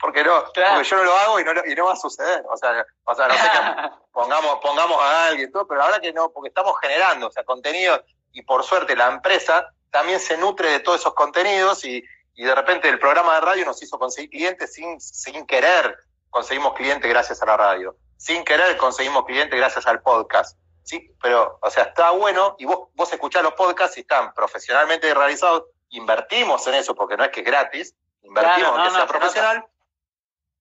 Porque 0.00 0.24
no, 0.24 0.44
porque 0.44 0.84
yo 0.84 0.96
no 0.96 1.04
lo 1.04 1.16
hago 1.16 1.40
y 1.40 1.44
no, 1.44 1.52
y 1.66 1.74
no 1.74 1.86
va 1.86 1.92
a 1.92 1.96
suceder. 1.96 2.44
O 2.48 2.56
sea, 2.56 2.84
o 3.04 3.14
sea 3.14 3.28
no 3.28 3.34
sé 3.34 3.40
pongamos, 4.12 4.58
pongamos 4.60 5.00
a 5.00 5.26
alguien, 5.28 5.50
todo, 5.52 5.66
pero 5.66 5.80
la 5.80 5.86
verdad 5.86 6.00
que 6.00 6.12
no, 6.12 6.30
porque 6.30 6.48
estamos 6.48 6.74
generando, 6.80 7.28
o 7.28 7.30
sea, 7.32 7.44
contenido, 7.44 8.02
y 8.32 8.42
por 8.42 8.64
suerte 8.64 8.96
la 8.96 9.08
empresa 9.08 9.72
también 9.90 10.20
se 10.20 10.36
nutre 10.36 10.70
de 10.70 10.80
todos 10.80 11.00
esos 11.00 11.14
contenidos 11.14 11.84
y, 11.84 12.02
y 12.34 12.44
de 12.44 12.54
repente 12.54 12.88
el 12.88 12.98
programa 12.98 13.34
de 13.34 13.40
radio 13.42 13.64
nos 13.66 13.82
hizo 13.82 13.98
conseguir 13.98 14.30
clientes 14.30 14.72
sin, 14.72 15.00
sin 15.00 15.46
querer, 15.46 15.96
conseguimos 16.30 16.74
clientes 16.74 17.08
gracias 17.08 17.42
a 17.42 17.46
la 17.46 17.56
radio. 17.56 17.96
Sin 18.16 18.44
querer 18.44 18.76
conseguimos 18.76 19.24
clientes 19.24 19.58
gracias 19.58 19.86
al 19.86 20.00
podcast. 20.00 20.56
Sí, 20.84 21.14
pero, 21.22 21.58
o 21.60 21.70
sea, 21.70 21.84
está 21.84 22.10
bueno 22.10 22.56
y 22.58 22.64
vos, 22.64 22.88
vos 22.94 23.12
escuchás 23.12 23.42
los 23.42 23.54
podcasts 23.54 23.96
y 23.98 24.00
están 24.00 24.32
profesionalmente 24.34 25.12
realizados, 25.14 25.64
invertimos 25.92 26.66
en 26.66 26.74
eso 26.74 26.94
porque 26.94 27.16
no 27.16 27.24
es 27.24 27.30
que 27.30 27.40
es 27.40 27.46
gratis, 27.46 27.94
invertimos 28.22 28.78
en 28.78 28.84
que 28.84 28.90
sea 28.90 29.06
profesional, 29.06 29.66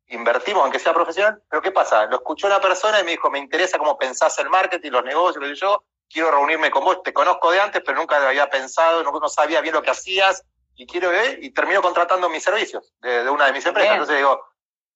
invertimos 0.07 0.65
en 0.65 0.71
que 0.71 0.79
sea 0.79 0.93
profesional, 0.93 1.41
pero 1.49 1.61
¿qué 1.61 1.71
pasa? 1.71 2.05
Lo 2.05 2.17
escuchó 2.17 2.47
una 2.47 2.61
persona 2.61 2.99
y 2.99 3.03
me 3.03 3.11
dijo, 3.11 3.29
me 3.29 3.39
interesa 3.39 3.77
cómo 3.77 3.97
pensás 3.97 4.37
el 4.39 4.49
marketing, 4.49 4.91
los 4.91 5.03
negocios, 5.03 5.43
que 5.43 5.55
yo, 5.55 5.83
quiero 6.09 6.31
reunirme 6.31 6.69
con 6.69 6.83
vos, 6.83 7.01
te 7.03 7.13
conozco 7.13 7.51
de 7.51 7.61
antes, 7.61 7.81
pero 7.85 7.97
nunca 7.97 8.19
lo 8.19 8.27
había 8.27 8.49
pensado, 8.49 9.03
no, 9.03 9.29
sabía 9.29 9.61
bien 9.61 9.73
lo 9.73 9.81
que 9.81 9.91
hacías, 9.91 10.43
y 10.75 10.85
quiero 10.85 11.09
ver, 11.09 11.43
y 11.43 11.51
termino 11.51 11.81
contratando 11.81 12.29
mis 12.29 12.43
servicios 12.43 12.93
de, 12.99 13.29
una 13.29 13.45
de 13.45 13.53
mis 13.53 13.65
empresas. 13.65 13.93
Entonces 13.93 14.17
digo, 14.17 14.43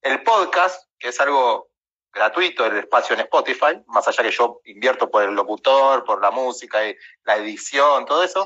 el 0.01 0.21
podcast, 0.23 0.89
que 0.99 1.09
es 1.09 1.19
algo 1.19 1.69
gratuito 2.15 2.65
el 2.65 2.77
espacio 2.77 3.13
en 3.13 3.21
Spotify, 3.21 3.83
más 3.87 4.07
allá 4.07 4.23
que 4.23 4.31
yo 4.31 4.61
invierto 4.63 5.11
por 5.11 5.23
el 5.23 5.35
locutor, 5.35 6.05
por 6.05 6.21
la 6.21 6.31
música, 6.31 6.87
y 6.87 6.95
la 7.25 7.35
edición, 7.35 8.05
todo 8.05 8.23
eso, 8.23 8.45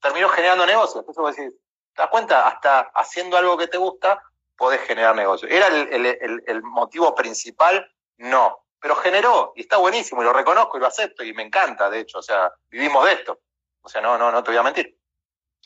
termino 0.00 0.28
generando 0.28 0.66
negocios. 0.66 1.04
Entonces 1.06 1.22
vos 1.22 1.36
decís, 1.36 1.54
¿te 1.94 2.02
das 2.02 2.10
cuenta? 2.10 2.48
Hasta 2.48 2.80
haciendo 2.92 3.36
algo 3.36 3.56
que 3.56 3.68
te 3.68 3.78
gusta, 3.78 4.20
podés 4.56 4.80
generar 4.80 5.14
negocios. 5.14 5.50
¿Era 5.50 5.68
el, 5.68 6.62
motivo 6.64 7.14
principal? 7.14 7.88
No. 8.16 8.64
Pero 8.80 8.96
generó, 8.96 9.52
y 9.54 9.62
está 9.62 9.76
buenísimo, 9.76 10.20
y 10.20 10.24
lo 10.24 10.32
reconozco 10.32 10.76
y 10.76 10.80
lo 10.80 10.88
acepto, 10.88 11.22
y 11.22 11.32
me 11.32 11.44
encanta, 11.44 11.88
de 11.88 12.00
hecho, 12.00 12.18
o 12.18 12.22
sea, 12.22 12.52
vivimos 12.68 13.04
de 13.06 13.12
esto. 13.12 13.38
O 13.80 13.88
sea, 13.88 14.00
no, 14.00 14.18
no, 14.18 14.32
no 14.32 14.42
te 14.42 14.50
voy 14.50 14.58
a 14.58 14.62
mentir. 14.64 14.98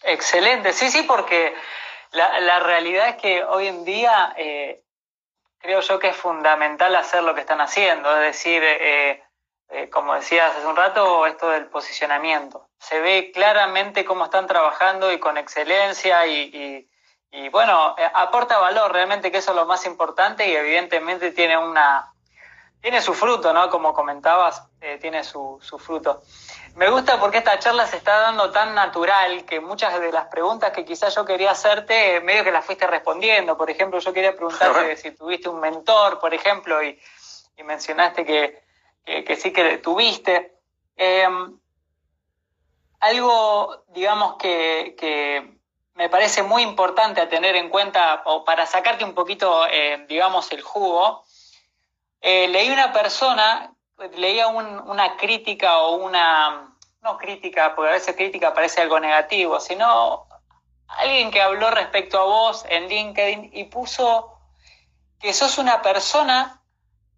Excelente, 0.03 0.73
sí, 0.75 0.91
sí, 0.91 1.03
porque 1.03 1.55
la, 2.13 2.61
realidad 2.61 3.09
es 3.09 3.17
que 3.17 3.43
hoy 3.43 3.67
en 3.67 3.85
día 3.85 4.35
eh, 4.37 4.83
creo 5.59 5.81
yo 5.81 5.99
que 5.99 6.09
es 6.09 6.17
fundamental 6.17 6.95
hacer 6.97 7.23
lo 7.23 7.35
que 7.35 7.41
están 7.41 7.61
haciendo, 7.61 8.15
es 8.17 8.23
decir, 8.23 8.63
eh, 8.65 9.23
eh, 9.71 9.91
como 9.91 10.15
decías 10.15 10.57
hace 10.57 10.67
un 10.67 10.77
rato, 10.77 11.27
esto 11.27 11.51
del 11.51 11.67
posicionamiento. 11.67 12.69
Se 12.79 13.01
ve 13.01 13.31
claramente 13.33 14.05
cómo 14.05 14.25
están 14.25 14.47
trabajando 14.47 15.13
y 15.13 15.19
con 15.19 15.37
excelencia 15.37 16.27
y, 16.27 16.89
bueno, 17.51 17.95
eh, 17.99 18.11
aporta 18.15 18.59
valor 18.59 18.93
realmente, 18.93 19.31
que 19.31 19.39
eso 19.39 19.51
es 19.51 19.57
lo 19.57 19.67
más 19.67 19.85
importante 19.85 20.49
y 20.49 20.57
evidentemente 20.57 21.33
tiene 21.33 21.59
una, 21.59 22.15
tiene 22.81 23.01
su 23.01 23.15
fruto, 23.15 23.53
¿no? 23.53 23.69
Como 23.71 23.93
comentabas, 23.93 24.63
tiene 25.01 25.25
su, 25.25 25.59
su 25.61 25.79
fruto. 25.79 26.23
Me 26.79 26.91
gusta 26.91 27.19
porque 27.19 27.39
esta 27.39 27.59
charla 27.59 27.89
se 27.89 27.97
está 27.97 28.21
dando 28.21 28.53
tan 28.53 28.73
natural 28.73 29.45
que 29.45 29.59
muchas 29.59 29.99
de 30.01 30.13
las 30.13 30.27
preguntas 30.27 30.71
que 30.71 30.85
quizás 30.85 31.13
yo 31.13 31.25
quería 31.25 31.51
hacerte, 31.51 32.21
medio 32.21 32.45
que 32.45 32.53
las 32.53 32.65
fuiste 32.65 32.87
respondiendo. 32.87 33.57
Por 33.57 33.69
ejemplo, 33.69 33.99
yo 33.99 34.13
quería 34.13 34.37
preguntarte 34.37 34.97
si 34.97 35.11
tuviste 35.11 35.49
un 35.49 35.59
mentor, 35.59 36.21
por 36.21 36.33
ejemplo, 36.33 36.81
y, 36.81 36.97
mencionaste 37.65 38.25
que, 38.25 39.37
sí 39.37 39.53
que 39.53 39.79
tuviste. 39.79 40.55
Em, 40.97 41.59
algo, 43.01 43.83
digamos, 43.89 44.37
que, 44.37 45.59
me 45.95 46.09
parece 46.09 46.45
muy 46.45 46.63
importante 46.63 47.21
a 47.21 47.29
tener 47.29 47.57
en 47.57 47.71
cuenta, 47.71 48.23
o 48.25 48.45
para 48.45 48.67
sacarte 48.67 49.05
un 49.05 49.15
poquito, 49.15 49.67
eh, 49.67 50.07
digamos, 50.09 50.53
el 50.53 50.63
jugo, 50.63 51.25
eh, 52.21 52.49
leí 52.49 52.71
una 52.71 52.93
persona 52.93 53.75
leía 54.17 54.49
una 54.49 55.17
crítica 55.17 55.79
o 55.79 55.97
una, 55.97 56.77
no 57.03 57.19
crítica, 57.19 57.75
porque 57.75 57.91
a 57.91 57.95
veces 57.95 58.17
crítica 58.17 58.55
parece 58.55 58.81
algo 58.81 59.01
negativo, 59.01 59.61
sino 59.61 60.27
alguien 60.87 61.31
que 61.31 61.43
habló 61.43 61.71
respecto 61.71 62.19
a 62.19 62.25
vos 62.25 62.65
en 62.69 62.89
LinkedIn 62.89 63.51
y 63.53 63.65
puso 63.65 64.39
que 65.21 65.33
sos 65.33 65.59
una 65.59 65.83
persona 65.83 66.63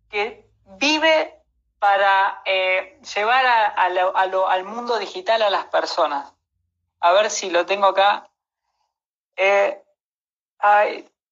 que 0.08 0.48
vive 0.78 1.36
para 1.78 2.42
eh, 2.44 3.00
llevar 3.14 3.44
al 3.46 4.64
mundo 4.64 4.98
digital 4.98 5.42
a 5.42 5.50
las 5.50 5.66
personas. 5.66 6.32
A 7.00 7.12
ver 7.12 7.30
si 7.30 7.50
lo 7.50 7.64
tengo 7.64 7.86
acá. 7.86 8.28
Eh, 9.36 9.82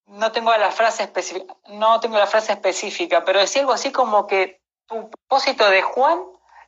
no 0.08 0.32
tengo 0.32 0.56
la 0.56 0.70
frase 0.70 1.02
específica, 1.02 1.54
no 1.68 2.00
tengo 2.00 2.18
la 2.18 2.26
frase 2.26 2.52
específica, 2.52 3.24
pero 3.24 3.40
decía 3.40 3.62
algo 3.62 3.72
así 3.72 3.92
como 3.92 4.26
que 4.26 4.60
tu 4.86 5.10
propósito 5.10 5.68
de 5.68 5.82
Juan 5.82 6.24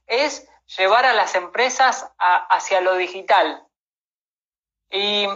es 0.07 0.47
llevar 0.76 1.07
a 1.07 1.14
las 1.14 1.34
empresas 1.34 2.11
hacia 2.18 2.80
lo 2.80 2.95
digital. 2.97 3.66
Y 4.91 5.26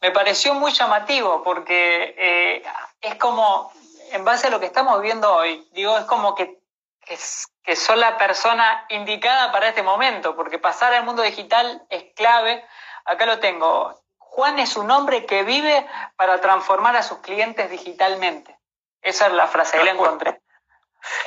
me 0.00 0.10
pareció 0.10 0.54
muy 0.54 0.72
llamativo 0.72 1.42
porque 1.42 2.14
eh, 2.18 2.62
es 3.00 3.14
como, 3.16 3.72
en 4.12 4.24
base 4.24 4.48
a 4.48 4.50
lo 4.50 4.60
que 4.60 4.66
estamos 4.66 5.00
viendo 5.00 5.32
hoy, 5.34 5.66
digo, 5.72 5.96
es 5.96 6.04
como 6.04 6.34
que, 6.34 6.60
que, 7.04 7.18
que 7.62 7.76
la 7.96 8.18
persona 8.18 8.86
indicada 8.88 9.52
para 9.52 9.68
este 9.68 9.82
momento, 9.82 10.36
porque 10.36 10.58
pasar 10.58 10.92
al 10.92 11.04
mundo 11.04 11.22
digital 11.22 11.86
es 11.88 12.12
clave. 12.14 12.64
Acá 13.04 13.26
lo 13.26 13.38
tengo. 13.38 13.99
Juan 14.30 14.60
es 14.60 14.76
un 14.76 14.90
hombre 14.90 15.26
que 15.26 15.42
vive 15.42 15.86
para 16.16 16.40
transformar 16.40 16.96
a 16.96 17.02
sus 17.02 17.18
clientes 17.18 17.68
digitalmente. 17.68 18.56
Esa 19.02 19.26
es 19.26 19.32
la 19.32 19.48
frase 19.48 19.76
que 19.76 19.84
le 19.84 19.90
encontré. 19.90 20.40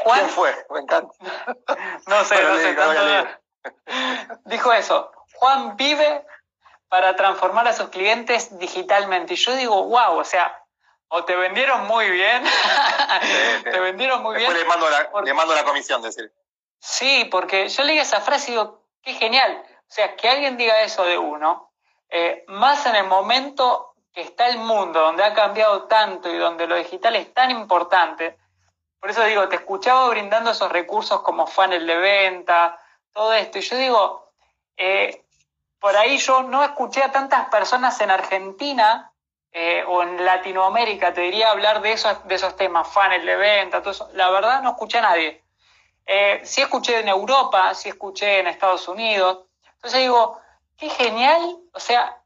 ¿Quién 0.04 0.30
fue? 0.30 0.66
Me 0.70 0.80
encanta. 0.80 1.14
No 2.08 2.24
sé, 2.24 2.42
no 2.42 2.56
sé. 2.58 2.76
Dijo 4.46 4.72
eso. 4.72 5.12
Juan 5.36 5.76
vive 5.76 6.26
para 6.88 7.16
transformar 7.16 7.68
a 7.68 7.74
sus 7.74 7.90
clientes 7.90 8.58
digitalmente. 8.58 9.34
Y 9.34 9.38
yo 9.38 9.54
digo, 9.56 9.84
wow, 9.84 10.18
o 10.18 10.24
sea, 10.24 10.64
o 11.10 11.26
te 11.26 11.36
vendieron 11.36 11.86
muy 11.88 12.10
bien, 12.10 12.44
te 13.64 13.80
vendieron 13.80 14.24
muy 14.24 14.38
bien. 14.38 14.54
Le 14.54 14.64
mando, 14.66 14.90
la, 14.90 15.10
le 15.24 15.34
mando 15.34 15.54
la 15.54 15.66
comisión, 15.66 16.02
decir. 16.02 16.32
Sí, 16.80 17.28
porque 17.30 17.68
yo 17.68 17.84
leí 17.84 18.00
esa 18.00 18.22
frase 18.22 18.52
y 18.52 18.54
digo, 18.54 18.88
qué 19.02 19.14
genial. 19.14 19.64
O 19.68 19.92
sea, 19.94 20.16
que 20.16 20.30
alguien 20.30 20.56
diga 20.56 20.82
eso 20.82 21.04
de 21.04 21.18
uno, 21.18 21.73
eh, 22.16 22.46
más 22.48 22.86
en 22.86 22.96
el 22.96 23.08
momento 23.08 23.96
que 24.14 24.22
está 24.22 24.48
el 24.48 24.60
mundo, 24.60 25.00
donde 25.00 25.24
ha 25.24 25.34
cambiado 25.34 25.86
tanto 25.86 26.30
y 26.32 26.38
donde 26.38 26.68
lo 26.68 26.76
digital 26.76 27.16
es 27.16 27.34
tan 27.34 27.50
importante, 27.50 28.38
por 29.00 29.10
eso 29.10 29.24
digo, 29.24 29.50
te 29.50 29.56
escuchaba 29.56 30.08
brindando 30.10 30.52
esos 30.52 30.72
recursos 30.72 31.24
como 31.24 31.48
funnel 31.48 31.88
de 31.88 31.98
venta, 31.98 32.80
todo 33.12 33.34
esto. 33.34 33.58
Y 33.58 33.62
yo 33.62 33.78
digo, 33.78 34.32
eh, 34.78 35.26
por 35.80 35.98
ahí 35.98 36.20
yo 36.20 36.44
no 36.44 36.64
escuché 36.64 37.02
a 37.02 37.12
tantas 37.12 37.50
personas 37.50 38.00
en 38.00 38.12
Argentina 38.12 39.12
eh, 39.52 39.84
o 39.88 40.04
en 40.04 40.24
Latinoamérica, 40.24 41.14
te 41.14 41.22
diría 41.22 41.50
hablar 41.50 41.82
de 41.82 41.94
esos, 41.94 42.26
de 42.28 42.36
esos 42.36 42.56
temas, 42.56 42.88
funnel 42.88 43.26
de 43.26 43.36
venta, 43.36 43.82
todo 43.82 43.90
eso. 43.92 44.10
La 44.14 44.30
verdad 44.30 44.62
no 44.62 44.70
escuché 44.70 45.00
a 45.00 45.02
nadie. 45.02 45.44
Eh, 46.06 46.42
sí 46.44 46.62
escuché 46.62 47.00
en 47.00 47.08
Europa, 47.08 47.74
sí 47.74 47.90
escuché 47.90 48.40
en 48.40 48.48
Estados 48.48 48.88
Unidos. 48.88 49.48
Entonces 49.74 50.00
digo, 50.00 50.40
qué 50.78 50.90
genial. 50.90 51.58
O 51.74 51.80
sea, 51.80 52.24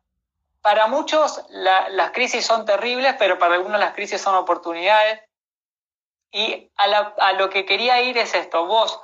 para 0.61 0.87
muchos 0.87 1.45
las 1.49 2.11
crisis 2.11 2.45
son 2.45 2.65
terribles, 2.65 3.15
pero 3.17 3.39
para 3.39 3.55
algunos 3.55 3.79
las 3.79 3.93
crisis 3.93 4.21
son 4.21 4.35
oportunidades. 4.35 5.21
Y 6.31 6.69
a, 6.75 7.33
lo 7.33 7.49
que 7.49 7.65
quería 7.65 8.01
ir 8.01 8.17
es 8.17 8.33
esto, 8.33 8.65
vos, 8.65 8.99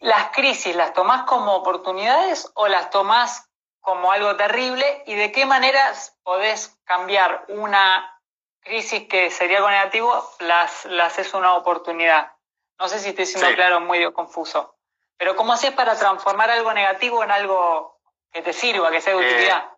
¿las 0.00 0.30
crisis 0.30 0.74
las 0.74 0.94
tomás 0.94 1.24
como 1.24 1.54
oportunidades 1.54 2.50
o 2.54 2.68
las 2.68 2.88
tomás 2.88 3.50
como 3.80 4.12
algo 4.12 4.34
terrible? 4.36 5.02
¿Y 5.06 5.14
de 5.14 5.30
qué 5.30 5.44
maneras 5.44 6.16
podés 6.22 6.78
cambiar 6.84 7.44
una 7.48 8.18
crisis 8.60 9.06
que 9.08 9.30
sería 9.30 9.58
algo 9.58 9.68
negativo, 9.68 10.26
las, 10.40 10.86
las 10.86 11.18
es 11.18 11.34
una 11.34 11.54
oportunidad? 11.54 12.32
No 12.78 12.88
sé 12.88 12.98
si 12.98 13.10
estoy 13.10 13.26
siendo 13.26 13.54
claro, 13.54 13.80
muy 13.80 14.10
confuso. 14.12 14.73
Pero 15.16 15.36
¿cómo 15.36 15.52
haces 15.52 15.72
para 15.72 15.96
transformar 15.96 16.50
algo 16.50 16.72
negativo 16.72 17.22
en 17.22 17.30
algo 17.30 18.00
que 18.32 18.42
te 18.42 18.52
sirva, 18.52 18.90
que 18.90 19.00
sea 19.00 19.14
de 19.16 19.22
eh, 19.22 19.32
utilidad? 19.32 19.74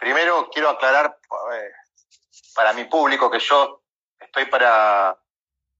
primero 0.00 0.48
quiero 0.50 0.70
aclarar 0.70 1.18
eh, 1.52 1.70
para 2.54 2.72
mi 2.72 2.84
público 2.84 3.30
que 3.30 3.38
yo 3.38 3.82
estoy 4.18 4.46
para 4.46 5.16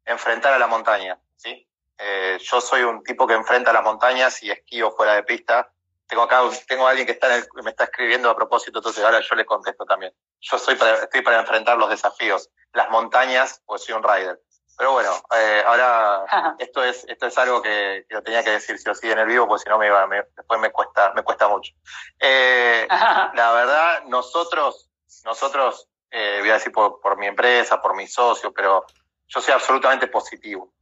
enfrentar 0.05 0.53
a 0.53 0.59
la 0.59 0.67
montaña, 0.67 1.19
¿sí? 1.37 1.67
Eh, 1.99 2.39
yo 2.41 2.61
soy 2.61 2.83
un 2.83 3.03
tipo 3.03 3.27
que 3.27 3.35
enfrenta 3.35 3.73
las 3.73 3.83
montañas 3.83 4.43
y 4.43 4.51
esquío 4.51 4.91
fuera 4.93 5.15
de 5.15 5.23
pista. 5.23 5.73
Tengo 6.07 6.23
acá, 6.23 6.43
tengo 6.67 6.87
alguien 6.87 7.07
que 7.07 7.13
está 7.13 7.29
me 7.63 7.71
está 7.71 7.85
escribiendo 7.85 8.31
a 8.31 8.37
propósito, 8.37 8.79
entonces 8.79 9.05
ahora 9.05 9.21
yo 9.21 9.35
le 9.35 9.45
contesto 9.45 9.85
también. 9.85 10.13
Yo 10.41 10.59
soy 10.59 10.77
para, 10.77 11.05
estoy 11.05 11.23
para 11.23 11.41
enfrentar 11.41 11.79
los 11.79 11.89
desafíos, 11.89 12.51
las 12.73 12.91
montañas, 12.91 13.63
pues 13.65 13.85
soy 13.85 13.95
un 13.95 14.03
rider. 14.03 14.41
Pero 14.81 14.93
bueno, 14.93 15.11
eh, 15.37 15.63
ahora 15.67 16.25
esto 16.59 16.83
es 16.83 17.05
esto 17.07 17.27
es 17.27 17.37
algo 17.37 17.61
que, 17.61 18.07
lo 18.09 18.23
tenía 18.23 18.43
que 18.43 18.53
decir 18.53 18.79
si 18.79 18.89
o 18.89 18.95
sí 18.95 19.11
en 19.11 19.19
el 19.19 19.27
vivo, 19.27 19.47
porque 19.47 19.65
si 19.65 19.69
no 19.69 19.77
me 19.77 19.89
iba, 19.89 20.09
después 20.35 20.59
me 20.59 20.73
cuesta 20.73 21.13
me 21.13 21.23
cuesta 21.23 21.49
mucho. 21.49 21.75
Eh, 22.19 22.89
la 23.35 23.53
verdad, 23.53 24.05
nosotros 24.07 24.91
nosotros 25.27 25.87
eh, 26.11 26.39
voy 26.41 26.49
a 26.49 26.55
decir 26.55 26.73
por, 26.73 26.99
por 27.03 27.19
mi 27.19 27.27
empresa, 27.27 27.83
por 27.83 27.95
mi 27.95 28.07
socio, 28.07 28.55
pero 28.55 28.87
yo 29.27 29.41
soy 29.43 29.53
absolutamente 29.53 30.07
positivo. 30.07 30.73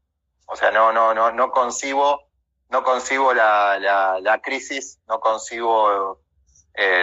O 0.46 0.54
sea, 0.54 0.70
no 0.70 0.92
no 0.92 1.12
no 1.12 1.32
no 1.32 1.50
concibo 1.50 2.22
no 2.68 2.84
concibo 2.84 3.34
la, 3.34 3.80
la, 3.80 4.20
la 4.20 4.40
crisis, 4.40 5.00
no 5.08 5.18
concibo 5.18 6.20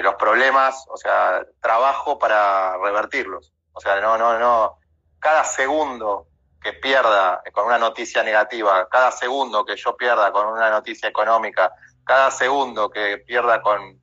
los 0.02 0.16
problemas, 0.16 0.86
o 0.88 0.96
sea, 0.96 1.46
trabajo 1.60 2.18
para 2.18 2.78
revertirlos. 2.78 3.52
O 3.74 3.82
sea, 3.82 4.00
no, 4.00 4.18
no, 4.18 4.40
no. 4.40 4.78
Cada 5.20 5.44
segundo 5.44 6.28
que 6.66 6.74
pierda 6.74 7.44
con 7.54 7.68
una 7.68 7.78
noticia 7.78 8.24
negativa, 8.24 8.90
cada 8.90 9.12
segundo 9.12 9.64
que 9.64 9.76
yo 9.76 9.96
pierda 9.96 10.32
con 10.32 10.48
una 10.48 10.72
noticia 10.72 11.08
económica, 11.08 11.72
cada 12.04 12.32
segundo 12.32 12.90
que 12.90 13.20
pierda 13.20 13.62
con, 13.62 14.02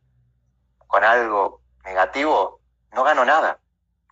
con 0.86 1.02
algo 1.02 1.60
negativo, 1.82 2.60
no 2.92 3.02
gano 3.02 3.24
nada. 3.24 3.58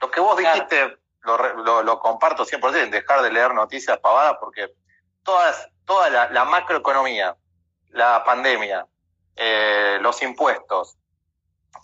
Lo 0.01 0.11
que 0.11 0.19
vos 0.19 0.37
dijiste 0.37 0.99
lo, 1.21 1.85
lo, 1.85 2.01
comparto 2.01 2.45
100%, 2.45 2.91
dejar 2.91 3.23
de 3.23 3.31
leer 3.31 3.55
noticias 3.55 3.99
pavadas 3.99 4.39
porque 4.41 4.75
todas, 5.23 5.69
toda 5.85 6.11
la, 6.11 6.45
macroeconomía, 6.45 7.37
la 7.91 8.25
pandemia, 8.25 8.85
eh, 9.37 9.99
los 10.01 10.21
impuestos, 10.23 10.97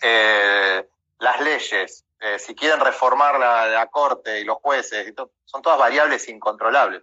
eh, 0.02 0.84
las 1.20 1.40
leyes, 1.42 2.04
eh, 2.20 2.38
si 2.38 2.54
quieren 2.54 2.80
reformar 2.80 3.38
la, 3.38 3.86
corte 3.88 4.40
y 4.40 4.44
los 4.44 4.56
jueces, 4.58 5.12
son 5.44 5.62
todas 5.62 5.78
variables 5.78 6.28
incontrolables. 6.28 7.02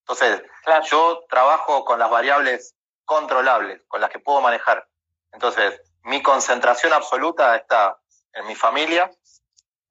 Entonces, 0.00 0.42
yo 0.90 1.24
trabajo 1.28 1.84
con 1.84 1.98
las 1.98 2.10
variables 2.10 2.74
controlables, 3.04 3.82
con 3.88 4.00
las 4.00 4.10
que 4.10 4.18
puedo 4.18 4.40
manejar. 4.40 4.86
Entonces, 5.32 5.80
mi 6.02 6.22
concentración 6.22 6.92
absoluta 6.92 7.56
está 7.56 7.98
en 8.32 8.46
mi 8.46 8.54
familia, 8.54 9.10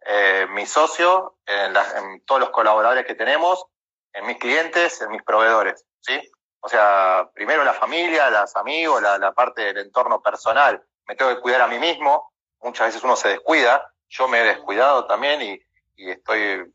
eh, 0.05 0.47
mi 0.49 0.65
socio, 0.65 1.37
en, 1.45 1.75
en, 1.75 2.25
todos 2.25 2.41
los 2.41 2.49
colaboradores 2.49 3.05
que 3.05 3.15
tenemos, 3.15 3.65
en 4.13 4.25
mis 4.25 4.37
clientes, 4.37 5.01
en 5.01 5.09
mis 5.09 5.23
proveedores, 5.23 5.85
¿sí? 6.01 6.19
O 6.59 6.69
sea, 6.69 7.29
primero 7.33 7.63
la 7.63 7.73
familia, 7.73 8.29
los 8.29 8.55
amigos, 8.55 9.01
la, 9.01 9.17
la 9.17 9.33
parte 9.33 9.61
del 9.61 9.77
entorno 9.79 10.21
personal. 10.21 10.81
Me 11.05 11.15
tengo 11.15 11.33
que 11.35 11.41
cuidar 11.41 11.61
a 11.61 11.67
mí 11.67 11.77
mismo. 11.77 12.31
Muchas 12.61 12.87
veces 12.87 13.03
uno 13.03 13.15
se 13.15 13.29
descuida 13.29 13.92
yo 14.13 14.27
me 14.27 14.39
he 14.39 14.43
descuidado 14.43 15.05
también 15.05 15.41
y, 15.41 15.59
estoy 15.95 16.73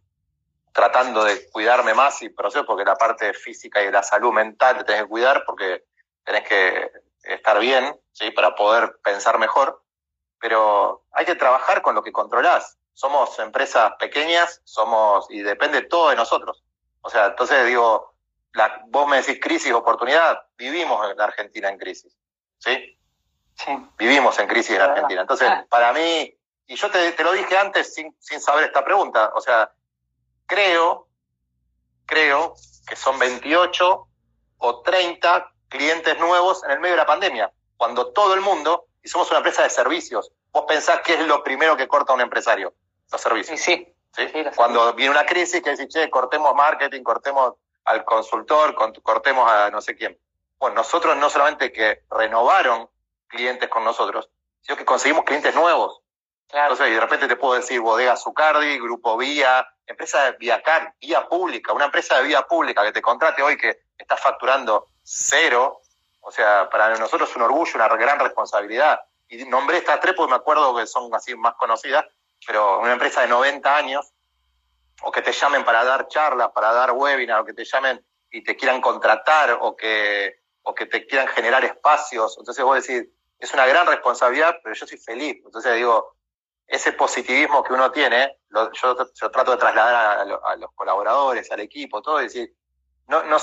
tratando 0.72 1.24
de 1.24 1.50
cuidarme 1.50 1.92
más 1.92 2.22
y 2.22 2.30
proceso 2.30 2.64
porque 2.64 2.84
la 2.84 2.94
parte 2.94 3.34
física 3.34 3.82
y 3.82 3.90
la 3.90 4.02
salud 4.02 4.32
mental 4.32 4.78
te 4.78 4.84
tenés 4.84 5.02
que 5.02 5.08
cuidar 5.08 5.44
porque 5.44 5.84
tenés 6.24 6.48
que 6.48 6.90
estar 7.24 7.58
bien, 7.58 8.00
¿sí? 8.12 8.30
Para 8.30 8.54
poder 8.54 8.96
pensar 9.02 9.38
mejor. 9.38 9.82
Pero 10.40 11.04
hay 11.12 11.26
que 11.26 11.34
trabajar 11.34 11.82
con 11.82 11.94
lo 11.94 12.02
que 12.02 12.12
controlás. 12.12 12.78
Somos 12.94 13.38
empresas 13.40 13.92
pequeñas, 13.98 14.62
somos, 14.64 15.26
y 15.30 15.42
depende 15.42 15.82
todo 15.82 16.10
de 16.10 16.16
nosotros. 16.16 16.64
O 17.02 17.10
sea, 17.10 17.26
entonces 17.26 17.66
digo, 17.66 18.14
la, 18.52 18.82
vos 18.86 19.06
me 19.08 19.16
decís 19.16 19.40
crisis, 19.42 19.72
oportunidad, 19.72 20.40
vivimos 20.56 21.10
en 21.10 21.20
Argentina 21.20 21.68
en 21.68 21.78
crisis, 21.78 22.16
¿sí? 22.58 22.98
Sí. 23.54 23.72
Vivimos 23.98 24.38
en 24.38 24.46
crisis 24.46 24.76
en 24.76 24.82
Argentina. 24.82 25.22
Entonces, 25.22 25.50
para 25.68 25.92
mí, 25.92 26.37
y 26.68 26.76
yo 26.76 26.90
te, 26.90 27.12
te 27.12 27.24
lo 27.24 27.32
dije 27.32 27.56
antes 27.56 27.94
sin, 27.94 28.14
sin, 28.20 28.40
saber 28.40 28.64
esta 28.64 28.84
pregunta, 28.84 29.32
o 29.34 29.40
sea, 29.40 29.72
creo, 30.46 31.08
creo 32.06 32.54
que 32.86 32.94
son 32.94 33.18
28 33.18 34.08
o 34.58 34.82
30 34.82 35.52
clientes 35.68 36.18
nuevos 36.18 36.62
en 36.64 36.72
el 36.72 36.80
medio 36.80 36.94
de 36.94 37.02
la 37.02 37.06
pandemia, 37.06 37.50
cuando 37.76 38.12
todo 38.12 38.34
el 38.34 38.42
mundo, 38.42 38.86
y 39.02 39.08
somos 39.08 39.30
una 39.30 39.38
empresa 39.38 39.62
de 39.62 39.70
servicios, 39.70 40.30
vos 40.52 40.66
pensás 40.68 41.00
que 41.00 41.14
es 41.14 41.26
lo 41.26 41.42
primero 41.42 41.76
que 41.76 41.88
corta 41.88 42.12
un 42.12 42.20
empresario, 42.20 42.74
los 43.10 43.20
servicios. 43.20 43.58
Sí, 43.58 43.94
sí. 44.14 44.44
cuando 44.54 44.92
viene 44.92 45.12
una 45.12 45.24
crisis 45.24 45.62
que 45.62 45.70
dice, 45.70 45.88
che, 45.88 46.10
cortemos 46.10 46.54
marketing, 46.54 47.02
cortemos 47.02 47.54
al 47.84 48.04
consultor, 48.04 48.74
cortemos 49.02 49.50
a 49.50 49.70
no 49.70 49.80
sé 49.80 49.96
quién. 49.96 50.18
Bueno, 50.58 50.76
nosotros 50.76 51.16
no 51.16 51.30
solamente 51.30 51.72
que 51.72 52.02
renovaron 52.10 52.90
clientes 53.26 53.68
con 53.70 53.84
nosotros, 53.84 54.28
sino 54.60 54.76
que 54.76 54.84
conseguimos 54.84 55.24
clientes 55.24 55.54
nuevos. 55.54 56.02
Entonces, 56.50 56.88
y 56.88 56.92
de 56.92 57.00
repente 57.00 57.28
te 57.28 57.36
puedo 57.36 57.54
decir 57.54 57.80
Bodega 57.80 58.16
Zucardi, 58.16 58.78
Grupo 58.78 59.16
Vía, 59.18 59.66
empresa 59.86 60.24
de 60.24 60.32
Viacar, 60.38 60.94
vía 61.00 61.28
pública, 61.28 61.72
una 61.72 61.86
empresa 61.86 62.16
de 62.16 62.24
vía 62.24 62.42
pública 62.42 62.82
que 62.84 62.92
te 62.92 63.02
contrate 63.02 63.42
hoy 63.42 63.56
que 63.56 63.80
está 63.96 64.16
facturando 64.16 64.86
cero. 65.02 65.82
O 66.20 66.30
sea, 66.30 66.68
para 66.70 66.96
nosotros 66.96 67.28
es 67.28 67.36
un 67.36 67.42
orgullo, 67.42 67.72
una 67.74 67.88
gran 67.88 68.18
responsabilidad. 68.18 69.00
Y 69.28 69.44
nombré 69.44 69.78
estas 69.78 70.00
tres 70.00 70.14
porque 70.14 70.30
me 70.30 70.36
acuerdo 70.36 70.74
que 70.74 70.86
son 70.86 71.14
así 71.14 71.34
más 71.34 71.54
conocidas, 71.54 72.06
pero 72.46 72.80
una 72.80 72.92
empresa 72.92 73.20
de 73.22 73.28
90 73.28 73.76
años, 73.76 74.12
o 75.02 75.12
que 75.12 75.22
te 75.22 75.32
llamen 75.32 75.64
para 75.64 75.84
dar 75.84 76.08
charlas, 76.08 76.50
para 76.54 76.72
dar 76.72 76.92
webinars, 76.92 77.42
o 77.42 77.44
que 77.44 77.52
te 77.52 77.64
llamen 77.64 78.02
y 78.30 78.42
te 78.42 78.56
quieran 78.56 78.80
contratar, 78.80 79.58
o 79.60 79.76
que, 79.76 80.40
o 80.62 80.74
que 80.74 80.86
te 80.86 81.06
quieran 81.06 81.28
generar 81.28 81.64
espacios. 81.64 82.36
Entonces 82.38 82.64
vos 82.64 82.86
decís, 82.86 83.08
es 83.38 83.52
una 83.52 83.66
gran 83.66 83.86
responsabilidad, 83.86 84.56
pero 84.62 84.74
yo 84.74 84.86
soy 84.86 84.98
feliz. 84.98 85.42
Entonces 85.44 85.74
digo, 85.74 86.17
ese 86.68 86.92
positivismo 86.92 87.64
que 87.64 87.72
uno 87.72 87.90
tiene, 87.90 88.38
yo, 88.50 88.94
trato 89.32 89.52
de 89.52 89.56
trasladar 89.56 90.18
a, 90.44 90.56
los 90.56 90.70
colaboradores, 90.74 91.50
al 91.50 91.60
equipo, 91.60 92.02
todo, 92.02 92.20
y 92.20 92.24
decir, 92.24 92.54
no, 93.06 93.22
no, 93.24 93.38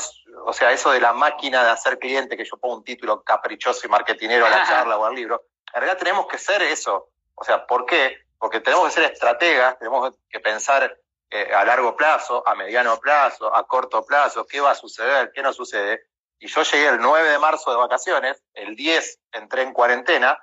o 0.45 0.53
sea, 0.53 0.71
eso 0.71 0.91
de 0.91 1.01
la 1.01 1.11
máquina 1.11 1.63
de 1.63 1.71
hacer 1.71 1.97
cliente, 1.97 2.37
que 2.37 2.45
yo 2.45 2.57
pongo 2.57 2.75
un 2.75 2.83
título 2.83 3.23
caprichoso 3.23 3.87
y 3.87 3.89
marketinero 3.89 4.45
a 4.45 4.49
la 4.51 4.63
charla 4.67 4.97
o 4.97 5.05
al 5.05 5.15
libro, 5.15 5.43
en 5.73 5.81
realidad 5.81 5.97
tenemos 5.97 6.27
que 6.27 6.37
ser 6.37 6.61
eso. 6.61 7.09
O 7.33 7.43
sea, 7.43 7.65
¿por 7.65 7.85
qué? 7.85 8.15
Porque 8.37 8.61
tenemos 8.61 8.85
que 8.85 9.01
ser 9.01 9.11
estrategas, 9.11 9.77
tenemos 9.79 10.15
que 10.29 10.39
pensar 10.39 10.95
eh, 11.31 11.51
a 11.53 11.65
largo 11.65 11.95
plazo, 11.97 12.47
a 12.47 12.53
mediano 12.53 12.97
plazo, 12.99 13.53
a 13.53 13.65
corto 13.65 14.05
plazo, 14.05 14.45
qué 14.45 14.61
va 14.61 14.71
a 14.71 14.75
suceder, 14.75 15.31
qué 15.33 15.41
no 15.41 15.51
sucede. 15.51 16.03
Y 16.39 16.47
yo 16.47 16.61
llegué 16.61 16.89
el 16.89 16.99
9 16.99 17.29
de 17.29 17.39
marzo 17.39 17.71
de 17.71 17.77
vacaciones, 17.77 18.43
el 18.53 18.75
10 18.75 19.19
entré 19.31 19.63
en 19.63 19.73
cuarentena, 19.73 20.37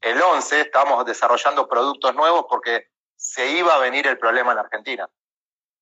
el 0.00 0.22
11 0.22 0.60
estábamos 0.60 1.04
desarrollando 1.04 1.68
productos 1.68 2.14
nuevos 2.14 2.46
porque 2.48 2.88
se 3.16 3.48
iba 3.48 3.74
a 3.74 3.78
venir 3.78 4.06
el 4.06 4.18
problema 4.18 4.52
en 4.52 4.56
la 4.56 4.62
Argentina. 4.62 5.08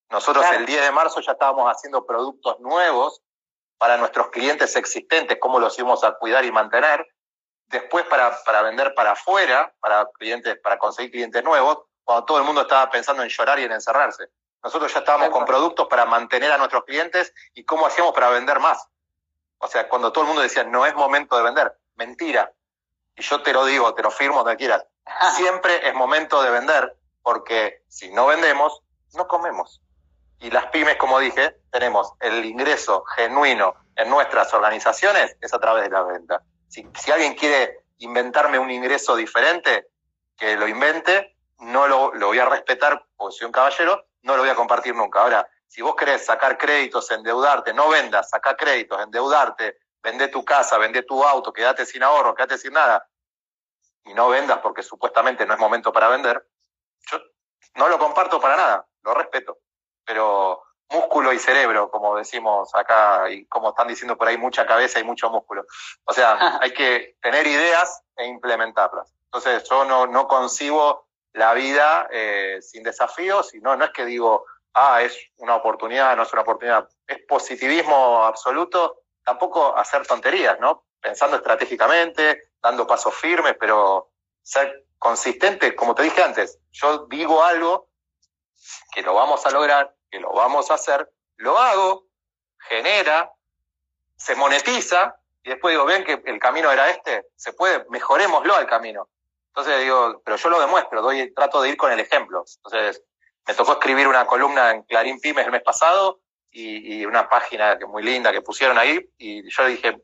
Nosotros 0.09 0.45
el 0.53 0.65
10 0.65 0.81
de 0.81 0.91
marzo 0.91 1.19
ya 1.21 1.33
estábamos 1.33 1.69
haciendo 1.69 2.05
productos 2.05 2.59
nuevos 2.59 3.21
para 3.77 3.97
nuestros 3.97 4.29
clientes 4.29 4.75
existentes, 4.75 5.37
cómo 5.39 5.59
los 5.59 5.77
íbamos 5.77 6.03
a 6.03 6.13
cuidar 6.13 6.45
y 6.45 6.51
mantener. 6.51 7.07
Después 7.67 8.05
para, 8.05 8.35
para 8.45 8.61
vender 8.61 8.95
para 8.95 9.11
afuera, 9.11 9.73
para, 9.81 10.07
clientes, 10.17 10.57
para 10.63 10.79
conseguir 10.79 11.11
clientes 11.11 11.43
nuevos, 11.43 11.79
cuando 12.03 12.25
todo 12.25 12.37
el 12.37 12.45
mundo 12.45 12.61
estaba 12.61 12.89
pensando 12.89 13.21
en 13.21 13.29
llorar 13.29 13.59
y 13.59 13.65
en 13.65 13.73
encerrarse. 13.73 14.29
Nosotros 14.63 14.91
ya 14.93 14.99
estábamos 14.99 15.29
con 15.29 15.45
productos 15.45 15.87
para 15.87 16.05
mantener 16.05 16.51
a 16.51 16.57
nuestros 16.57 16.85
clientes 16.85 17.33
y 17.53 17.65
cómo 17.65 17.85
hacíamos 17.85 18.13
para 18.13 18.29
vender 18.29 18.59
más. 18.59 18.87
O 19.59 19.67
sea, 19.67 19.89
cuando 19.89 20.11
todo 20.11 20.23
el 20.23 20.27
mundo 20.29 20.41
decía, 20.41 20.63
no 20.63 20.85
es 20.85 20.95
momento 20.95 21.37
de 21.37 21.43
vender, 21.43 21.77
mentira, 21.95 22.51
y 23.17 23.23
yo 23.23 23.41
te 23.41 23.51
lo 23.51 23.65
digo, 23.65 23.93
te 23.95 24.03
lo 24.03 24.11
firmo 24.11 24.43
donde 24.43 24.57
quieras, 24.57 24.85
siempre 25.35 25.87
es 25.87 25.93
momento 25.93 26.41
de 26.41 26.51
vender, 26.51 26.95
porque 27.23 27.83
si 27.87 28.11
no 28.11 28.27
vendemos, 28.27 28.81
no 29.15 29.27
comemos. 29.27 29.81
Y 30.39 30.51
las 30.51 30.67
pymes, 30.67 30.97
como 30.97 31.19
dije, 31.19 31.57
tenemos 31.71 32.13
el 32.19 32.45
ingreso 32.45 33.03
genuino 33.15 33.73
en 33.95 34.09
nuestras 34.09 34.53
organizaciones, 34.53 35.35
es 35.41 35.53
a 35.53 35.59
través 35.59 35.83
de 35.85 35.89
la 35.89 36.03
venta. 36.03 36.43
Si, 36.67 36.87
si 36.95 37.11
alguien 37.11 37.33
quiere 37.33 37.85
inventarme 37.97 38.59
un 38.59 38.69
ingreso 38.69 39.15
diferente, 39.15 39.87
que 40.37 40.55
lo 40.55 40.67
invente, 40.67 41.35
no 41.57 41.87
lo, 41.87 42.13
lo 42.13 42.27
voy 42.27 42.37
a 42.37 42.45
respetar 42.45 43.03
porque 43.15 43.35
soy 43.35 43.47
un 43.47 43.51
caballero, 43.51 44.05
no 44.21 44.35
lo 44.35 44.43
voy 44.43 44.51
a 44.51 44.55
compartir 44.55 44.93
nunca. 44.93 45.21
Ahora, 45.21 45.49
si 45.67 45.81
vos 45.81 45.95
querés 45.95 46.23
sacar 46.23 46.57
créditos, 46.57 47.09
endeudarte, 47.09 47.73
no 47.73 47.89
vendas, 47.89 48.29
saca 48.29 48.55
créditos, 48.55 49.01
endeudarte, 49.01 49.79
vende 50.07 50.29
tu 50.29 50.45
casa, 50.45 50.77
vende 50.77 51.03
tu 51.03 51.21
auto, 51.21 51.51
quédate 51.51 51.85
sin 51.85 52.01
ahorro, 52.01 52.33
quédate 52.33 52.57
sin 52.57 52.71
nada, 52.71 53.05
y 54.05 54.13
no 54.13 54.29
vendas 54.29 54.59
porque 54.59 54.81
supuestamente 54.81 55.45
no 55.45 55.53
es 55.53 55.59
momento 55.59 55.91
para 55.91 56.07
vender, 56.07 56.47
yo 57.11 57.19
no 57.75 57.89
lo 57.89 57.99
comparto 57.99 58.39
para 58.39 58.55
nada, 58.55 58.87
lo 59.03 59.13
respeto. 59.13 59.57
Pero 60.05 60.63
músculo 60.89 61.33
y 61.33 61.39
cerebro, 61.39 61.91
como 61.91 62.15
decimos 62.15 62.73
acá, 62.73 63.29
y 63.29 63.45
como 63.47 63.71
están 63.71 63.89
diciendo 63.89 64.17
por 64.17 64.29
ahí, 64.29 64.37
mucha 64.37 64.65
cabeza 64.65 64.97
y 64.99 65.03
mucho 65.03 65.29
músculo. 65.29 65.65
O 66.05 66.13
sea, 66.13 66.37
hay 66.61 66.71
que 66.71 67.17
tener 67.21 67.45
ideas 67.45 68.01
e 68.15 68.27
implementarlas. 68.27 69.13
Entonces, 69.25 69.67
yo 69.69 69.83
no, 69.83 70.07
no 70.07 70.25
concibo 70.29 71.09
la 71.33 71.53
vida 71.53 72.07
eh, 72.11 72.59
sin 72.61 72.81
desafíos, 72.81 73.53
y 73.53 73.59
no, 73.59 73.75
no 73.75 73.83
es 73.83 73.91
que 73.91 74.05
digo, 74.05 74.45
ah, 74.73 75.01
es 75.01 75.19
una 75.35 75.55
oportunidad, 75.55 76.15
no 76.15 76.23
es 76.23 76.31
una 76.31 76.43
oportunidad, 76.43 76.87
es 77.05 77.19
positivismo 77.27 78.23
absoluto 78.23 79.01
tampoco 79.27 79.77
hacer 79.77 80.07
tonterías, 80.07 80.57
¿no? 80.61 80.85
Pensando 81.01 81.35
estratégicamente, 81.35 82.51
dando 82.63 82.87
pasos 82.87 83.13
firmes, 83.13 83.57
pero 83.59 84.09
ser 84.41 84.85
consistente, 84.97 85.75
como 85.75 85.93
te 85.93 86.03
dije 86.03 86.23
antes, 86.23 86.59
yo 86.71 87.07
digo 87.07 87.43
algo 87.43 87.89
que 88.93 89.01
lo 89.01 89.13
vamos 89.13 89.45
a 89.45 89.51
lograr, 89.51 89.93
que 90.09 90.21
lo 90.21 90.31
vamos 90.31 90.71
a 90.71 90.75
hacer, 90.75 91.11
lo 91.35 91.57
hago, 91.57 92.05
genera, 92.69 93.29
se 94.15 94.33
monetiza, 94.35 95.17
y 95.43 95.49
después 95.49 95.73
digo, 95.73 95.83
ven 95.83 96.05
que 96.05 96.21
el 96.23 96.39
camino 96.39 96.71
era 96.71 96.89
este, 96.89 97.25
se 97.35 97.51
puede, 97.51 97.85
mejorémoslo 97.89 98.55
al 98.55 98.65
camino. 98.65 99.09
Entonces 99.47 99.81
digo, 99.81 100.21
pero 100.23 100.37
yo 100.37 100.49
lo 100.49 100.61
demuestro, 100.61 101.01
doy, 101.01 101.33
trato 101.33 101.61
de 101.61 101.67
ir 101.67 101.75
con 101.75 101.91
el 101.91 101.99
ejemplo. 101.99 102.45
Entonces, 102.63 103.03
me 103.45 103.53
tocó 103.55 103.73
escribir 103.73 104.07
una 104.07 104.25
columna 104.25 104.71
en 104.71 104.83
Clarín 104.83 105.19
Pymes 105.19 105.45
el 105.45 105.51
mes 105.51 105.63
pasado 105.63 106.21
y, 106.51 106.99
y 106.99 107.05
una 107.05 107.29
página 107.29 107.77
que 107.77 107.85
muy 107.85 108.03
linda 108.03 108.31
que 108.31 108.41
pusieron 108.41 108.77
ahí, 108.77 109.09
y 109.17 109.49
yo 109.49 109.65
dije, 109.65 110.01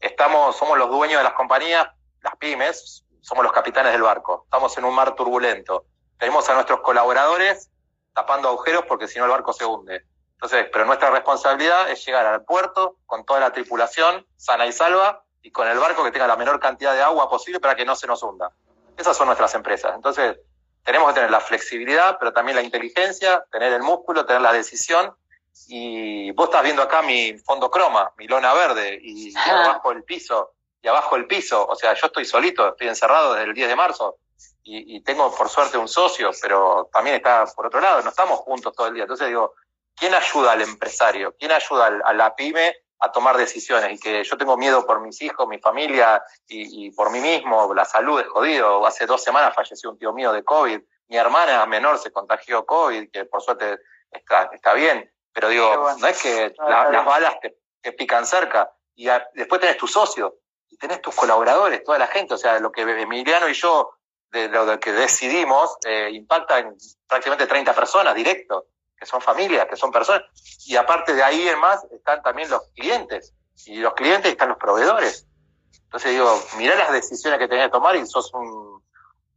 estamos, 0.00 0.56
somos 0.56 0.78
los 0.78 0.90
dueños 0.90 1.18
de 1.18 1.24
las 1.24 1.34
compañías, 1.34 1.86
las 2.20 2.36
pymes, 2.36 3.04
somos 3.20 3.44
los 3.44 3.52
capitanes 3.52 3.92
del 3.92 4.02
barco, 4.02 4.42
estamos 4.44 4.76
en 4.78 4.84
un 4.84 4.94
mar 4.94 5.14
turbulento. 5.14 5.84
Tenemos 6.18 6.48
a 6.48 6.54
nuestros 6.54 6.80
colaboradores 6.80 7.70
tapando 8.12 8.48
agujeros 8.48 8.84
porque 8.86 9.08
si 9.08 9.18
no 9.18 9.24
el 9.24 9.30
barco 9.30 9.52
se 9.52 9.64
hunde. 9.64 10.04
Entonces, 10.34 10.68
pero 10.72 10.84
nuestra 10.84 11.10
responsabilidad 11.10 11.88
es 11.90 12.04
llegar 12.04 12.26
al 12.26 12.44
puerto 12.44 12.96
con 13.06 13.24
toda 13.24 13.38
la 13.40 13.52
tripulación 13.52 14.26
sana 14.36 14.66
y 14.66 14.72
salva 14.72 15.24
y 15.40 15.52
con 15.52 15.68
el 15.68 15.78
barco 15.78 16.02
que 16.02 16.10
tenga 16.10 16.26
la 16.26 16.36
menor 16.36 16.58
cantidad 16.58 16.94
de 16.94 17.02
agua 17.02 17.30
posible 17.30 17.60
para 17.60 17.76
que 17.76 17.84
no 17.84 17.94
se 17.94 18.06
nos 18.06 18.22
hunda. 18.22 18.50
Esas 18.96 19.16
son 19.16 19.26
nuestras 19.26 19.54
empresas. 19.54 19.94
Entonces, 19.94 20.38
tenemos 20.84 21.08
que 21.08 21.14
tener 21.14 21.30
la 21.30 21.40
flexibilidad, 21.40 22.16
pero 22.18 22.32
también 22.32 22.56
la 22.56 22.62
inteligencia, 22.62 23.44
tener 23.52 23.72
el 23.72 23.82
músculo, 23.82 24.26
tener 24.26 24.42
la 24.42 24.52
decisión. 24.52 25.14
Y 25.68 26.30
vos 26.32 26.46
estás 26.46 26.62
viendo 26.62 26.82
acá 26.82 27.02
mi 27.02 27.38
fondo 27.38 27.70
croma, 27.70 28.12
mi 28.16 28.26
lona 28.26 28.52
verde, 28.54 28.98
y, 29.02 29.32
abajo 29.36 29.92
el 29.92 30.04
piso, 30.04 30.54
y 30.82 30.88
abajo 30.88 31.16
el 31.16 31.26
piso. 31.26 31.66
O 31.66 31.76
sea, 31.76 31.94
yo 31.94 32.06
estoy 32.06 32.24
solito, 32.24 32.68
estoy 32.68 32.88
encerrado 32.88 33.34
desde 33.34 33.48
el 33.48 33.54
10 33.54 33.68
de 33.68 33.76
marzo. 33.76 34.16
Y, 34.64 34.96
y 34.96 35.00
tengo 35.02 35.34
por 35.34 35.48
suerte 35.48 35.76
un 35.76 35.88
socio, 35.88 36.30
pero 36.40 36.88
también 36.92 37.16
está 37.16 37.44
por 37.46 37.66
otro 37.66 37.80
lado, 37.80 38.00
no 38.02 38.10
estamos 38.10 38.38
juntos 38.40 38.72
todo 38.74 38.86
el 38.86 38.94
día. 38.94 39.04
Entonces 39.04 39.28
digo, 39.28 39.54
¿quién 39.96 40.14
ayuda 40.14 40.52
al 40.52 40.62
empresario? 40.62 41.34
¿Quién 41.38 41.52
ayuda 41.52 42.00
a 42.04 42.12
la 42.12 42.34
pyme 42.34 42.74
a 43.00 43.10
tomar 43.10 43.36
decisiones? 43.36 43.92
Y 43.92 43.98
que 43.98 44.24
yo 44.24 44.36
tengo 44.36 44.56
miedo 44.56 44.86
por 44.86 45.00
mis 45.00 45.20
hijos, 45.22 45.46
mi 45.48 45.58
familia 45.58 46.22
y, 46.48 46.90
por 46.92 47.10
mí 47.10 47.20
mismo, 47.20 47.72
la 47.74 47.84
salud 47.84 48.20
es 48.20 48.28
jodido. 48.28 48.86
Hace 48.86 49.06
dos 49.06 49.22
semanas 49.22 49.54
falleció 49.54 49.90
un 49.90 49.98
tío 49.98 50.12
mío 50.12 50.32
de 50.32 50.44
COVID, 50.44 50.80
mi 51.08 51.16
hermana 51.16 51.66
menor 51.66 51.98
se 51.98 52.10
contagió 52.10 52.64
COVID, 52.64 53.10
que 53.10 53.24
por 53.26 53.42
suerte 53.42 53.78
está, 54.10 54.50
está 54.52 54.72
bien, 54.74 55.11
pero 55.32 55.48
digo, 55.48 55.94
no 55.98 56.06
es 56.06 56.22
que 56.22 56.54
las 56.58 57.04
balas 57.04 57.36
te, 57.40 57.92
pican 57.92 58.26
cerca, 58.26 58.72
y 58.94 59.08
después 59.34 59.60
tenés 59.60 59.76
tu 59.76 59.86
socio, 59.86 60.36
y 60.68 60.76
tenés 60.76 61.00
tus 61.00 61.14
colaboradores, 61.14 61.82
toda 61.84 61.98
la 61.98 62.06
gente, 62.06 62.34
o 62.34 62.38
sea, 62.38 62.58
lo 62.60 62.70
que 62.70 62.82
Emiliano 62.82 63.48
y 63.48 63.54
yo, 63.54 63.94
de 64.30 64.48
lo 64.48 64.78
que 64.80 64.92
decidimos, 64.92 65.76
eh, 65.84 66.10
impacta 66.12 66.58
en 66.58 66.76
prácticamente 67.06 67.46
30 67.46 67.74
personas 67.74 68.14
directo 68.14 68.66
que 69.02 69.06
son 69.06 69.20
familias, 69.20 69.66
que 69.66 69.74
son 69.74 69.90
personas. 69.90 70.22
Y 70.64 70.76
aparte 70.76 71.12
de 71.12 71.24
ahí 71.24 71.48
en 71.48 71.58
más 71.58 71.84
están 71.90 72.22
también 72.22 72.48
los 72.48 72.62
clientes. 72.68 73.34
Y 73.66 73.78
los 73.78 73.94
clientes 73.94 74.30
están 74.30 74.50
los 74.50 74.58
proveedores. 74.58 75.26
Entonces 75.84 76.12
digo, 76.12 76.40
mirá 76.56 76.76
las 76.76 76.92
decisiones 76.92 77.40
que 77.40 77.48
tenés 77.48 77.66
que 77.66 77.72
tomar 77.72 77.96
y 77.96 78.06
sos 78.06 78.32
un, 78.32 78.80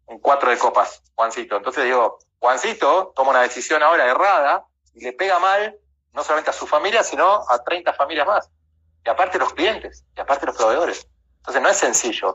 un 0.05 0.19
cuatro 0.19 0.51
de 0.51 0.59
copas, 0.59 1.01
Juancito. 1.15 1.57
Entonces 1.57 1.83
digo, 1.83 2.19
Juancito 2.37 3.11
toma 3.15 3.31
una 3.31 3.41
decisión 3.41 3.81
ahora 3.81 4.05
errada 4.05 4.65
y 4.93 5.03
le 5.03 5.13
pega 5.13 5.39
mal 5.39 5.75
no 6.16 6.24
solamente 6.24 6.49
a 6.49 6.53
su 6.53 6.66
familia, 6.66 7.03
sino 7.03 7.43
a 7.47 7.63
30 7.63 7.93
familias 7.93 8.26
más. 8.26 8.49
Y 9.05 9.09
aparte 9.09 9.38
los 9.38 9.53
clientes, 9.53 10.03
y 10.16 10.22
aparte 10.22 10.45
los 10.45 10.55
proveedores. 10.55 11.07
Entonces 11.38 11.61
no 11.61 11.70
es 11.70 11.78
sencillo. 11.78 12.34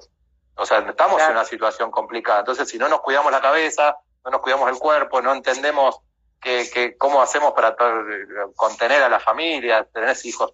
O 0.55 0.67
sea, 0.67 0.79
estamos 0.79 1.21
en 1.23 1.31
una 1.31 1.45
situación 1.45 1.91
complicada. 1.91 2.41
Entonces, 2.41 2.69
si 2.69 2.79
no 2.79 2.89
nos 2.89 3.01
cuidamos 3.01 3.33
la 3.33 3.41
cabeza, 3.41 3.97
no 4.25 4.31
nos 4.31 4.41
cuidamos 4.43 4.69
el 4.69 4.79
cuerpo, 4.79 5.23
no 5.23 5.33
entendemos 5.33 6.01
que, 6.41 6.97
cómo 6.99 7.23
hacemos 7.23 7.53
para 7.53 7.75
contener 8.55 9.03
a 9.03 9.09
la 9.09 9.21
familia, 9.21 9.85
tener 9.85 10.17
hijos, 10.25 10.53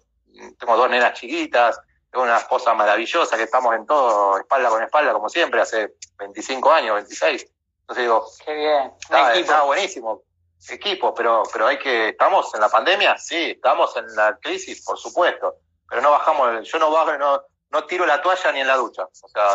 tengo 0.57 0.77
dos 0.77 0.89
nenas 0.89 1.13
chiquitas, 1.13 1.79
tengo 2.11 2.23
una 2.23 2.37
esposa 2.37 2.73
maravillosa 2.73 3.37
que 3.37 3.43
estamos 3.43 3.75
en 3.75 3.85
todo, 3.85 4.37
espalda 4.37 4.69
con 4.69 4.83
espalda, 4.83 5.13
como 5.13 5.29
siempre, 5.29 5.61
hace 5.61 5.95
25 6.17 6.71
años, 6.71 6.95
26. 6.95 7.47
Entonces 7.81 8.03
digo, 8.03 8.25
Qué 8.45 8.53
bien. 8.53 8.93
Está, 9.33 9.63
buenísimo. 9.63 10.23
Equipo, 10.69 11.13
pero, 11.13 11.43
pero 11.51 11.67
hay 11.67 11.77
que, 11.77 12.09
¿estamos 12.09 12.53
en 12.53 12.61
la 12.61 12.69
pandemia? 12.69 13.17
Sí, 13.17 13.51
estamos 13.51 13.95
en 13.95 14.15
la 14.15 14.37
crisis, 14.41 14.83
por 14.83 14.97
supuesto, 14.97 15.55
pero 15.87 16.01
no 16.01 16.11
bajamos, 16.11 16.67
yo 16.67 16.79
no 16.79 16.91
bajo, 16.91 17.17
no, 17.17 17.41
no 17.69 17.83
tiro 17.85 18.05
la 18.05 18.21
toalla 18.21 18.51
ni 18.51 18.61
en 18.61 18.67
la 18.67 18.75
ducha. 18.75 19.03
O 19.03 19.27
sea, 19.27 19.45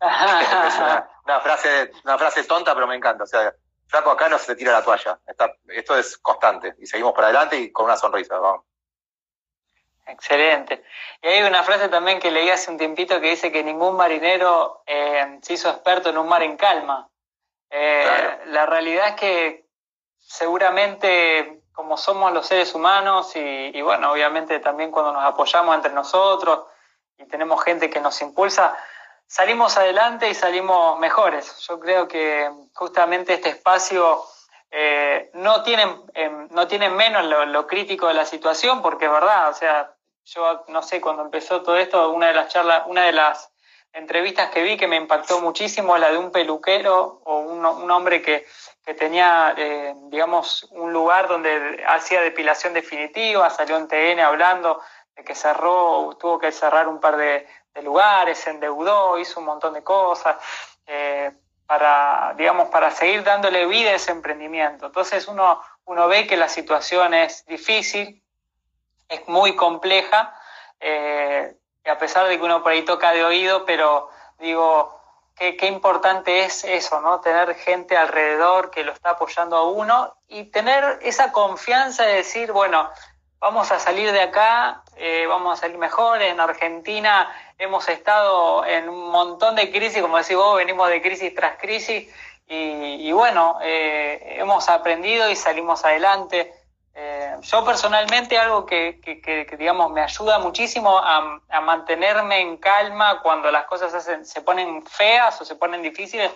es 0.68 0.78
una, 0.78 1.10
una, 1.24 1.40
frase, 1.40 1.90
una 2.04 2.18
frase 2.18 2.44
tonta, 2.44 2.74
pero 2.74 2.86
me 2.86 2.94
encanta. 2.94 3.24
O 3.24 3.26
sea, 3.26 3.52
Flaco, 3.90 4.12
acá 4.12 4.28
no 4.28 4.38
se 4.38 4.54
tira 4.54 4.70
la 4.70 4.84
toalla. 4.84 5.18
esto 5.68 5.98
es 5.98 6.16
constante. 6.18 6.76
Y 6.78 6.86
seguimos 6.86 7.12
para 7.12 7.26
adelante 7.26 7.58
y 7.58 7.72
con 7.72 7.86
una 7.86 7.96
sonrisa. 7.96 8.38
Vamos. 8.38 8.64
Excelente. 10.06 10.84
Y 11.20 11.26
hay 11.26 11.42
una 11.42 11.64
frase 11.64 11.88
también 11.88 12.20
que 12.20 12.30
leí 12.30 12.48
hace 12.50 12.70
un 12.70 12.78
tiempito 12.78 13.20
que 13.20 13.30
dice 13.30 13.50
que 13.50 13.64
ningún 13.64 13.96
marinero 13.96 14.84
eh, 14.86 15.40
se 15.42 15.54
hizo 15.54 15.68
experto 15.68 16.10
en 16.10 16.18
un 16.18 16.28
mar 16.28 16.42
en 16.44 16.56
calma. 16.56 17.10
Eh, 17.68 18.38
la 18.46 18.66
realidad 18.66 19.08
es 19.08 19.14
que 19.16 19.66
seguramente 20.30 21.60
como 21.72 21.96
somos 21.96 22.32
los 22.32 22.46
seres 22.46 22.72
humanos 22.74 23.32
y, 23.34 23.82
bueno, 23.82 24.12
obviamente 24.12 24.60
también 24.60 24.92
cuando 24.92 25.12
nos 25.12 25.24
apoyamos 25.24 25.74
entre 25.74 25.92
nosotros 25.92 26.66
y 27.18 27.24
tenemos 27.24 27.62
gente 27.64 27.90
que 27.90 28.00
nos 28.00 28.22
impulsa, 28.22 28.76
salimos 29.26 29.76
adelante 29.76 30.30
y 30.30 30.34
salimos 30.34 31.00
mejores. 31.00 31.58
Yo 31.66 31.80
creo 31.80 32.06
que 32.06 32.48
justamente 32.74 33.34
este 33.34 33.48
espacio 33.48 34.22
eh, 34.70 35.30
no, 35.34 35.64
tiene, 35.64 35.82
em, 36.14 36.46
no 36.52 36.68
tiene 36.68 36.90
menos 36.90 37.24
lo, 37.48 37.66
crítico 37.66 38.06
de 38.06 38.14
la 38.14 38.24
situación, 38.24 38.82
porque 38.82 39.06
es 39.06 39.10
verdad, 39.10 39.48
o 39.50 39.54
sea, 39.54 39.96
yo 40.26 40.64
no 40.68 40.82
sé, 40.82 41.00
cuando 41.00 41.22
empezó 41.22 41.62
todo 41.62 41.76
esto, 41.76 42.10
una 42.10 42.28
de 42.28 42.34
las 42.34 42.52
charlas, 42.52 42.84
una 42.86 43.04
de 43.04 43.12
las 43.12 43.50
entrevistas 43.92 44.50
que 44.50 44.62
vi 44.62 44.76
que 44.76 44.86
me 44.86 44.96
impactó 44.96 45.40
muchísimo 45.40 45.96
la 45.98 46.10
de 46.12 46.18
un 46.18 46.30
peluquero 46.30 47.20
o 47.24 47.38
un, 47.40 47.90
hombre 47.90 48.22
que, 48.22 48.46
tenía, 48.94 49.54
eh, 49.56 49.94
digamos, 50.08 50.64
un 50.70 50.92
lugar 50.92 51.28
donde 51.28 51.84
hacía 51.86 52.20
depilación 52.20 52.72
definitiva, 52.72 53.48
salió 53.50 53.76
en 53.76 53.88
TN 53.88 54.20
hablando 54.20 54.80
de 55.14 55.24
que 55.24 55.34
cerró, 55.34 56.16
tuvo 56.18 56.38
que 56.38 56.52
cerrar 56.52 56.88
un 56.88 57.00
par 57.00 57.16
de, 57.16 57.46
lugares, 57.82 58.36
se 58.36 58.50
endeudó, 58.50 59.16
hizo 59.18 59.40
un 59.40 59.46
montón 59.46 59.72
de 59.72 59.82
cosas 59.82 60.36
eh, 60.86 61.30
para, 61.64 62.34
digamos, 62.36 62.68
para 62.68 62.90
seguir 62.90 63.24
dándole 63.24 63.64
vida 63.66 63.90
a 63.90 63.94
ese 63.94 64.10
emprendimiento. 64.12 64.86
Entonces 64.86 65.26
uno, 65.28 65.62
uno 65.86 66.06
ve 66.06 66.26
que 66.26 66.36
la 66.36 66.48
situación 66.48 67.14
es 67.14 67.46
difícil, 67.46 68.22
es 69.08 69.26
muy 69.28 69.56
compleja, 69.56 70.34
eh, 70.78 71.56
a 71.86 71.96
pesar 71.96 72.28
de 72.28 72.36
que 72.36 72.44
uno 72.44 72.62
por 72.62 72.72
ahí 72.72 72.82
toca 72.84 73.12
de 73.12 73.24
oído, 73.24 73.64
pero 73.64 74.10
digo, 74.38 74.99
qué, 75.40 75.56
qué 75.56 75.66
importante 75.68 76.44
es 76.44 76.64
eso, 76.64 77.00
¿no? 77.00 77.20
Tener 77.20 77.54
gente 77.54 77.96
alrededor 77.96 78.70
que 78.70 78.84
lo 78.84 78.92
está 78.92 79.10
apoyando 79.10 79.56
a 79.56 79.70
uno 79.70 80.14
y 80.28 80.44
tener 80.44 80.98
esa 81.00 81.32
confianza 81.32 82.04
de 82.04 82.16
decir, 82.16 82.52
bueno, 82.52 82.90
vamos 83.38 83.72
a 83.72 83.78
salir 83.78 84.12
de 84.12 84.20
acá, 84.20 84.82
eh, 84.96 85.24
vamos 85.26 85.58
a 85.58 85.62
salir 85.62 85.78
mejor. 85.78 86.20
En 86.20 86.38
Argentina 86.40 87.34
hemos 87.58 87.88
estado 87.88 88.66
en 88.66 88.90
un 88.90 89.10
montón 89.10 89.56
de 89.56 89.70
crisis, 89.70 90.02
como 90.02 90.18
decís 90.18 90.36
vos, 90.36 90.58
venimos 90.58 90.90
de 90.90 91.00
crisis 91.00 91.34
tras 91.34 91.58
crisis 91.58 92.14
y, 92.46 93.12
bueno, 93.12 93.58
eh, 93.62 94.36
hemos 94.40 94.68
aprendido 94.68 95.30
y 95.30 95.36
salimos 95.36 95.84
adelante. 95.84 96.52
Eh, 96.94 97.36
yo 97.42 97.64
personalmente 97.64 98.36
algo 98.36 98.66
que, 98.66 99.00
digamos 99.58 99.92
me 99.92 100.02
ayuda 100.02 100.38
muchísimo 100.40 100.98
a, 100.98 101.40
mantenerme 101.60 102.40
en 102.40 102.56
calma 102.56 103.20
cuando 103.22 103.50
las 103.50 103.64
cosas 103.66 104.04
se 104.22 104.40
ponen 104.42 104.84
feas 104.84 105.40
o 105.40 105.44
se 105.44 105.54
ponen 105.54 105.82
difíciles 105.82 106.32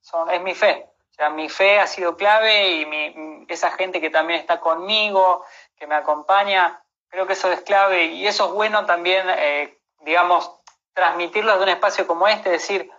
son, 0.00 0.30
es 0.30 0.40
mi 0.40 0.54
fe. 0.54 0.86
O 1.10 1.14
sea, 1.14 1.30
mi 1.30 1.48
fe 1.48 1.80
ha 1.80 1.86
sido 1.86 2.16
clave 2.16 2.68
y 2.68 3.46
esa 3.48 3.72
gente 3.72 4.00
que 4.00 4.10
también 4.10 4.40
está 4.40 4.60
conmigo, 4.60 5.44
que 5.76 5.86
me 5.86 5.94
acompaña, 5.94 6.80
creo 7.08 7.26
que 7.26 7.32
eso 7.32 7.50
es 7.50 7.60
clave 7.62 8.06
y 8.06 8.26
eso 8.26 8.46
es 8.46 8.52
bueno 8.52 8.86
también, 8.86 9.26
eh, 9.28 9.78
digamos, 10.00 10.50
transmitirlo 10.92 11.56
de 11.56 11.62
un 11.62 11.68
espacio 11.70 12.06
como 12.06 12.28
este, 12.28 12.50
decir, 12.50 12.90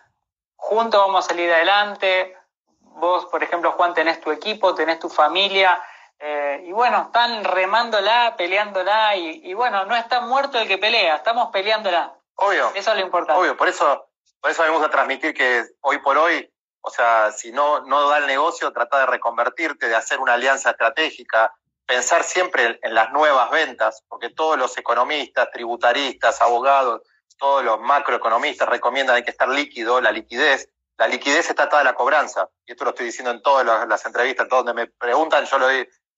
juntos 0.56 1.00
vamos 1.00 1.26
a 1.26 1.30
salir 1.30 1.52
adelante, 1.52 2.36
vos, 2.80 3.26
por 3.28 3.44
ejemplo, 3.44 3.72
Juan, 3.74 3.94
tenés 3.94 4.20
tu 4.20 4.32
equipo, 4.32 4.76
tenés 4.76 5.00
tu 5.00 5.10
familia, 5.10 5.82
eh, 6.20 6.64
y 6.68 6.72
bueno, 6.72 7.04
están 7.08 7.44
remándola, 7.44 8.36
peleándola, 8.38 9.16
y, 9.16 9.42
y, 9.44 9.54
bueno, 9.54 9.86
no 9.86 9.96
está 9.96 10.22
muerto 10.22 10.60
el 10.60 10.68
que 10.68 10.78
pelea, 10.78 11.16
estamos 11.16 11.50
peleándola. 11.52 12.14
Obvio. 12.36 12.72
Eso 12.76 12.92
es 12.92 12.98
lo 12.98 13.04
importante. 13.04 13.40
Obvio, 13.40 13.56
por 13.56 13.68
eso, 13.68 14.10
por 14.40 14.52
eso 14.52 14.64
me 14.64 14.70
gusta 14.70 14.90
transmitir 14.90 15.34
que 15.34 15.64
hoy 15.82 16.00
por 16.00 16.18
hoy, 16.18 16.52
o 16.82 16.90
sea, 16.90 17.32
si 17.32 17.52
no, 17.52 17.82
no 17.82 18.10
da 18.10 18.18
el 18.18 18.28
negocio, 18.28 18.72
trata 18.72 19.00
de 19.00 19.06
reconvertirte, 19.06 19.88
de 19.88 19.96
hacer 19.96 20.20
una 20.20 20.34
alianza 20.34 20.72
estratégica, 20.72 21.54
pensar 21.86 22.24
siempre 22.24 22.80
en 22.82 22.94
las 22.94 23.12
nuevas 23.12 23.50
ventas, 23.50 24.04
porque 24.08 24.30
todos 24.30 24.58
los 24.58 24.78
economistas, 24.78 25.50
tributaristas, 25.52 26.42
abogados, 26.42 27.02
todos 27.38 27.64
los 27.64 27.80
macroeconomistas 27.80 28.70
recomiendan 28.70 29.24
que 29.24 29.32
estar 29.32 29.50
líquido, 29.50 30.00
la 30.00 30.12
liquidez. 30.12 30.70
La 30.98 31.08
liquidez 31.08 31.50
está 31.50 31.64
atada 31.64 31.82
a 31.82 31.86
la 31.86 31.96
cobranza. 31.96 32.50
Y 32.66 32.74
esto 32.74 32.84
lo 32.84 32.90
estoy 32.92 33.08
diciendo 33.08 33.32
en 33.32 33.42
todas 33.42 33.66
las, 33.88 34.06
entrevistas, 34.06 34.48
todos 34.50 34.66
donde 34.66 34.82
me 34.82 34.88
preguntan, 34.92 35.46
yo 35.46 35.58
lo, 35.58 35.68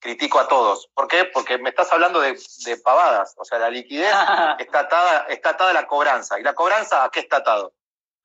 critico 0.01 0.39
a 0.39 0.47
todos. 0.47 0.89
¿Por 0.93 1.07
qué? 1.07 1.25
Porque 1.25 1.57
me 1.57 1.69
estás 1.69 1.91
hablando 1.93 2.19
de, 2.19 2.37
pavadas. 2.83 3.35
O 3.37 3.45
sea, 3.45 3.59
la 3.59 3.69
liquidez 3.69 4.13
está 4.59 4.79
atada, 4.79 5.27
está 5.29 5.51
atada 5.51 5.69
a 5.69 5.73
la 5.73 5.87
cobranza. 5.87 6.39
¿Y 6.39 6.43
la 6.43 6.53
cobranza 6.53 7.05
a 7.05 7.09
qué 7.09 7.21
está 7.21 7.37
atado? 7.37 7.73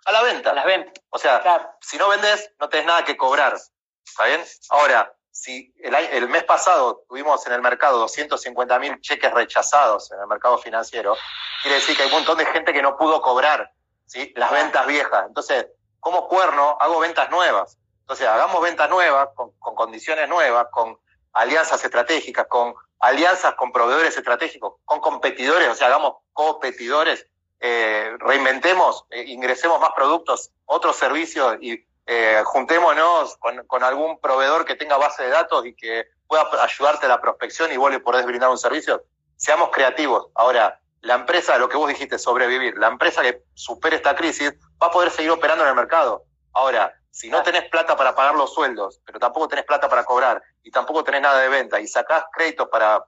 A 0.06 0.12
la 0.12 0.22
venta. 0.22 0.50
A 0.50 0.54
la 0.54 0.64
venta. 0.64 1.00
O 1.10 1.18
sea, 1.18 1.76
si 1.80 1.96
no 1.98 2.08
vendes, 2.08 2.50
no 2.58 2.68
tenés 2.68 2.86
nada 2.86 3.04
que 3.04 3.16
cobrar. 3.16 3.54
¿Está 3.54 4.24
bien? 4.24 4.42
Ahora, 4.70 5.12
si 5.30 5.74
el, 5.80 6.28
mes 6.28 6.44
pasado 6.44 7.04
tuvimos 7.08 7.46
en 7.46 7.52
el 7.52 7.60
mercado 7.60 7.98
250 7.98 8.78
mil 8.78 9.00
cheques 9.02 9.30
rechazados 9.32 10.10
en 10.12 10.20
el 10.20 10.26
mercado 10.26 10.56
financiero, 10.56 11.14
quiere 11.62 11.76
decir 11.76 11.94
que 11.94 12.04
hay 12.04 12.08
un 12.08 12.14
montón 12.14 12.38
de 12.38 12.46
gente 12.46 12.72
que 12.72 12.80
no 12.80 12.96
pudo 12.96 13.20
cobrar 13.20 13.70
¿sí? 14.06 14.32
las 14.34 14.50
ventas 14.50 14.86
viejas. 14.86 15.26
Entonces, 15.26 15.66
como 16.00 16.26
cuerno, 16.26 16.78
hago 16.80 17.00
ventas 17.00 17.30
nuevas. 17.30 17.76
Entonces, 18.00 18.26
hagamos 18.26 18.62
ventas 18.62 18.88
nuevas, 18.88 19.28
con, 19.34 19.52
condiciones 19.74 20.28
nuevas, 20.28 20.68
con 20.70 20.98
alianzas 21.36 21.84
estratégicas, 21.84 22.46
con 22.48 22.74
alianzas 22.98 23.54
con 23.54 23.72
proveedores 23.72 24.16
estratégicos, 24.16 24.74
con 24.84 25.00
competidores, 25.00 25.68
o 25.68 25.74
sea, 25.74 25.88
hagamos 25.88 26.14
competidores, 26.32 27.26
eh, 27.60 28.16
reinventemos, 28.18 29.04
eh, 29.10 29.24
ingresemos 29.26 29.78
más 29.80 29.90
productos, 29.94 30.50
otros 30.64 30.96
servicios 30.96 31.56
y 31.60 31.84
eh, 32.06 32.42
juntémonos 32.44 33.36
con, 33.36 33.82
algún 33.82 34.18
proveedor 34.18 34.64
que 34.64 34.76
tenga 34.76 34.96
base 34.96 35.24
de 35.24 35.30
datos 35.30 35.66
y 35.66 35.74
que 35.74 36.06
pueda 36.26 36.48
ayudarte 36.62 37.06
a 37.06 37.10
la 37.10 37.20
prospección 37.20 37.72
y 37.72 37.76
vos 37.76 37.90
le 37.90 38.00
podés 38.00 38.24
brindar 38.24 38.50
un 38.50 38.58
servicio. 38.58 39.04
Seamos 39.36 39.70
creativos. 39.70 40.28
Ahora, 40.34 40.80
la 41.02 41.14
empresa, 41.14 41.58
lo 41.58 41.68
que 41.68 41.76
vos 41.76 41.88
dijiste, 41.88 42.18
sobrevivir, 42.18 42.78
la 42.78 42.88
empresa 42.88 43.22
que 43.22 43.42
supere 43.54 43.96
esta 43.96 44.16
crisis 44.16 44.54
va 44.82 44.86
a 44.86 44.90
poder 44.90 45.10
seguir 45.10 45.30
operando 45.30 45.64
en 45.64 45.70
el 45.70 45.76
mercado. 45.76 46.24
Ahora, 46.52 46.94
si 47.16 47.30
no 47.30 47.42
tenés 47.42 47.64
plata 47.70 47.96
para 47.96 48.14
pagar 48.14 48.34
los 48.34 48.52
sueldos, 48.52 49.00
pero 49.02 49.18
tampoco 49.18 49.48
tenés 49.48 49.64
plata 49.64 49.88
para 49.88 50.04
cobrar 50.04 50.42
y 50.62 50.70
tampoco 50.70 51.02
tenés 51.02 51.22
nada 51.22 51.40
de 51.40 51.48
venta 51.48 51.80
y 51.80 51.86
sacás 51.86 52.26
créditos 52.30 52.68
para 52.68 53.02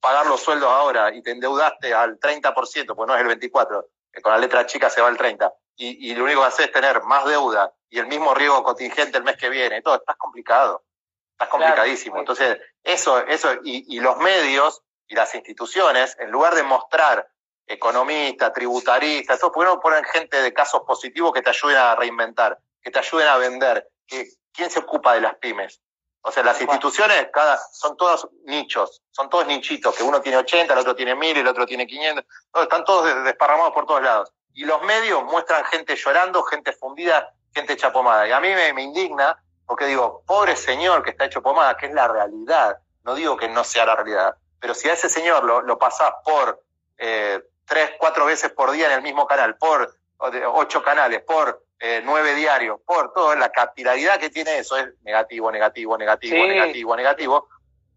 pagar 0.00 0.26
los 0.26 0.42
sueldos 0.42 0.68
ahora 0.68 1.14
y 1.14 1.22
te 1.22 1.30
endeudaste 1.30 1.94
al 1.94 2.20
30%, 2.20 2.94
pues 2.94 3.08
no 3.08 3.16
es 3.16 3.22
el 3.22 3.40
24%, 3.40 3.86
que 4.12 4.20
con 4.20 4.32
la 4.32 4.38
letra 4.38 4.66
chica 4.66 4.90
se 4.90 5.00
va 5.00 5.08
al 5.08 5.16
30%, 5.16 5.50
y, 5.76 6.10
y 6.10 6.14
lo 6.14 6.24
único 6.24 6.42
que 6.42 6.48
haces 6.48 6.66
es 6.66 6.72
tener 6.72 7.04
más 7.04 7.24
deuda 7.24 7.72
y 7.88 7.98
el 7.98 8.06
mismo 8.06 8.34
riesgo 8.34 8.62
contingente 8.62 9.16
el 9.16 9.24
mes 9.24 9.38
que 9.38 9.48
viene, 9.48 9.80
todo, 9.80 9.94
estás 9.94 10.16
complicado, 10.16 10.84
estás 11.32 11.48
complicadísimo. 11.48 12.18
Entonces, 12.18 12.58
eso, 12.82 13.18
eso, 13.20 13.50
y, 13.64 13.96
y 13.96 14.00
los 14.00 14.18
medios 14.18 14.82
y 15.06 15.14
las 15.14 15.34
instituciones, 15.34 16.18
en 16.20 16.30
lugar 16.30 16.54
de 16.54 16.64
mostrar 16.64 17.26
economistas, 17.66 18.52
tributaristas, 18.52 19.40
todo, 19.40 19.52
¿por 19.52 19.64
qué 19.64 19.70
no 19.70 19.80
ponen 19.80 20.04
gente 20.04 20.42
de 20.42 20.52
casos 20.52 20.82
positivos 20.82 21.32
que 21.32 21.40
te 21.40 21.48
ayuden 21.48 21.78
a 21.78 21.94
reinventar, 21.94 22.58
que 22.84 22.90
te 22.90 22.98
ayuden 22.98 23.26
a 23.26 23.38
vender? 23.38 23.88
Que, 24.06 24.28
¿Quién 24.52 24.70
se 24.70 24.80
ocupa 24.80 25.14
de 25.14 25.22
las 25.22 25.34
pymes? 25.36 25.80
O 26.26 26.30
sea, 26.30 26.42
las 26.42 26.60
instituciones 26.60 27.28
cada, 27.32 27.58
son 27.72 27.96
todos 27.96 28.28
nichos, 28.44 29.02
son 29.10 29.28
todos 29.28 29.46
nichitos, 29.46 29.94
que 29.94 30.02
uno 30.02 30.20
tiene 30.20 30.38
80, 30.38 30.72
el 30.72 30.78
otro 30.78 30.94
tiene 30.94 31.14
1000, 31.14 31.38
el 31.38 31.46
otro 31.46 31.66
tiene 31.66 31.86
500, 31.86 32.24
están 32.62 32.84
todos 32.84 33.24
desparramados 33.24 33.74
por 33.74 33.84
todos 33.84 34.02
lados. 34.02 34.32
Y 34.54 34.64
los 34.64 34.82
medios 34.84 35.22
muestran 35.24 35.64
gente 35.64 35.96
llorando, 35.96 36.42
gente 36.44 36.72
fundida, 36.72 37.34
gente 37.52 37.74
hecha 37.74 37.92
pomada. 37.92 38.26
Y 38.26 38.32
a 38.32 38.40
mí 38.40 38.48
me, 38.48 38.82
indigna 38.82 39.38
porque 39.66 39.86
digo, 39.86 40.22
pobre 40.26 40.56
señor 40.56 41.02
que 41.02 41.10
está 41.10 41.26
hecho 41.26 41.42
pomada, 41.42 41.76
que 41.76 41.86
es 41.86 41.92
la 41.92 42.08
realidad. 42.08 42.78
No 43.02 43.14
digo 43.14 43.36
que 43.36 43.48
no 43.48 43.64
sea 43.64 43.84
la 43.84 43.96
realidad, 43.96 44.34
pero 44.60 44.72
si 44.72 44.88
a 44.88 44.94
ese 44.94 45.10
señor 45.10 45.44
lo, 45.44 45.60
lo 45.60 45.78
pasás 45.78 46.12
por 46.24 46.62
eh, 46.96 47.42
tres, 47.66 47.92
cuatro 47.98 48.24
veces 48.24 48.50
por 48.50 48.70
día 48.70 48.86
en 48.86 48.92
el 48.92 49.02
mismo 49.02 49.26
canal, 49.26 49.56
por 49.56 49.94
ocho 50.18 50.82
canales, 50.82 51.22
por 51.22 51.64
eh, 51.86 52.00
nueve 52.02 52.34
diarios, 52.34 52.80
por 52.86 53.12
toda 53.12 53.36
la 53.36 53.50
capilaridad 53.50 54.18
que 54.18 54.30
tiene 54.30 54.58
eso, 54.58 54.74
es 54.78 54.86
negativo, 55.02 55.52
negativo, 55.52 55.98
negativo, 55.98 56.46
negativo, 56.46 56.96
negativo, 56.96 57.48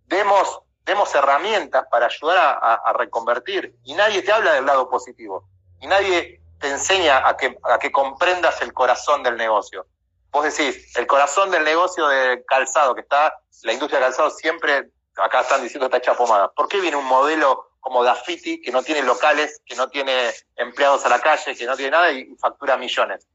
demos, 0.05 0.59
demos 0.83 1.15
herramientas 1.15 1.85
para 1.89 2.07
ayudar 2.07 2.37
a, 2.61 2.73
a 2.75 2.91
reconvertir. 2.93 3.73
Y 3.85 3.93
nadie 3.93 4.21
te 4.23 4.33
habla 4.33 4.51
del 4.53 4.65
lado 4.65 4.89
positivo. 4.89 5.47
Y 5.79 5.87
nadie 5.87 6.41
te 6.59 6.67
enseña 6.67 7.25
a 7.25 7.37
que, 7.37 7.57
a 7.63 7.79
que 7.79 7.89
comprendas 7.89 8.61
el 8.61 8.73
corazón 8.73 9.23
del 9.23 9.37
negocio. 9.37 9.85
Vos 10.31 10.43
decís, 10.43 10.95
el 10.97 11.07
corazón 11.07 11.49
del 11.49 11.63
negocio 11.63 12.09
de 12.09 12.43
calzado, 12.45 12.93
que 12.93 13.01
está, 13.01 13.33
la 13.63 13.71
industria 13.71 13.99
de 13.99 14.05
calzado 14.07 14.29
siempre, 14.31 14.89
acá 15.15 15.41
están 15.41 15.63
diciendo 15.63 15.85
está 15.85 15.97
hecha 15.99 16.13
pomada. 16.13 16.51
¿Por 16.51 16.67
qué 16.67 16.81
viene 16.81 16.97
un 16.97 17.05
modelo 17.05 17.69
como 17.79 18.03
Dafiti, 18.03 18.59
que 18.61 18.71
no 18.71 18.83
tiene 18.83 19.01
locales, 19.03 19.61
que 19.65 19.75
no 19.75 19.87
tiene 19.87 20.31
empleados 20.57 21.05
a 21.05 21.09
la 21.09 21.21
calle, 21.21 21.55
que 21.55 21.65
no 21.65 21.77
tiene 21.77 21.91
nada 21.91 22.11
y 22.11 22.35
factura 22.35 22.75
millones? 22.75 23.25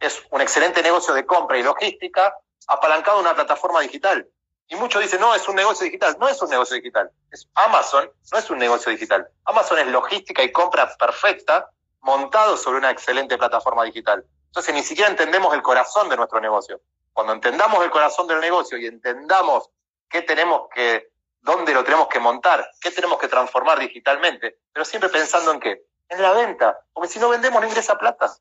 Es 0.00 0.22
un 0.30 0.40
excelente 0.40 0.82
negocio 0.82 1.14
de 1.14 1.24
compra 1.24 1.58
y 1.58 1.62
logística 1.62 2.36
apalancado 2.66 3.18
en 3.18 3.26
una 3.26 3.34
plataforma 3.34 3.80
digital. 3.80 4.28
Y 4.68 4.76
muchos 4.76 5.02
dicen, 5.02 5.20
no, 5.20 5.34
es 5.34 5.46
un 5.48 5.56
negocio 5.56 5.84
digital. 5.84 6.16
No 6.18 6.28
es 6.28 6.40
un 6.40 6.50
negocio 6.50 6.76
digital. 6.76 7.10
Es 7.30 7.48
Amazon 7.54 8.10
no 8.32 8.38
es 8.38 8.50
un 8.50 8.58
negocio 8.58 8.90
digital. 8.90 9.28
Amazon 9.44 9.78
es 9.78 9.86
logística 9.88 10.42
y 10.42 10.52
compra 10.52 10.94
perfecta 10.96 11.70
montado 12.00 12.56
sobre 12.56 12.78
una 12.78 12.90
excelente 12.90 13.36
plataforma 13.36 13.84
digital. 13.84 14.24
Entonces 14.46 14.74
ni 14.74 14.82
siquiera 14.82 15.10
entendemos 15.10 15.52
el 15.54 15.62
corazón 15.62 16.08
de 16.08 16.16
nuestro 16.16 16.40
negocio. 16.40 16.80
Cuando 17.12 17.32
entendamos 17.32 17.82
el 17.84 17.90
corazón 17.90 18.26
del 18.26 18.40
negocio 18.40 18.78
y 18.78 18.86
entendamos 18.86 19.70
qué 20.08 20.22
tenemos 20.22 20.68
que, 20.74 21.10
dónde 21.40 21.72
lo 21.74 21.84
tenemos 21.84 22.08
que 22.08 22.18
montar, 22.18 22.68
qué 22.80 22.90
tenemos 22.90 23.18
que 23.18 23.28
transformar 23.28 23.78
digitalmente, 23.78 24.58
pero 24.72 24.84
siempre 24.84 25.10
pensando 25.10 25.52
en 25.52 25.60
qué, 25.60 25.82
en 26.08 26.22
la 26.22 26.32
venta, 26.32 26.78
porque 26.92 27.08
si 27.08 27.18
no 27.18 27.28
vendemos 27.28 27.60
no 27.60 27.68
ingresa 27.68 27.96
plata, 27.96 28.32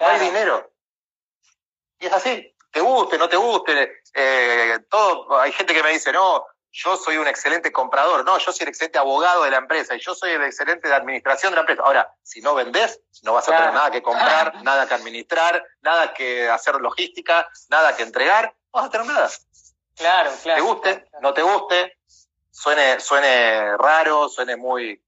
no 0.00 0.06
hay 0.06 0.20
dinero. 0.20 0.70
Y 1.98 2.06
es 2.06 2.12
así, 2.12 2.54
te 2.70 2.80
guste, 2.80 3.18
no 3.18 3.28
te 3.28 3.36
guste, 3.36 4.02
eh, 4.14 4.78
todo, 4.90 5.38
hay 5.38 5.52
gente 5.52 5.72
que 5.72 5.82
me 5.82 5.92
dice, 5.92 6.12
no, 6.12 6.44
yo 6.76 6.96
soy 6.96 7.16
un 7.16 7.26
excelente 7.26 7.72
comprador, 7.72 8.22
no, 8.24 8.36
yo 8.36 8.52
soy 8.52 8.64
el 8.64 8.68
excelente 8.68 8.98
abogado 8.98 9.44
de 9.44 9.50
la 9.50 9.56
empresa 9.56 9.94
y 9.94 10.00
yo 10.00 10.14
soy 10.14 10.32
el 10.32 10.42
excelente 10.42 10.88
de 10.88 10.94
administración 10.94 11.52
de 11.52 11.56
la 11.56 11.60
empresa. 11.60 11.82
Ahora, 11.82 12.14
si 12.22 12.42
no 12.42 12.54
vendés, 12.54 13.00
no 13.22 13.32
vas 13.32 13.48
a 13.48 13.56
tener 13.56 13.72
nada 13.72 13.90
que 13.90 14.02
comprar, 14.02 14.54
nada 14.62 14.86
que 14.86 14.92
administrar, 14.92 15.64
nada 15.80 16.12
que 16.12 16.48
hacer 16.50 16.74
logística, 16.74 17.48
nada 17.70 17.96
que 17.96 18.02
entregar, 18.02 18.54
no 18.74 18.80
vas 18.80 18.86
a 18.86 18.90
tener 18.90 19.06
nada. 19.06 19.30
Claro, 19.94 20.30
claro. 20.42 20.62
Te 20.62 20.68
guste, 20.68 21.08
no 21.22 21.32
te 21.32 21.42
guste, 21.42 21.98
suene, 22.50 23.00
suene 23.00 23.76
raro, 23.78 24.28
suene 24.28 24.56
muy... 24.56 25.02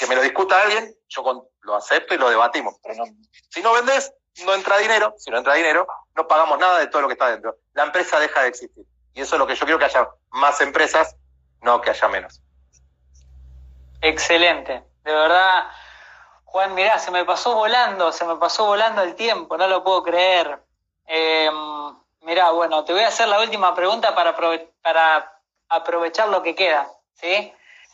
Que 0.00 0.06
me 0.08 0.16
lo 0.16 0.22
discuta 0.22 0.62
alguien, 0.62 0.96
yo 1.08 1.48
lo 1.60 1.76
acepto 1.76 2.14
y 2.14 2.18
lo 2.18 2.28
debatimos. 2.28 2.74
Pero 2.82 3.04
si 3.50 3.62
no 3.62 3.72
vendés, 3.72 4.12
no 4.44 4.54
entra 4.54 4.78
dinero, 4.78 5.14
si 5.18 5.30
no 5.30 5.38
entra 5.38 5.54
dinero, 5.54 5.86
no 6.14 6.28
pagamos 6.28 6.58
nada 6.58 6.78
de 6.78 6.88
todo 6.88 7.02
lo 7.02 7.08
que 7.08 7.14
está 7.14 7.28
dentro. 7.28 7.56
La 7.74 7.84
empresa 7.84 8.18
deja 8.18 8.42
de 8.42 8.48
existir. 8.48 8.84
Y 9.14 9.20
eso 9.20 9.34
es 9.34 9.38
lo 9.38 9.46
que 9.46 9.54
yo 9.54 9.64
quiero 9.64 9.78
que 9.78 9.86
haya 9.86 10.08
más 10.30 10.60
empresas, 10.60 11.16
no 11.62 11.80
que 11.80 11.90
haya 11.90 12.08
menos. 12.08 12.40
Excelente. 14.00 14.84
De 15.02 15.12
verdad, 15.12 15.66
Juan, 16.44 16.74
mirá, 16.74 16.98
se 16.98 17.10
me 17.10 17.24
pasó 17.24 17.54
volando, 17.54 18.12
se 18.12 18.24
me 18.24 18.36
pasó 18.36 18.66
volando 18.66 19.02
el 19.02 19.14
tiempo, 19.14 19.56
no 19.56 19.66
lo 19.66 19.82
puedo 19.82 20.02
creer. 20.02 20.58
Eh, 21.06 21.50
mirá, 22.22 22.50
bueno, 22.50 22.84
te 22.84 22.92
voy 22.92 23.02
a 23.02 23.08
hacer 23.08 23.28
la 23.28 23.40
última 23.40 23.74
pregunta 23.74 24.14
para, 24.14 24.36
para 24.82 25.40
aprovechar 25.68 26.28
lo 26.28 26.42
que 26.42 26.54
queda, 26.54 26.88
¿sí? 27.14 27.52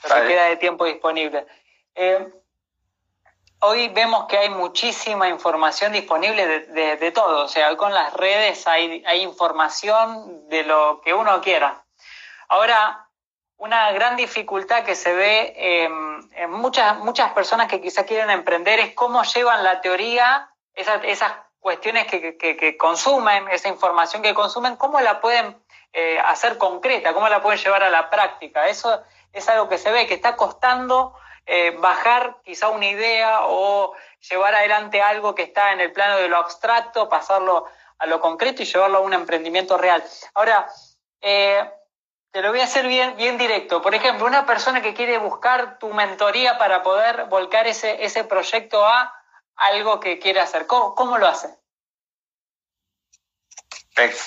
Lo 0.09 0.14
que 0.14 0.26
queda 0.26 0.45
de 0.45 0.57
tiempo 0.57 0.84
disponible. 0.84 1.47
Eh, 1.95 2.32
hoy 3.64 3.88
vemos 3.88 4.26
que 4.26 4.36
hay 4.36 4.50
muchísima 4.50 5.28
información 5.28 5.92
disponible 5.92 6.46
de, 6.46 7.12
todo, 7.12 7.44
o 7.44 7.48
sea, 7.48 7.74
con 7.76 7.94
las 7.94 8.12
redes 8.12 8.66
hay, 8.66 9.02
información 9.22 10.48
de 10.48 10.64
lo 10.64 11.00
que 11.00 11.14
uno 11.14 11.40
quiera. 11.40 11.82
Ahora, 12.48 13.08
una 13.56 13.90
gran 13.92 14.16
dificultad 14.16 14.84
que 14.84 14.94
se 14.94 15.14
ve 15.14 15.54
em, 15.56 16.28
en 16.34 16.50
muchas, 16.50 16.98
muchas 16.98 17.32
personas 17.32 17.68
que 17.68 17.80
quizás 17.80 18.04
quieren 18.04 18.30
emprender 18.30 18.78
es 18.80 18.94
cómo 18.94 19.22
llevan 19.22 19.64
la 19.64 19.80
teoría, 19.80 20.50
esas, 20.74 21.02
esas 21.04 21.32
cuestiones 21.60 22.06
que, 22.06 22.76
consumen, 22.76 23.48
esa 23.48 23.68
información 23.68 24.20
que 24.22 24.34
consumen, 24.34 24.76
cómo 24.76 25.00
la 25.00 25.22
pueden 25.22 25.56
eh, 25.94 26.18
hacer 26.26 26.58
concreta, 26.58 27.14
cómo 27.14 27.28
la 27.30 27.40
pueden 27.40 27.58
llevar 27.58 27.82
a 27.82 27.88
la 27.88 28.10
práctica. 28.10 28.68
Eso 28.68 29.02
es 29.32 29.48
algo 29.48 29.70
que 29.70 29.78
se 29.78 29.90
ve, 29.90 30.06
que 30.06 30.14
está 30.14 30.36
costando 30.36 31.14
eh, 31.47 31.76
bajar 31.78 32.38
quizá 32.42 32.68
una 32.70 32.86
idea 32.86 33.40
o 33.42 33.95
llevar 34.30 34.55
adelante 34.55 35.03
algo 35.03 35.34
que 35.34 35.42
está 35.42 35.72
en 35.72 35.80
el 35.80 35.92
plano 35.92 36.16
de 36.16 36.28
lo 36.28 36.38
abstracto, 36.38 37.09
pasarlo 37.09 37.66
a 37.99 38.07
lo 38.07 38.20
concreto 38.20 38.62
y 38.62 38.66
llevarlo 38.66 38.99
a 38.99 39.03
un 39.03 39.12
emprendimiento 39.12 39.76
real. 39.76 40.03
Ahora, 40.34 40.66
eh, 41.20 41.70
te 42.30 42.42
lo 42.42 42.51
voy 42.51 42.61
a 42.61 42.64
hacer 42.64 42.86
bien, 42.86 43.16
bien 43.16 43.38
directo. 43.38 43.82
Por 43.82 43.95
ejemplo, 43.95 44.26
una 44.26 44.47
persona 44.47 44.82
que 44.82 44.95
quiere 44.95 45.18
buscar 45.18 45.78
tu 45.78 45.92
mentoría 45.92 46.59
para 46.59 46.82
poder 46.82 47.26
volcar 47.26 47.66
ese, 47.66 48.05
ese 48.05 48.24
proyecto 48.24 48.84
a 48.84 49.14
algo 49.57 50.01
que 50.01 50.18
quiere 50.18 50.40
hacer, 50.40 50.66
¿cómo, 50.66 51.18
lo 51.18 51.28
hace? 51.28 51.49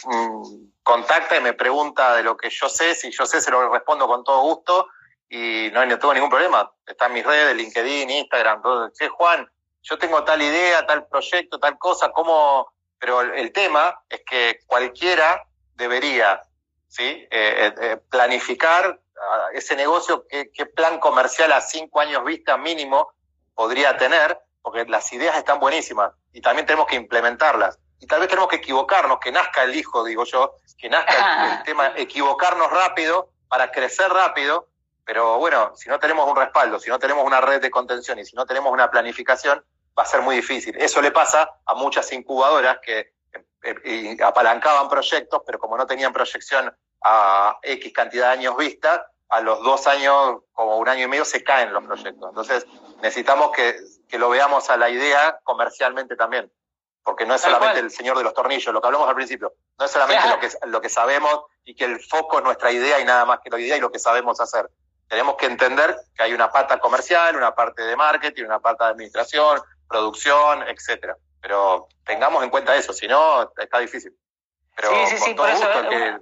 Mm, 0.05 0.69
contacta 0.83 1.35
y 1.35 1.41
me 1.41 1.53
pregunta 1.53 2.15
de 2.15 2.23
lo 2.23 2.37
que 2.37 2.49
yo 2.49 2.69
sé, 2.69 2.95
si 2.95 3.11
yo 3.11 3.25
sé 3.25 3.41
se 3.41 3.51
lo 3.51 3.69
respondo 3.69 4.07
con 4.07 4.23
todo 4.23 4.41
gusto 4.43 4.87
y 5.29 5.69
no, 5.71 5.85
no 5.85 5.99
tengo 5.99 6.13
ningún 6.13 6.29
problema. 6.29 6.71
Está 6.85 7.07
en 7.07 7.13
mis 7.13 7.25
redes, 7.25 7.55
LinkedIn, 7.55 8.09
Instagram, 8.09 8.61
todo. 8.61 8.89
Che, 8.91 9.07
Juan, 9.09 9.49
yo 9.81 9.97
tengo 9.97 10.23
tal 10.23 10.41
idea, 10.41 10.85
tal 10.85 11.07
proyecto, 11.07 11.59
tal 11.59 11.77
cosa, 11.77 12.11
¿cómo? 12.11 12.67
Pero 12.99 13.21
el, 13.21 13.51
tema 13.51 14.01
es 14.09 14.21
que 14.25 14.59
cualquiera 14.65 15.43
debería 15.75 16.41
¿sí? 16.87 17.03
Eh, 17.03 17.27
eh, 17.31 17.73
eh, 17.81 17.97
planificar 18.09 18.99
ese 19.53 19.75
negocio, 19.75 20.25
qué, 20.29 20.51
qué 20.51 20.67
plan 20.67 20.99
comercial 20.99 21.51
a 21.51 21.59
cinco 21.59 21.99
años 21.99 22.23
vista 22.23 22.55
mínimo 22.55 23.13
podría 23.55 23.97
tener, 23.97 24.39
porque 24.61 24.85
las 24.85 25.11
ideas 25.11 25.35
están 25.37 25.59
buenísimas 25.59 26.11
y 26.33 26.41
también 26.41 26.67
tenemos 26.67 26.85
que 26.87 26.95
implementarlas. 26.95 27.79
Y 27.99 28.05
tal 28.05 28.19
vez 28.19 28.29
tenemos 28.29 28.49
que 28.49 28.57
equivocarnos, 28.57 29.19
que 29.19 29.31
nazca 29.31 29.63
el 29.63 29.75
hijo, 29.75 30.03
digo 30.03 30.23
yo, 30.23 30.53
que 30.77 30.89
nazca 30.89 31.57
el, 31.57 31.63
tema, 31.63 31.93
equivocarnos 31.95 32.69
rápido 32.69 33.31
para 33.47 33.71
crecer 33.71 34.09
rápido, 34.11 34.67
pero 35.07 35.37
bueno, 35.39 35.71
si 35.77 35.87
no 35.87 35.99
tenemos 35.99 36.29
un 36.29 36.35
respaldo, 36.35 36.77
si 36.79 36.89
no 36.89 36.99
tenemos 36.99 37.25
una 37.25 37.39
red 37.39 37.61
de 37.61 37.71
contención 37.71 38.19
y 38.19 38.25
si 38.25 38.35
no 38.35 38.45
tenemos 38.45 38.73
una 38.73 38.91
planificación, 38.91 39.63
va 39.97 40.03
a 40.03 40.05
ser 40.05 40.21
muy 40.21 40.35
difícil. 40.35 40.75
Eso 40.77 41.01
le 41.01 41.11
pasa 41.11 41.49
a 41.65 41.75
muchas 41.75 42.11
incubadoras 42.11 42.79
que 42.81 43.13
eh, 43.63 44.17
apalancaban 44.21 44.89
proyectos, 44.89 45.43
pero 45.45 45.59
como 45.59 45.77
no 45.77 45.87
tenían 45.87 46.11
proyección 46.11 46.75
a 47.05 47.57
X 47.63 47.93
cantidad 47.93 48.27
de 48.27 48.33
años 48.33 48.57
vista, 48.57 49.09
a 49.29 49.39
los 49.39 49.63
dos 49.63 49.87
años, 49.87 50.39
como 50.51 50.77
un 50.77 50.89
año 50.89 51.05
y 51.05 51.07
medio, 51.07 51.23
se 51.23 51.41
caen 51.41 51.71
los 51.71 51.85
proyectos. 51.85 52.27
Entonces, 52.27 52.65
necesitamos 53.01 53.51
que, 53.51 53.79
que 54.09 54.19
lo 54.19 54.29
veamos 54.29 54.69
a 54.69 54.75
la 54.75 54.89
idea 54.89 55.39
comercialmente 55.45 56.17
también. 56.17 56.51
Porque 57.01 57.25
no 57.25 57.33
es 57.33 57.39
solamente 57.39 57.79
el 57.79 57.91
señor 57.91 58.17
de 58.17 58.25
los 58.25 58.33
tornillos, 58.33 58.73
lo 58.73 58.81
que 58.81 58.87
hablamos 58.87 59.07
al 59.07 59.15
principio, 59.15 59.53
no 59.79 59.85
es 59.85 59.91
solamente 59.91 60.27
lo 60.27 60.39
que, 60.41 60.49
lo 60.67 60.81
que 60.81 60.89
sabemos 60.89 61.45
y 61.63 61.73
que 61.73 61.85
el 61.85 62.01
foco 62.01 62.39
es 62.39 62.43
nuestra 62.43 62.73
idea 62.73 62.99
y 62.99 63.05
nada 63.05 63.23
más 63.23 63.39
que 63.39 63.49
la 63.49 63.57
idea 63.57 63.77
y 63.77 63.79
lo 63.79 63.89
que 63.89 63.99
sabemos 63.99 64.41
hacer. 64.41 64.69
Tenemos 65.07 65.35
que 65.35 65.45
entender 65.45 65.95
que 66.15 66.23
hay 66.23 66.33
una 66.33 66.51
pata 66.51 66.79
comercial, 66.79 67.35
una 67.35 67.55
parte 67.55 67.83
de 67.83 67.95
marketing, 67.95 68.45
una 68.45 68.59
parte 68.59 68.83
de 68.83 68.89
administración, 68.91 69.61
producción, 69.87 70.67
etcétera. 70.67 71.15
Pero 71.41 71.87
tengamos 72.03 72.43
en 72.43 72.49
cuenta 72.49 72.75
eso, 72.75 72.93
si 72.93 73.07
no, 73.07 73.51
está 73.57 73.79
difícil. 73.79 74.13
Pero 74.75 74.89
sí, 74.89 75.07
sí, 75.07 75.17
sí, 75.17 75.33
por 75.33 75.49
eso, 75.49 75.65
que, 75.89 76.19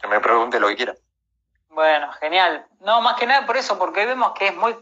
que 0.00 0.06
me 0.08 0.20
pregunte 0.20 0.58
lo 0.58 0.68
que 0.68 0.76
quiera. 0.76 0.94
Bueno, 1.68 2.10
genial. 2.14 2.66
No, 2.80 3.00
más 3.00 3.18
que 3.18 3.26
nada 3.26 3.46
por 3.46 3.56
eso, 3.56 3.78
porque 3.78 4.06
vemos 4.06 4.32
que 4.32 4.48
es 4.48 4.56
muy 4.56 4.74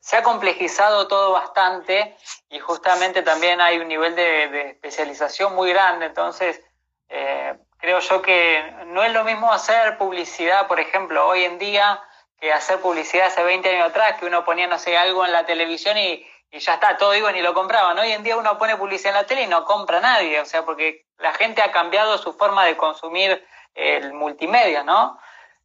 se 0.00 0.16
ha 0.16 0.22
complejizado 0.22 1.08
todo 1.08 1.32
bastante 1.32 2.16
y 2.48 2.58
justamente 2.60 3.22
también 3.22 3.60
hay 3.60 3.78
un 3.78 3.88
nivel 3.88 4.14
de, 4.14 4.70
especialización 4.70 5.54
muy 5.54 5.70
grande. 5.70 6.06
Entonces, 6.06 6.62
eh, 7.08 7.58
creo 7.78 8.00
yo 8.00 8.22
que 8.22 8.74
no 8.86 9.02
es 9.02 9.12
lo 9.12 9.24
mismo 9.24 9.52
hacer 9.52 9.98
publicidad, 9.98 10.66
por 10.66 10.80
ejemplo, 10.80 11.26
hoy 11.26 11.44
en 11.44 11.58
día, 11.58 12.00
que 12.40 12.52
hacer 12.52 12.80
publicidad 12.80 13.26
hace 13.26 13.42
20 13.42 13.68
años 13.68 13.90
atrás, 13.90 14.18
que 14.18 14.26
uno 14.26 14.44
ponía, 14.44 14.66
no 14.66 14.78
sé, 14.78 14.96
algo 14.96 15.24
en 15.24 15.32
la 15.32 15.46
televisión 15.46 15.96
y, 15.98 16.26
y 16.50 16.58
ya 16.58 16.74
está, 16.74 16.96
todo 16.96 17.14
iban 17.14 17.36
y 17.36 17.42
lo 17.42 17.54
compraban. 17.54 17.98
Hoy 17.98 18.12
en 18.12 18.22
día 18.22 18.36
uno 18.36 18.58
pone 18.58 18.76
publicidad 18.76 19.14
en 19.14 19.22
la 19.22 19.26
tele 19.26 19.42
y 19.42 19.46
no 19.46 19.64
compra 19.64 20.00
nadie, 20.00 20.40
o 20.40 20.44
sea, 20.44 20.64
porque 20.64 21.06
la 21.18 21.32
gente 21.34 21.62
ha 21.62 21.72
cambiado 21.72 22.18
su 22.18 22.32
forma 22.32 22.64
de 22.64 22.76
consumir 22.76 23.44
el 23.74 24.12
multimedia, 24.12 24.82
¿no? 24.82 25.18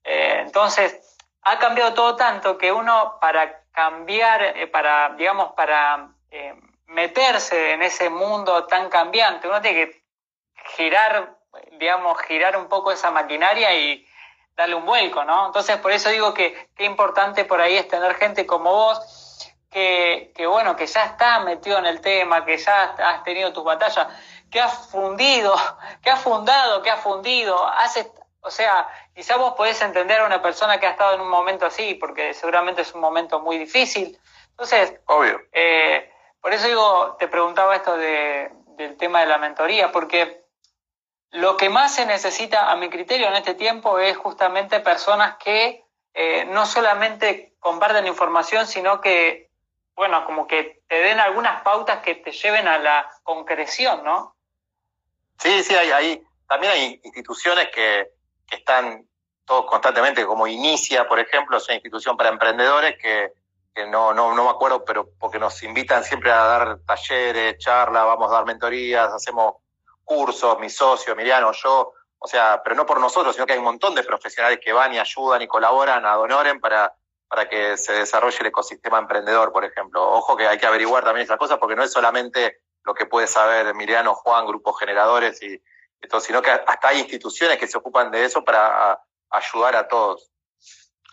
Eh, 0.04 0.40
entonces, 0.42 1.18
ha 1.44 1.60
cambiado 1.60 1.94
todo 1.94 2.16
tanto 2.16 2.58
que 2.58 2.72
uno 2.72 3.18
para 3.20 3.64
cambiar, 3.72 4.44
eh, 4.44 4.68
para, 4.68 5.10
digamos, 5.16 5.54
para 5.54 6.10
eh, 6.32 6.56
meterse 6.88 7.74
en 7.74 7.82
ese 7.82 8.10
mundo 8.10 8.66
tan 8.66 8.90
cambiante, 8.90 9.48
uno 9.48 9.62
tiene 9.62 9.86
que 9.86 10.04
girar, 10.76 11.38
digamos, 11.80 12.18
girar 12.22 12.58
un 12.58 12.68
poco 12.68 12.92
esa 12.92 13.12
maquinaria 13.12 13.74
y 13.74 14.06
darle 14.56 14.76
un 14.76 14.86
vuelco, 14.86 15.24
¿no? 15.24 15.48
Entonces, 15.48 15.78
por 15.78 15.92
eso 15.92 16.10
digo 16.10 16.34
que 16.34 16.70
qué 16.76 16.86
importante 16.86 17.46
por 17.46 17.60
ahí 17.62 17.76
es 17.76 17.88
tener 17.88 18.16
gente 18.16 18.46
como 18.46 18.72
vos, 18.72 19.54
que, 19.72 20.32
que 20.36 20.46
bueno, 20.46 20.76
que 20.76 20.86
ya 20.86 21.06
está 21.06 21.40
metido 21.40 21.80
en 21.80 21.88
el 21.88 22.02
tema, 22.02 22.46
que 22.46 22.58
ya 22.58 22.96
has 22.98 23.24
tenido 23.24 23.52
tus 23.52 23.64
batallas, 23.64 24.08
que 24.52 24.62
has 24.62 24.90
fundido, 24.90 25.56
que 26.04 26.10
has 26.12 26.22
fundado, 26.22 26.82
que 26.84 26.92
has 26.92 27.02
fundido, 27.02 27.66
has, 27.66 27.98
o 28.42 28.52
sea, 28.52 28.88
quizá 29.16 29.38
vos 29.38 29.54
podés 29.56 29.82
entender 29.82 30.20
a 30.20 30.26
una 30.26 30.42
persona 30.42 30.80
que 30.80 30.86
ha 30.86 30.92
estado 30.92 31.16
en 31.16 31.22
un 31.22 31.30
momento 31.30 31.66
así, 31.66 31.96
porque 31.96 32.34
seguramente 32.34 32.84
es 32.84 32.94
un 32.94 33.02
momento 33.02 33.40
muy 33.40 33.58
difícil. 33.58 34.20
Entonces, 34.52 35.00
obvio. 35.08 35.42
Eh, 35.52 36.12
por 36.40 36.54
eso 36.54 36.68
digo, 36.68 37.16
te 37.18 37.28
preguntaba 37.28 37.76
esto 37.76 37.98
de, 37.98 38.52
del 38.76 38.98
tema 38.98 39.22
de 39.22 39.28
la 39.28 39.38
mentoría, 39.38 39.92
porque 39.92 40.43
lo 41.34 41.58
que 41.58 41.70
más 41.70 41.96
se 41.96 42.06
necesita, 42.06 42.72
a 42.72 42.76
mi 42.76 42.90
criterio, 42.90 43.28
en 43.28 43.36
este 43.36 43.56
tiempo 43.56 43.98
es 44.00 44.16
justamente 44.16 44.80
personas 44.80 45.38
que 45.44 45.84
eh, 46.14 46.46
no 46.46 46.66
solamente 46.66 47.56
comparten 47.60 48.06
información, 48.06 48.68
sino 48.68 49.02
que, 49.02 49.50
bueno, 49.96 50.26
como 50.26 50.46
que 50.46 50.84
te 50.88 50.96
den 50.96 51.20
algunas 51.20 51.64
pautas 51.64 52.04
que 52.04 52.16
te 52.16 52.32
lleven 52.32 52.68
a 52.68 52.78
la 52.78 53.10
concreción, 53.24 54.04
¿no? 54.04 54.36
Sí, 55.40 55.64
sí, 55.64 55.74
hay, 55.74 55.90
hay 55.90 56.24
también 56.48 56.72
hay 56.72 57.02
instituciones 57.04 57.70
que, 57.74 58.10
que 58.48 58.58
están 58.58 59.08
todos 59.46 59.66
constantemente, 59.66 60.26
como 60.28 60.46
Inicia, 60.46 61.08
por 61.08 61.20
ejemplo, 61.20 61.58
es 61.58 61.66
una 61.66 61.76
institución 61.76 62.16
para 62.16 62.30
emprendedores 62.30 62.96
que, 63.02 63.34
que 63.74 63.88
no, 63.88 64.14
no, 64.14 64.36
no 64.36 64.44
me 64.44 64.50
acuerdo, 64.52 64.86
pero 64.86 65.10
porque 65.20 65.40
nos 65.40 65.64
invitan 65.64 66.04
siempre 66.04 66.32
a 66.32 66.44
dar 66.44 66.80
talleres, 66.86 67.58
charlas, 67.58 68.06
vamos 68.06 68.32
a 68.32 68.36
dar 68.36 68.46
mentorías, 68.46 69.12
hacemos 69.12 69.63
cursos, 70.04 70.60
mi 70.60 70.70
socio, 70.70 71.14
Emiliano, 71.14 71.52
yo, 71.52 71.94
o 72.18 72.28
sea, 72.28 72.62
pero 72.64 72.76
no 72.76 72.86
por 72.86 73.00
nosotros, 73.00 73.36
sino 73.36 73.46
que 73.46 73.54
hay 73.54 73.60
un 73.60 73.66
montón 73.66 73.96
de 73.96 74.04
profesionales 74.04 74.60
que 74.64 74.74
van 74.74 74.94
y 74.94 75.00
ayudan 75.00 75.42
y 75.42 75.48
colaboran 75.48 76.06
a 76.06 76.16
Donoren 76.16 76.60
para, 76.60 76.94
para 77.28 77.48
que 77.48 77.78
se 77.78 77.94
desarrolle 77.94 78.38
el 78.40 78.48
ecosistema 78.48 79.00
emprendedor, 79.00 79.52
por 79.52 79.66
ejemplo. 79.66 80.02
Ojo 80.12 80.36
que 80.36 80.48
hay 80.48 80.58
que 80.58 80.66
averiguar 80.66 81.04
también 81.04 81.26
esas 81.26 81.38
cosas 81.38 81.58
porque 81.58 81.76
no 81.76 81.84
es 81.84 81.92
solamente 81.92 82.62
lo 82.84 82.94
que 82.94 83.06
puede 83.06 83.28
saber 83.28 83.68
Emiliano, 83.68 84.14
Juan, 84.14 84.46
grupos 84.46 84.78
generadores 84.78 85.42
y, 85.42 85.62
entonces, 86.04 86.28
sino 86.28 86.42
que 86.42 86.52
hasta 86.52 86.90
hay 86.90 87.00
instituciones 87.00 87.58
que 87.58 87.68
se 87.68 87.78
ocupan 87.78 88.12
de 88.12 88.26
eso 88.26 88.44
para 88.44 89.02
ayudar 89.30 89.76
a 89.78 89.88
todos. 89.88 90.30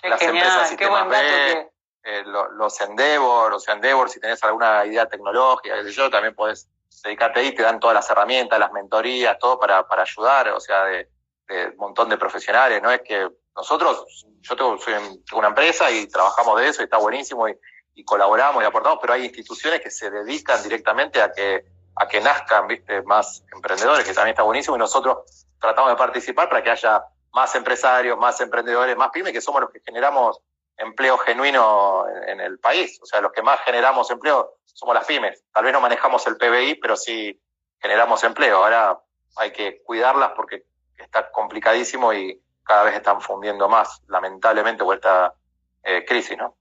Las 0.03 0.21
empresas 0.21 0.69
Sistema 0.69 1.05
B, 1.05 1.71
eh, 2.03 2.25
los, 2.25 2.81
Endeavor, 2.81 3.53
los 3.53 3.69
Endeavor, 3.69 4.11
si 4.11 4.19
tenés 4.19 4.43
alguna 4.43 4.85
idea 4.85 5.07
tecnológica, 5.07 5.81
yo, 5.83 6.11
también 6.11 6.35
podés 6.35 6.69
dedicarte 7.03 7.41
ahí, 7.41 7.55
te 7.55 7.63
dan 7.63 7.81
todas 7.81 7.95
las 7.95 8.11
herramientas, 8.11 8.59
las 8.59 8.73
mentorías, 8.73 9.39
todo 9.39 9.59
para, 9.59 9.87
para 9.87 10.03
ayudar, 10.03 10.49
o 10.51 10.61
sea, 10.61 10.85
de, 10.85 11.09
un 11.49 11.77
montón 11.79 12.09
de 12.09 12.17
profesionales, 12.17 12.81
no 12.81 12.91
es 12.91 13.01
que 13.03 13.29
nosotros, 13.57 14.27
yo 14.41 14.57
tengo, 14.57 14.79
soy 14.79 14.95
una 15.33 15.49
empresa 15.49 15.91
y 15.91 16.07
trabajamos 16.07 16.61
de 16.61 16.69
eso 16.69 16.81
y 16.81 16.85
está 16.85 16.99
buenísimo 16.99 17.49
y, 17.49 17.57
y 17.95 18.05
colaboramos 18.05 18.63
y 18.63 18.67
aportamos, 18.67 18.99
pero 19.01 19.15
hay 19.15 19.25
instituciones 19.25 19.81
que 19.81 19.91
se 19.91 20.11
dedican 20.11 20.63
directamente 20.63 21.21
a 21.21 21.33
que 21.33 21.65
a 21.97 22.09
que 22.09 22.21
nazcan 22.21 22.67
¿viste? 22.67 23.03
más 23.03 23.45
emprendedores, 23.55 24.07
que 24.07 24.15
también 24.15 24.33
está 24.33 24.43
buenísimo, 24.43 24.77
y 24.77 24.79
nosotros 24.79 25.47
tratamos 25.61 25.91
de 25.91 25.97
participar 25.97 26.49
para 26.49 26.63
que 26.63 26.71
haya 26.71 27.05
más 27.33 27.55
empresarios, 27.55 28.19
más 28.19 28.41
emprendedores, 28.41 28.97
más 28.97 29.11
pymes, 29.11 29.33
que 29.33 29.41
somos 29.41 29.61
los 29.61 29.71
que 29.71 29.81
generamos 29.81 30.41
empleo 30.81 31.19
genuino 31.19 32.07
en, 32.27 32.41
el 32.41 32.59
país. 32.59 32.99
O 33.03 33.07
sea, 33.07 33.21
los 33.21 33.33
que 33.33 33.43
más 33.43 33.61
generamos 33.61 34.11
empleo 34.11 34.57
somos 34.65 34.95
las 34.95 35.05
pymes. 35.05 35.45
Tal 35.53 35.65
vez 35.65 35.73
no 35.73 35.81
manejamos 35.81 36.27
el 36.27 36.37
PBI, 36.37 36.77
pero 36.77 36.97
sí 36.97 37.39
generamos 37.79 38.25
empleo. 38.25 38.65
Ahora 38.65 38.99
hay 39.37 39.53
que 39.53 39.83
cuidarlas 39.83 40.33
porque 40.35 40.65
está 40.97 41.31
complicadísimo 41.31 42.13
y 42.13 42.41
cada 42.65 42.85
vez 42.85 42.95
están 42.95 43.21
fundiendo 43.21 43.69
más, 43.69 44.03
lamentablemente, 44.09 44.85
por 44.85 44.97
esta 44.97 45.35
eh, 45.83 46.05
crisis, 46.07 46.39
¿no? 46.39 46.57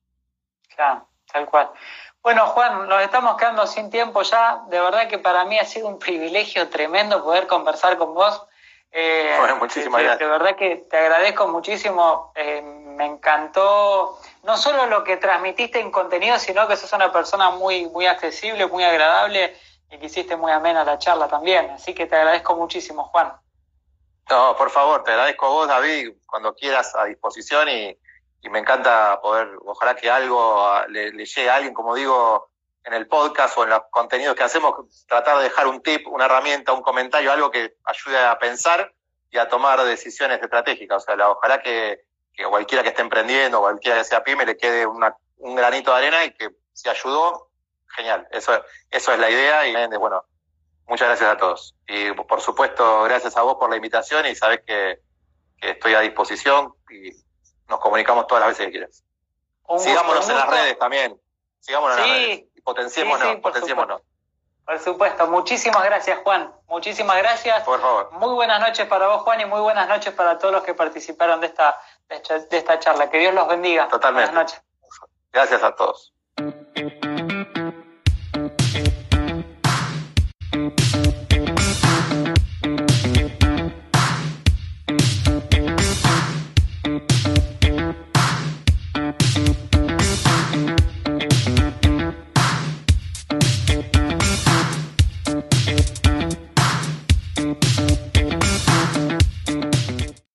Claro, 0.76 1.08
tal 1.32 1.46
cual. 1.46 1.72
Bueno, 2.22 2.48
Juan, 2.48 2.90
nos 2.90 3.02
estamos 3.02 3.38
quedando 3.38 3.66
sin 3.68 3.90
tiempo 3.90 4.22
ya. 4.24 4.64
De 4.68 4.80
verdad 4.80 5.08
que 5.08 5.20
para 5.20 5.46
mí 5.46 5.58
ha 5.58 5.66
sido 5.66 5.88
un 5.88 5.98
privilegio 5.98 6.70
tremendo 6.70 7.24
poder 7.24 7.48
conversar 7.48 7.98
con 7.98 8.14
vos. 8.14 8.46
Eh, 8.92 9.36
bueno, 9.40 9.56
muchísimas 9.58 10.02
gracias. 10.02 10.20
De 10.20 10.26
verdad 10.26 10.56
que 10.58 10.88
te 10.90 10.98
agradezco 10.98 11.48
muchísimo. 11.48 12.34
Eh, 12.36 12.89
me 13.00 13.06
encantó 13.06 14.20
no 14.44 14.58
solo 14.58 14.86
lo 14.86 15.04
que 15.04 15.18
transmitiste 15.18 15.80
en 15.80 15.90
contenido, 15.90 16.38
sino 16.38 16.68
que 16.68 16.76
sos 16.76 16.94
una 16.94 17.12
persona 17.12 17.50
muy, 17.50 17.88
muy 17.88 18.06
accesible, 18.06 18.68
muy 18.68 18.84
agradable 18.84 19.58
y 19.90 19.98
que 19.98 20.06
hiciste 20.06 20.36
muy 20.36 20.52
amena 20.52 20.84
la 20.84 21.00
charla 21.00 21.28
también. 21.28 21.72
Así 21.72 21.96
que 21.96 22.06
te 22.06 22.16
agradezco 22.16 22.56
muchísimo, 22.56 23.06
Juan. 23.06 23.34
No, 24.30 24.56
por 24.56 24.70
favor, 24.70 25.04
te 25.04 25.12
agradezco 25.12 25.46
a 25.48 25.50
vos, 25.50 25.68
David, 25.68 26.12
cuando 26.28 26.54
quieras 26.54 26.96
a 26.96 27.06
disposición 27.06 27.70
y 27.70 27.98
y 28.42 28.50
me 28.50 28.60
encanta 28.60 29.20
poder, 29.22 29.50
ojalá 29.66 29.96
que 29.96 30.10
algo 30.10 30.82
le, 30.90 31.12
llegue 31.12 31.50
a 31.50 31.56
alguien, 31.56 31.74
como 31.74 31.96
digo, 31.96 32.50
en 32.86 32.94
el 32.94 33.08
podcast 33.08 33.58
o 33.58 33.64
en 33.64 33.70
los 33.70 33.82
contenidos 33.92 34.36
que 34.36 34.44
hacemos, 34.44 34.74
tratar 35.08 35.38
de 35.38 35.44
dejar 35.44 35.68
un 35.68 35.82
tip, 35.82 36.08
una 36.08 36.26
herramienta, 36.26 36.72
un 36.72 36.82
comentario, 36.82 37.32
algo 37.32 37.52
que 37.52 37.76
ayude 37.84 38.18
a 38.18 38.40
pensar 38.40 38.94
y 39.30 39.38
a 39.38 39.50
tomar 39.50 39.84
decisiones 39.84 40.42
estratégicas. 40.42 41.04
O 41.04 41.06
sea, 41.06 41.30
ojalá 41.30 41.62
que, 41.62 42.06
que, 42.34 42.46
cualquiera 42.46 42.84
que 42.84 42.90
esté 42.90 43.02
emprendiendo, 43.02 43.60
cualquiera 43.60 43.98
que 43.98 44.04
sea 44.04 44.24
pyme, 44.24 44.46
le 44.46 44.58
quede 44.58 44.86
una, 44.86 45.16
un 45.38 45.56
granito 45.56 45.92
de 45.92 45.98
arena 45.98 46.24
y 46.26 46.32
que 46.32 46.50
si 46.74 46.90
ayudó, 46.90 47.50
genial. 47.96 48.28
Eso, 48.32 48.64
eso 48.90 49.14
es 49.14 49.20
la 49.20 49.30
idea 49.30 49.68
y 49.68 49.98
bueno, 49.98 50.24
muchas 50.88 51.08
gracias 51.08 51.30
a 51.30 51.38
todos. 51.38 51.76
Y 51.88 52.12
por 52.14 52.42
supuesto, 52.42 53.04
gracias 53.04 53.36
a 53.38 53.42
vos 53.42 53.56
por 53.56 53.70
la 53.70 53.76
invitación 53.76 54.26
y 54.26 54.36
sabes 54.36 54.62
que, 54.66 55.00
que 55.60 55.72
estoy 55.72 55.94
a 55.94 56.02
disposición 56.02 56.74
y 56.90 57.12
nos 57.68 57.80
comunicamos 57.80 58.28
todas 58.28 58.42
las 58.42 58.50
veces 58.50 58.68
que 58.68 58.72
quieras. 58.72 59.04
Sigámonos 59.78 60.28
en 60.30 60.36
las 60.36 60.50
redes 60.50 60.80
también. 60.80 61.20
Sigámonos 61.60 61.98
en 61.98 62.04
las 62.04 62.12
redes. 62.12 62.44
Y 62.56 62.62
potenciémonos, 62.62 63.36
potenciémonos. 63.38 64.02
Por 64.66 64.80
supuesto. 64.80 65.28
Muchísimas 65.28 65.84
gracias, 65.84 66.20
Juan. 66.24 66.54
Muchísimas 66.68 67.18
gracias. 67.18 67.64
Por 67.64 67.82
favor. 67.82 68.12
Muy 68.14 68.34
buenas 68.34 68.60
noches 68.60 68.88
para 68.88 69.08
vos, 69.08 69.24
Juan, 69.24 69.42
y 69.42 69.46
muy 69.46 69.62
buenas 69.62 69.88
noches 69.88 70.14
para 70.14 70.38
todos 70.38 70.54
los 70.54 70.64
que 70.64 70.74
participaron 70.74 71.42
de 71.42 71.48
esta, 71.48 71.80
de 72.10 72.58
esta 72.58 72.80
charla. 72.80 73.10
Que 73.10 73.20
Dios 73.20 73.34
los 73.34 73.48
bendiga. 73.48 73.88
Totalmente. 73.88 74.32
Buenas 74.32 74.54
noches. 74.54 74.64
Gracias 75.32 75.64
a 75.64 75.76
todos. 75.76 76.14